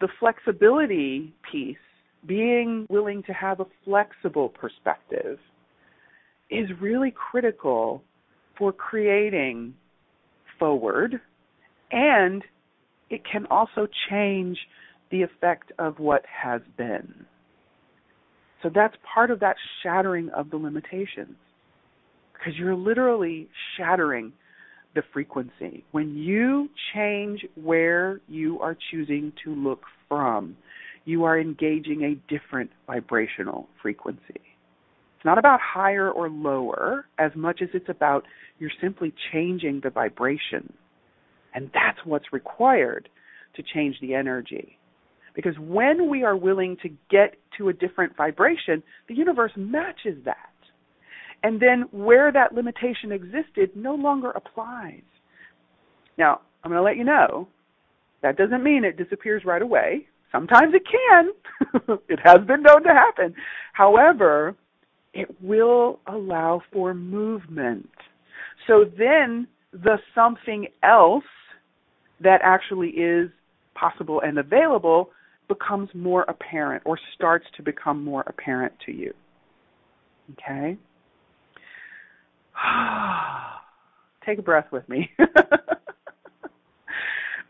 the 0.00 0.08
flexibility 0.20 1.32
piece 1.50 1.76
being 2.26 2.86
willing 2.88 3.22
to 3.22 3.32
have 3.32 3.60
a 3.60 3.66
flexible 3.84 4.48
perspective 4.48 5.38
is 6.50 6.68
really 6.80 7.12
critical 7.12 8.02
for 8.58 8.72
creating 8.72 9.74
forward 10.58 11.20
and 11.94 12.42
it 13.08 13.22
can 13.30 13.46
also 13.50 13.86
change 14.10 14.58
the 15.10 15.22
effect 15.22 15.70
of 15.78 16.00
what 16.00 16.24
has 16.26 16.60
been. 16.76 17.24
So 18.62 18.70
that's 18.74 18.96
part 19.14 19.30
of 19.30 19.40
that 19.40 19.56
shattering 19.82 20.28
of 20.30 20.50
the 20.50 20.56
limitations. 20.56 21.36
Because 22.32 22.58
you're 22.58 22.74
literally 22.74 23.48
shattering 23.76 24.32
the 24.96 25.02
frequency. 25.12 25.84
When 25.92 26.16
you 26.16 26.68
change 26.94 27.46
where 27.54 28.20
you 28.28 28.60
are 28.60 28.76
choosing 28.90 29.32
to 29.44 29.54
look 29.54 29.82
from, 30.08 30.56
you 31.04 31.24
are 31.24 31.38
engaging 31.38 32.02
a 32.02 32.32
different 32.32 32.70
vibrational 32.86 33.68
frequency. 33.80 34.20
It's 34.34 35.24
not 35.24 35.38
about 35.38 35.60
higher 35.60 36.10
or 36.10 36.28
lower 36.28 37.06
as 37.18 37.30
much 37.36 37.60
as 37.62 37.68
it's 37.72 37.88
about 37.88 38.24
you're 38.58 38.70
simply 38.80 39.12
changing 39.32 39.80
the 39.84 39.90
vibration 39.90 40.72
and 41.54 41.70
that's 41.72 41.98
what's 42.04 42.32
required 42.32 43.08
to 43.56 43.62
change 43.62 43.96
the 44.00 44.14
energy. 44.14 44.78
Because 45.34 45.54
when 45.58 46.08
we 46.08 46.22
are 46.22 46.36
willing 46.36 46.76
to 46.82 46.88
get 47.10 47.36
to 47.58 47.68
a 47.68 47.72
different 47.72 48.16
vibration, 48.16 48.82
the 49.08 49.14
universe 49.14 49.52
matches 49.56 50.16
that. 50.24 50.50
And 51.42 51.60
then 51.60 51.84
where 51.90 52.32
that 52.32 52.54
limitation 52.54 53.12
existed 53.12 53.70
no 53.74 53.94
longer 53.94 54.30
applies. 54.30 55.02
Now, 56.16 56.40
I'm 56.62 56.70
going 56.70 56.78
to 56.78 56.84
let 56.84 56.96
you 56.96 57.04
know 57.04 57.48
that 58.22 58.36
doesn't 58.36 58.62
mean 58.62 58.84
it 58.84 58.96
disappears 58.96 59.42
right 59.44 59.60
away. 59.60 60.06
Sometimes 60.32 60.74
it 60.74 60.82
can. 60.86 61.98
it 62.08 62.18
has 62.24 62.38
been 62.46 62.62
known 62.62 62.82
to 62.84 62.88
happen. 62.88 63.34
However, 63.72 64.56
it 65.12 65.28
will 65.42 66.00
allow 66.06 66.62
for 66.72 66.94
movement. 66.94 67.90
So 68.66 68.84
then 68.98 69.46
the 69.72 69.98
something 70.14 70.66
else 70.82 71.24
that 72.20 72.40
actually 72.42 72.88
is 72.90 73.30
possible 73.74 74.20
and 74.20 74.38
available 74.38 75.10
becomes 75.48 75.88
more 75.94 76.24
apparent 76.28 76.82
or 76.86 76.98
starts 77.14 77.44
to 77.56 77.62
become 77.62 78.02
more 78.04 78.24
apparent 78.26 78.72
to 78.86 78.92
you. 78.92 79.12
Okay? 80.32 80.76
Take 84.26 84.38
a 84.38 84.42
breath 84.42 84.66
with 84.72 84.88
me. 84.88 85.10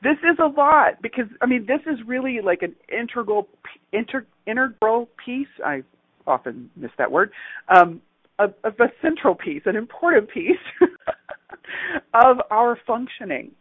this 0.02 0.16
is 0.22 0.38
a 0.40 0.46
lot 0.46 1.00
because 1.02 1.26
I 1.40 1.46
mean 1.46 1.66
this 1.66 1.80
is 1.86 1.98
really 2.06 2.40
like 2.42 2.62
an 2.62 2.74
integral 2.92 3.48
inter, 3.92 4.26
integral 4.46 5.08
piece. 5.24 5.46
I 5.64 5.82
often 6.26 6.70
miss 6.76 6.90
that 6.98 7.12
word. 7.12 7.30
Um, 7.68 8.00
of, 8.38 8.54
of 8.64 8.74
a 8.80 8.86
central 9.00 9.34
piece, 9.34 9.62
an 9.66 9.76
important 9.76 10.28
piece 10.28 10.56
of 12.14 12.38
our 12.50 12.76
functioning. 12.86 13.52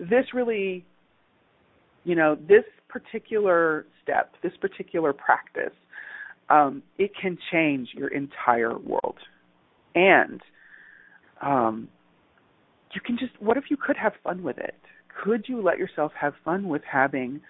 This 0.00 0.32
really, 0.32 0.84
you 2.04 2.14
know, 2.14 2.34
this 2.34 2.64
particular 2.88 3.86
step, 4.02 4.32
this 4.42 4.52
particular 4.60 5.12
practice, 5.12 5.76
um, 6.48 6.82
it 6.98 7.12
can 7.20 7.38
change 7.52 7.90
your 7.94 8.08
entire 8.08 8.76
world. 8.76 9.18
And 9.94 10.40
um, 11.42 11.88
you 12.94 13.00
can 13.00 13.16
just, 13.18 13.40
what 13.40 13.56
if 13.56 13.64
you 13.70 13.76
could 13.76 13.96
have 13.96 14.12
fun 14.24 14.42
with 14.42 14.58
it? 14.58 14.74
Could 15.22 15.44
you 15.46 15.62
let 15.62 15.78
yourself 15.78 16.12
have 16.18 16.32
fun 16.44 16.68
with 16.68 16.82
having 16.90 17.40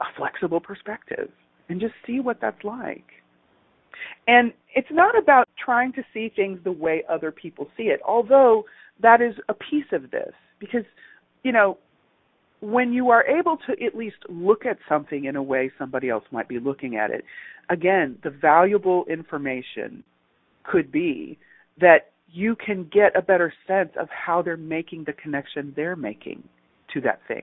a 0.00 0.04
flexible 0.16 0.60
perspective 0.60 1.30
and 1.68 1.80
just 1.80 1.94
see 2.06 2.20
what 2.20 2.38
that's 2.40 2.62
like? 2.64 3.04
And 4.26 4.52
it's 4.74 4.88
not 4.90 5.18
about 5.18 5.48
trying 5.62 5.92
to 5.94 6.02
see 6.14 6.30
things 6.34 6.60
the 6.64 6.72
way 6.72 7.02
other 7.10 7.30
people 7.30 7.66
see 7.76 7.84
it, 7.84 8.00
although 8.06 8.64
that 9.02 9.20
is 9.20 9.34
a 9.48 9.54
piece 9.54 9.90
of 9.92 10.10
this. 10.10 10.32
Because, 10.58 10.84
you 11.42 11.52
know, 11.52 11.78
when 12.60 12.92
you 12.92 13.10
are 13.10 13.24
able 13.24 13.56
to 13.66 13.84
at 13.84 13.94
least 13.94 14.16
look 14.28 14.66
at 14.66 14.78
something 14.88 15.24
in 15.24 15.36
a 15.36 15.42
way 15.42 15.70
somebody 15.78 16.10
else 16.10 16.24
might 16.30 16.48
be 16.48 16.58
looking 16.58 16.96
at 16.96 17.10
it, 17.10 17.24
again, 17.70 18.18
the 18.22 18.30
valuable 18.30 19.04
information 19.06 20.04
could 20.64 20.92
be 20.92 21.38
that 21.80 22.10
you 22.30 22.54
can 22.54 22.88
get 22.92 23.16
a 23.16 23.22
better 23.22 23.52
sense 23.66 23.90
of 23.98 24.08
how 24.10 24.42
they're 24.42 24.56
making 24.56 25.04
the 25.04 25.12
connection 25.12 25.72
they're 25.74 25.96
making 25.96 26.42
to 26.92 27.00
that 27.00 27.20
thing 27.26 27.42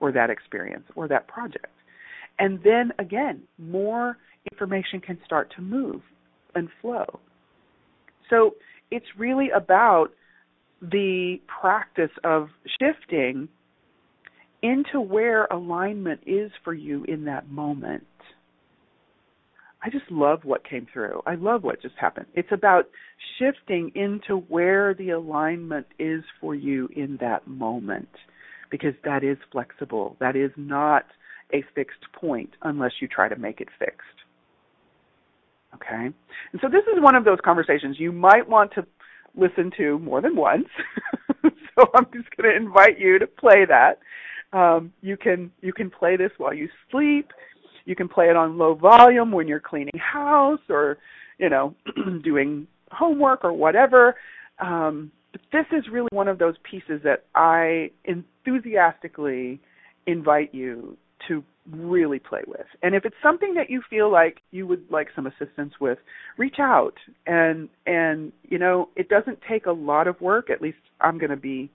or 0.00 0.12
that 0.12 0.30
experience 0.30 0.84
or 0.94 1.08
that 1.08 1.26
project. 1.26 1.66
And 2.38 2.60
then 2.62 2.92
again, 2.98 3.42
more 3.58 4.16
information 4.50 5.00
can 5.00 5.18
start 5.24 5.52
to 5.56 5.62
move 5.62 6.02
and 6.54 6.68
flow. 6.80 7.20
So 8.30 8.54
it's 8.90 9.06
really 9.18 9.50
about 9.50 10.08
the 10.82 11.36
practice 11.60 12.10
of 12.24 12.48
shifting 12.80 13.48
into 14.62 15.00
where 15.00 15.46
alignment 15.46 16.20
is 16.26 16.50
for 16.64 16.74
you 16.74 17.04
in 17.04 17.24
that 17.24 17.50
moment. 17.50 18.04
I 19.84 19.90
just 19.90 20.10
love 20.10 20.40
what 20.44 20.68
came 20.68 20.86
through. 20.92 21.22
I 21.26 21.34
love 21.34 21.64
what 21.64 21.82
just 21.82 21.96
happened. 22.00 22.26
It's 22.34 22.52
about 22.52 22.88
shifting 23.38 23.90
into 23.94 24.36
where 24.48 24.94
the 24.94 25.10
alignment 25.10 25.86
is 25.98 26.22
for 26.40 26.54
you 26.54 26.88
in 26.94 27.18
that 27.20 27.48
moment 27.48 28.08
because 28.70 28.94
that 29.04 29.24
is 29.24 29.36
flexible. 29.50 30.16
That 30.20 30.36
is 30.36 30.52
not 30.56 31.06
a 31.52 31.64
fixed 31.74 32.04
point 32.12 32.50
unless 32.62 32.92
you 33.00 33.08
try 33.08 33.28
to 33.28 33.36
make 33.36 33.60
it 33.60 33.68
fixed. 33.78 33.98
Okay? 35.74 36.06
And 36.06 36.60
so 36.60 36.68
this 36.68 36.84
is 36.94 37.02
one 37.02 37.16
of 37.16 37.24
those 37.24 37.38
conversations 37.44 37.96
you 37.98 38.12
might 38.12 38.48
want 38.48 38.72
to 38.74 38.86
listen 39.36 39.70
to 39.78 39.98
more 39.98 40.20
than 40.20 40.36
once. 40.36 40.68
so 41.42 41.86
I'm 41.94 42.06
just 42.12 42.34
going 42.36 42.50
to 42.50 42.56
invite 42.56 42.98
you 42.98 43.18
to 43.18 43.26
play 43.26 43.64
that. 43.66 43.98
Um, 44.52 44.92
you 45.00 45.16
can 45.16 45.50
you 45.62 45.72
can 45.72 45.90
play 45.90 46.16
this 46.16 46.30
while 46.36 46.52
you 46.52 46.68
sleep. 46.90 47.32
You 47.84 47.96
can 47.96 48.08
play 48.08 48.26
it 48.28 48.36
on 48.36 48.58
low 48.58 48.74
volume 48.74 49.32
when 49.32 49.48
you're 49.48 49.60
cleaning 49.60 49.98
house 49.98 50.60
or 50.68 50.98
you 51.38 51.48
know 51.48 51.74
doing 52.22 52.66
homework 52.90 53.44
or 53.44 53.52
whatever. 53.52 54.14
Um, 54.58 55.10
but 55.32 55.40
this 55.50 55.66
is 55.72 55.84
really 55.90 56.10
one 56.12 56.28
of 56.28 56.38
those 56.38 56.54
pieces 56.70 57.00
that 57.04 57.24
I 57.34 57.90
enthusiastically 58.04 59.60
invite 60.06 60.54
you 60.54 60.96
to 61.28 61.42
really 61.70 62.18
play 62.18 62.42
with. 62.46 62.66
And 62.82 62.94
if 62.94 63.04
it's 63.04 63.16
something 63.22 63.54
that 63.54 63.70
you 63.70 63.82
feel 63.88 64.10
like 64.10 64.40
you 64.50 64.66
would 64.66 64.84
like 64.90 65.08
some 65.14 65.26
assistance 65.26 65.74
with, 65.80 65.98
reach 66.36 66.56
out. 66.58 66.94
And 67.26 67.68
and 67.86 68.32
you 68.42 68.58
know, 68.58 68.88
it 68.96 69.08
doesn't 69.08 69.38
take 69.48 69.66
a 69.66 69.72
lot 69.72 70.08
of 70.08 70.20
work. 70.20 70.50
At 70.50 70.60
least 70.60 70.78
I'm 71.00 71.18
going 71.18 71.30
to 71.30 71.36
be 71.36 71.70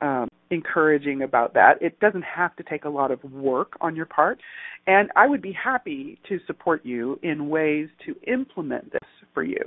um, 0.00 0.28
encouraging 0.50 1.22
about 1.22 1.54
that. 1.54 1.80
It 1.80 1.98
doesn't 2.00 2.22
have 2.22 2.54
to 2.56 2.62
take 2.62 2.84
a 2.84 2.88
lot 2.88 3.10
of 3.10 3.24
work 3.24 3.72
on 3.80 3.96
your 3.96 4.06
part, 4.06 4.38
and 4.86 5.10
I 5.16 5.26
would 5.26 5.42
be 5.42 5.52
happy 5.52 6.18
to 6.28 6.38
support 6.46 6.84
you 6.84 7.18
in 7.22 7.48
ways 7.48 7.88
to 8.04 8.14
implement 8.30 8.92
this 8.92 9.08
for 9.34 9.42
you, 9.42 9.62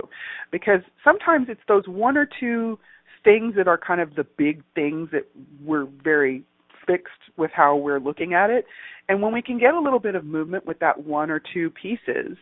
because 0.50 0.80
sometimes 1.04 1.48
it's 1.48 1.60
those 1.68 1.86
one 1.86 2.16
or 2.16 2.28
two 2.38 2.78
things 3.24 3.54
that 3.56 3.68
are 3.68 3.76
kind 3.76 4.00
of 4.00 4.14
the 4.14 4.24
big 4.38 4.62
things 4.74 5.10
that 5.12 5.26
we're 5.64 5.86
very 6.02 6.42
fixed 6.90 7.36
with 7.36 7.50
how 7.54 7.76
we're 7.76 8.00
looking 8.00 8.34
at 8.34 8.50
it. 8.50 8.64
And 9.08 9.22
when 9.22 9.32
we 9.32 9.42
can 9.42 9.58
get 9.58 9.74
a 9.74 9.80
little 9.80 9.98
bit 9.98 10.14
of 10.14 10.24
movement 10.24 10.66
with 10.66 10.78
that 10.80 11.04
one 11.04 11.30
or 11.30 11.40
two 11.52 11.70
pieces, 11.70 12.36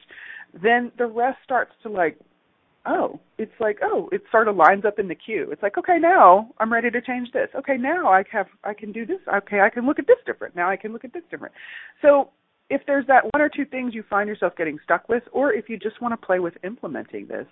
then 0.62 0.92
the 0.98 1.06
rest 1.06 1.38
starts 1.44 1.72
to 1.82 1.88
like 1.88 2.18
oh, 2.88 3.20
it's 3.36 3.52
like, 3.60 3.78
oh, 3.82 4.08
it 4.12 4.22
sort 4.30 4.48
of 4.48 4.56
lines 4.56 4.84
up 4.84 4.98
in 4.98 5.08
the 5.08 5.14
queue. 5.14 5.48
It's 5.52 5.62
like, 5.62 5.76
okay, 5.78 5.98
now 5.98 6.50
I'm 6.58 6.72
ready 6.72 6.90
to 6.90 7.00
change 7.00 7.30
this. 7.32 7.48
Okay, 7.54 7.76
now 7.76 8.08
I 8.10 8.24
have 8.32 8.46
I 8.64 8.74
can 8.74 8.92
do 8.92 9.04
this. 9.04 9.18
Okay, 9.32 9.60
I 9.60 9.68
can 9.68 9.86
look 9.86 9.98
at 9.98 10.06
this 10.06 10.16
different. 10.26 10.56
Now 10.56 10.70
I 10.70 10.76
can 10.76 10.92
look 10.92 11.04
at 11.04 11.12
this 11.12 11.22
different. 11.30 11.54
So 12.02 12.30
if 12.70 12.82
there's 12.86 13.06
that 13.06 13.24
one 13.24 13.40
or 13.40 13.48
two 13.48 13.64
things 13.64 13.94
you 13.94 14.04
find 14.08 14.28
yourself 14.28 14.54
getting 14.56 14.78
stuck 14.84 15.08
with, 15.08 15.22
or 15.32 15.52
if 15.52 15.68
you 15.68 15.78
just 15.78 16.00
want 16.00 16.18
to 16.18 16.26
play 16.26 16.38
with 16.38 16.54
implementing 16.64 17.26
this, 17.26 17.46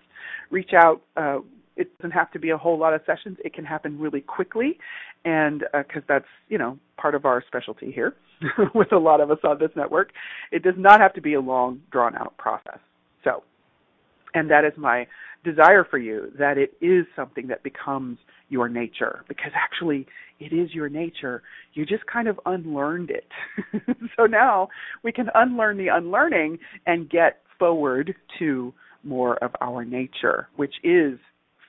reach 0.51 0.71
out. 0.75 1.03
Uh, 1.17 1.39
it 1.77 1.97
doesn't 1.99 2.13
have 2.13 2.31
to 2.33 2.39
be 2.39 2.51
a 2.51 2.59
whole 2.59 2.79
lot 2.79 2.95
of 2.95 3.01
sessions. 3.07 3.39
It 3.45 3.55
can 3.55 3.65
happen 3.65 3.99
really 3.99 4.21
quickly, 4.21 4.79
and 5.25 5.65
because 5.73 6.03
uh, 6.03 6.07
that's 6.09 6.29
you 6.49 6.59
know 6.59 6.79
part 6.97 7.15
of 7.15 7.25
our 7.25 7.43
specialty 7.47 7.93
here 7.93 8.15
with 8.75 8.93
a 8.93 8.99
lot 8.99 9.21
of 9.21 9.31
us 9.31 9.39
on 9.45 9.59
this 9.59 9.71
network, 9.77 10.11
it 10.53 10.63
does 10.63 10.75
not 10.77 11.01
have 11.01 11.13
to 11.15 11.21
be 11.21 11.35
a 11.35 11.41
long, 11.41 11.81
drawn 11.91 12.17
out 12.17 12.37
process. 12.39 12.79
So 13.25 13.43
and 14.35 14.51
that 14.51 14.65
is 14.65 14.73
my 14.77 15.07
desire 15.45 15.85
for 15.85 15.99
you 15.99 16.33
that 16.39 16.59
it 16.59 16.75
is 16.85 17.07
something 17.17 17.47
that 17.49 17.63
becomes 17.63 18.19
your 18.49 18.69
nature. 18.69 19.25
Because 19.29 19.53
actually 19.55 20.07
it 20.39 20.53
is 20.53 20.75
your 20.75 20.89
nature. 20.89 21.43
You 21.73 21.87
just 21.87 22.07
kind 22.07 22.29
of 22.29 22.39
unlearned 22.47 23.11
it. 23.11 23.27
So 24.17 24.25
now 24.25 24.69
we 25.03 25.13
can 25.13 25.27
unlearn 25.35 25.77
the 25.77 25.89
unlearning 25.89 26.59
and 26.87 27.09
get 27.11 27.41
forward 27.59 28.15
to 28.39 28.73
more 29.05 29.37
of 29.45 29.51
our 29.61 29.85
nature 29.85 30.49
which 30.57 30.75
is 30.83 31.19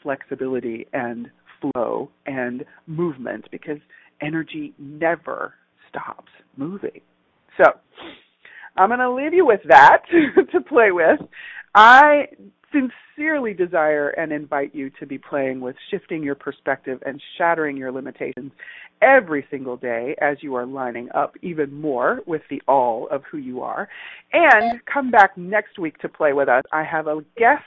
flexibility 0.04 0.88
and 0.93 1.30
flow 1.62 2.10
and 2.26 2.64
movement 2.86 3.48
because 3.52 3.80
energy 4.22 4.74
never 4.78 5.54
stops 5.89 6.32
moving 6.56 7.02
so 7.58 7.66
I'm 8.78 8.89
going 8.89 9.00
to 9.00 9.12
leave 9.12 9.34
you 9.34 9.45
with 9.45 9.62
that 9.68 10.04
to 10.52 10.62
play 10.62 10.91
with. 10.91 11.20
I 11.74 12.28
sincerely 12.72 13.53
desire 13.53 14.09
and 14.09 14.32
invite 14.32 14.76
you 14.76 14.89
to 14.99 15.05
be 15.05 15.18
playing 15.18 15.61
with 15.61 15.76
shifting 15.89 16.24
your 16.24 16.36
perspective 16.36 17.01
and 17.05 17.22
shattering 17.38 17.78
your 17.78 17.91
limitations 17.91 18.51
every 19.01 19.45
single 19.49 19.78
day 19.78 20.15
as 20.22 20.38
you 20.41 20.55
are 20.55 20.65
lining 20.65 21.09
up 21.13 21.36
even 21.41 21.74
more 21.74 22.22
with 22.26 22.41
the 22.49 22.61
all 22.68 23.07
of 23.11 23.22
who 23.30 23.38
you 23.38 23.61
are. 23.61 23.88
And 24.34 24.80
come 24.91 25.11
back 25.11 25.38
next 25.38 25.80
week 25.80 25.97
to 25.99 26.09
play 26.09 26.34
with 26.34 26.49
us. 26.49 26.63
I 26.74 26.84
have 26.84 27.07
a 27.07 27.22
guest, 27.38 27.63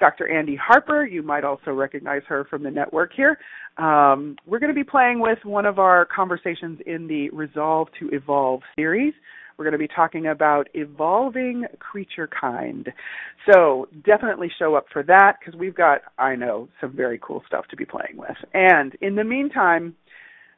Dr. 0.00 0.28
Andy 0.28 0.56
Harper. 0.56 1.04
You 1.04 1.22
might 1.22 1.44
also 1.44 1.72
recognize 1.72 2.22
her 2.28 2.44
from 2.44 2.62
the 2.62 2.70
network 2.70 3.12
here. 3.14 3.38
Um, 3.76 4.36
we're 4.46 4.58
going 4.58 4.72
to 4.72 4.74
be 4.74 4.84
playing 4.84 5.20
with 5.20 5.38
one 5.44 5.66
of 5.66 5.78
our 5.78 6.04
conversations 6.04 6.80
in 6.86 7.06
the 7.06 7.30
Resolve 7.30 7.88
to 8.00 8.08
Evolve 8.12 8.62
series. 8.76 9.14
We're 9.58 9.64
going 9.64 9.72
to 9.72 9.78
be 9.78 9.88
talking 9.88 10.28
about 10.28 10.68
evolving 10.74 11.64
creature 11.80 12.28
kind. 12.28 12.92
So 13.52 13.88
definitely 14.04 14.52
show 14.56 14.76
up 14.76 14.86
for 14.92 15.02
that 15.02 15.38
because 15.40 15.58
we've 15.58 15.74
got, 15.74 16.02
I 16.16 16.36
know, 16.36 16.68
some 16.80 16.94
very 16.94 17.18
cool 17.20 17.42
stuff 17.44 17.66
to 17.70 17.76
be 17.76 17.84
playing 17.84 18.16
with. 18.16 18.36
And 18.54 18.94
in 19.00 19.16
the 19.16 19.24
meantime, 19.24 19.96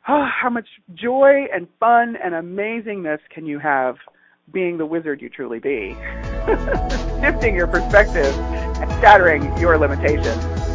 oh, 0.06 0.26
how 0.30 0.50
much 0.50 0.66
joy 0.94 1.46
and 1.50 1.66
fun 1.78 2.14
and 2.22 2.34
amazingness 2.34 3.20
can 3.34 3.46
you 3.46 3.58
have 3.58 3.96
being 4.52 4.76
the 4.76 4.84
wizard 4.84 5.22
you 5.22 5.30
truly 5.30 5.60
be? 5.60 5.96
Shifting 7.22 7.54
your 7.56 7.68
perspective 7.68 8.34
and 8.34 8.90
shattering 9.00 9.44
your 9.58 9.78
limitations. 9.78 10.26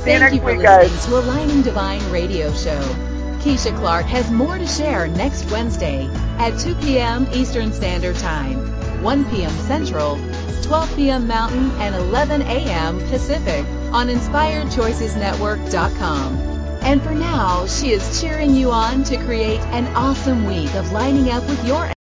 See 0.03 0.13
you 0.13 0.19
Thank 0.19 0.21
next 0.21 0.33
you 0.33 0.39
for 0.39 0.45
week, 0.47 0.57
listening 0.59 0.89
guys. 0.89 1.05
to 1.05 1.19
Aligning 1.19 1.61
Divine 1.61 2.11
Radio 2.11 2.51
Show. 2.53 3.14
Keisha 3.45 3.77
Clark 3.77 4.07
has 4.07 4.31
more 4.31 4.57
to 4.57 4.65
share 4.65 5.07
next 5.07 5.51
Wednesday 5.51 6.09
at 6.39 6.59
2 6.59 6.73
p.m. 6.77 7.27
Eastern 7.31 7.71
Standard 7.71 8.15
Time, 8.15 8.57
1 9.03 9.25
p.m. 9.25 9.51
Central, 9.67 10.17
12 10.63 10.95
p.m. 10.95 11.27
Mountain, 11.27 11.69
and 11.79 11.93
11 11.93 12.41
a.m. 12.41 12.97
Pacific 13.01 13.63
on 13.93 14.07
InspiredChoicesNetwork.com. 14.07 16.37
And 16.81 17.03
for 17.03 17.13
now, 17.13 17.67
she 17.67 17.91
is 17.91 18.19
cheering 18.19 18.55
you 18.55 18.71
on 18.71 19.03
to 19.03 19.15
create 19.17 19.61
an 19.65 19.85
awesome 19.95 20.45
week 20.45 20.73
of 20.73 20.91
lining 20.91 21.29
up 21.29 21.47
with 21.47 21.63
your 21.67 21.95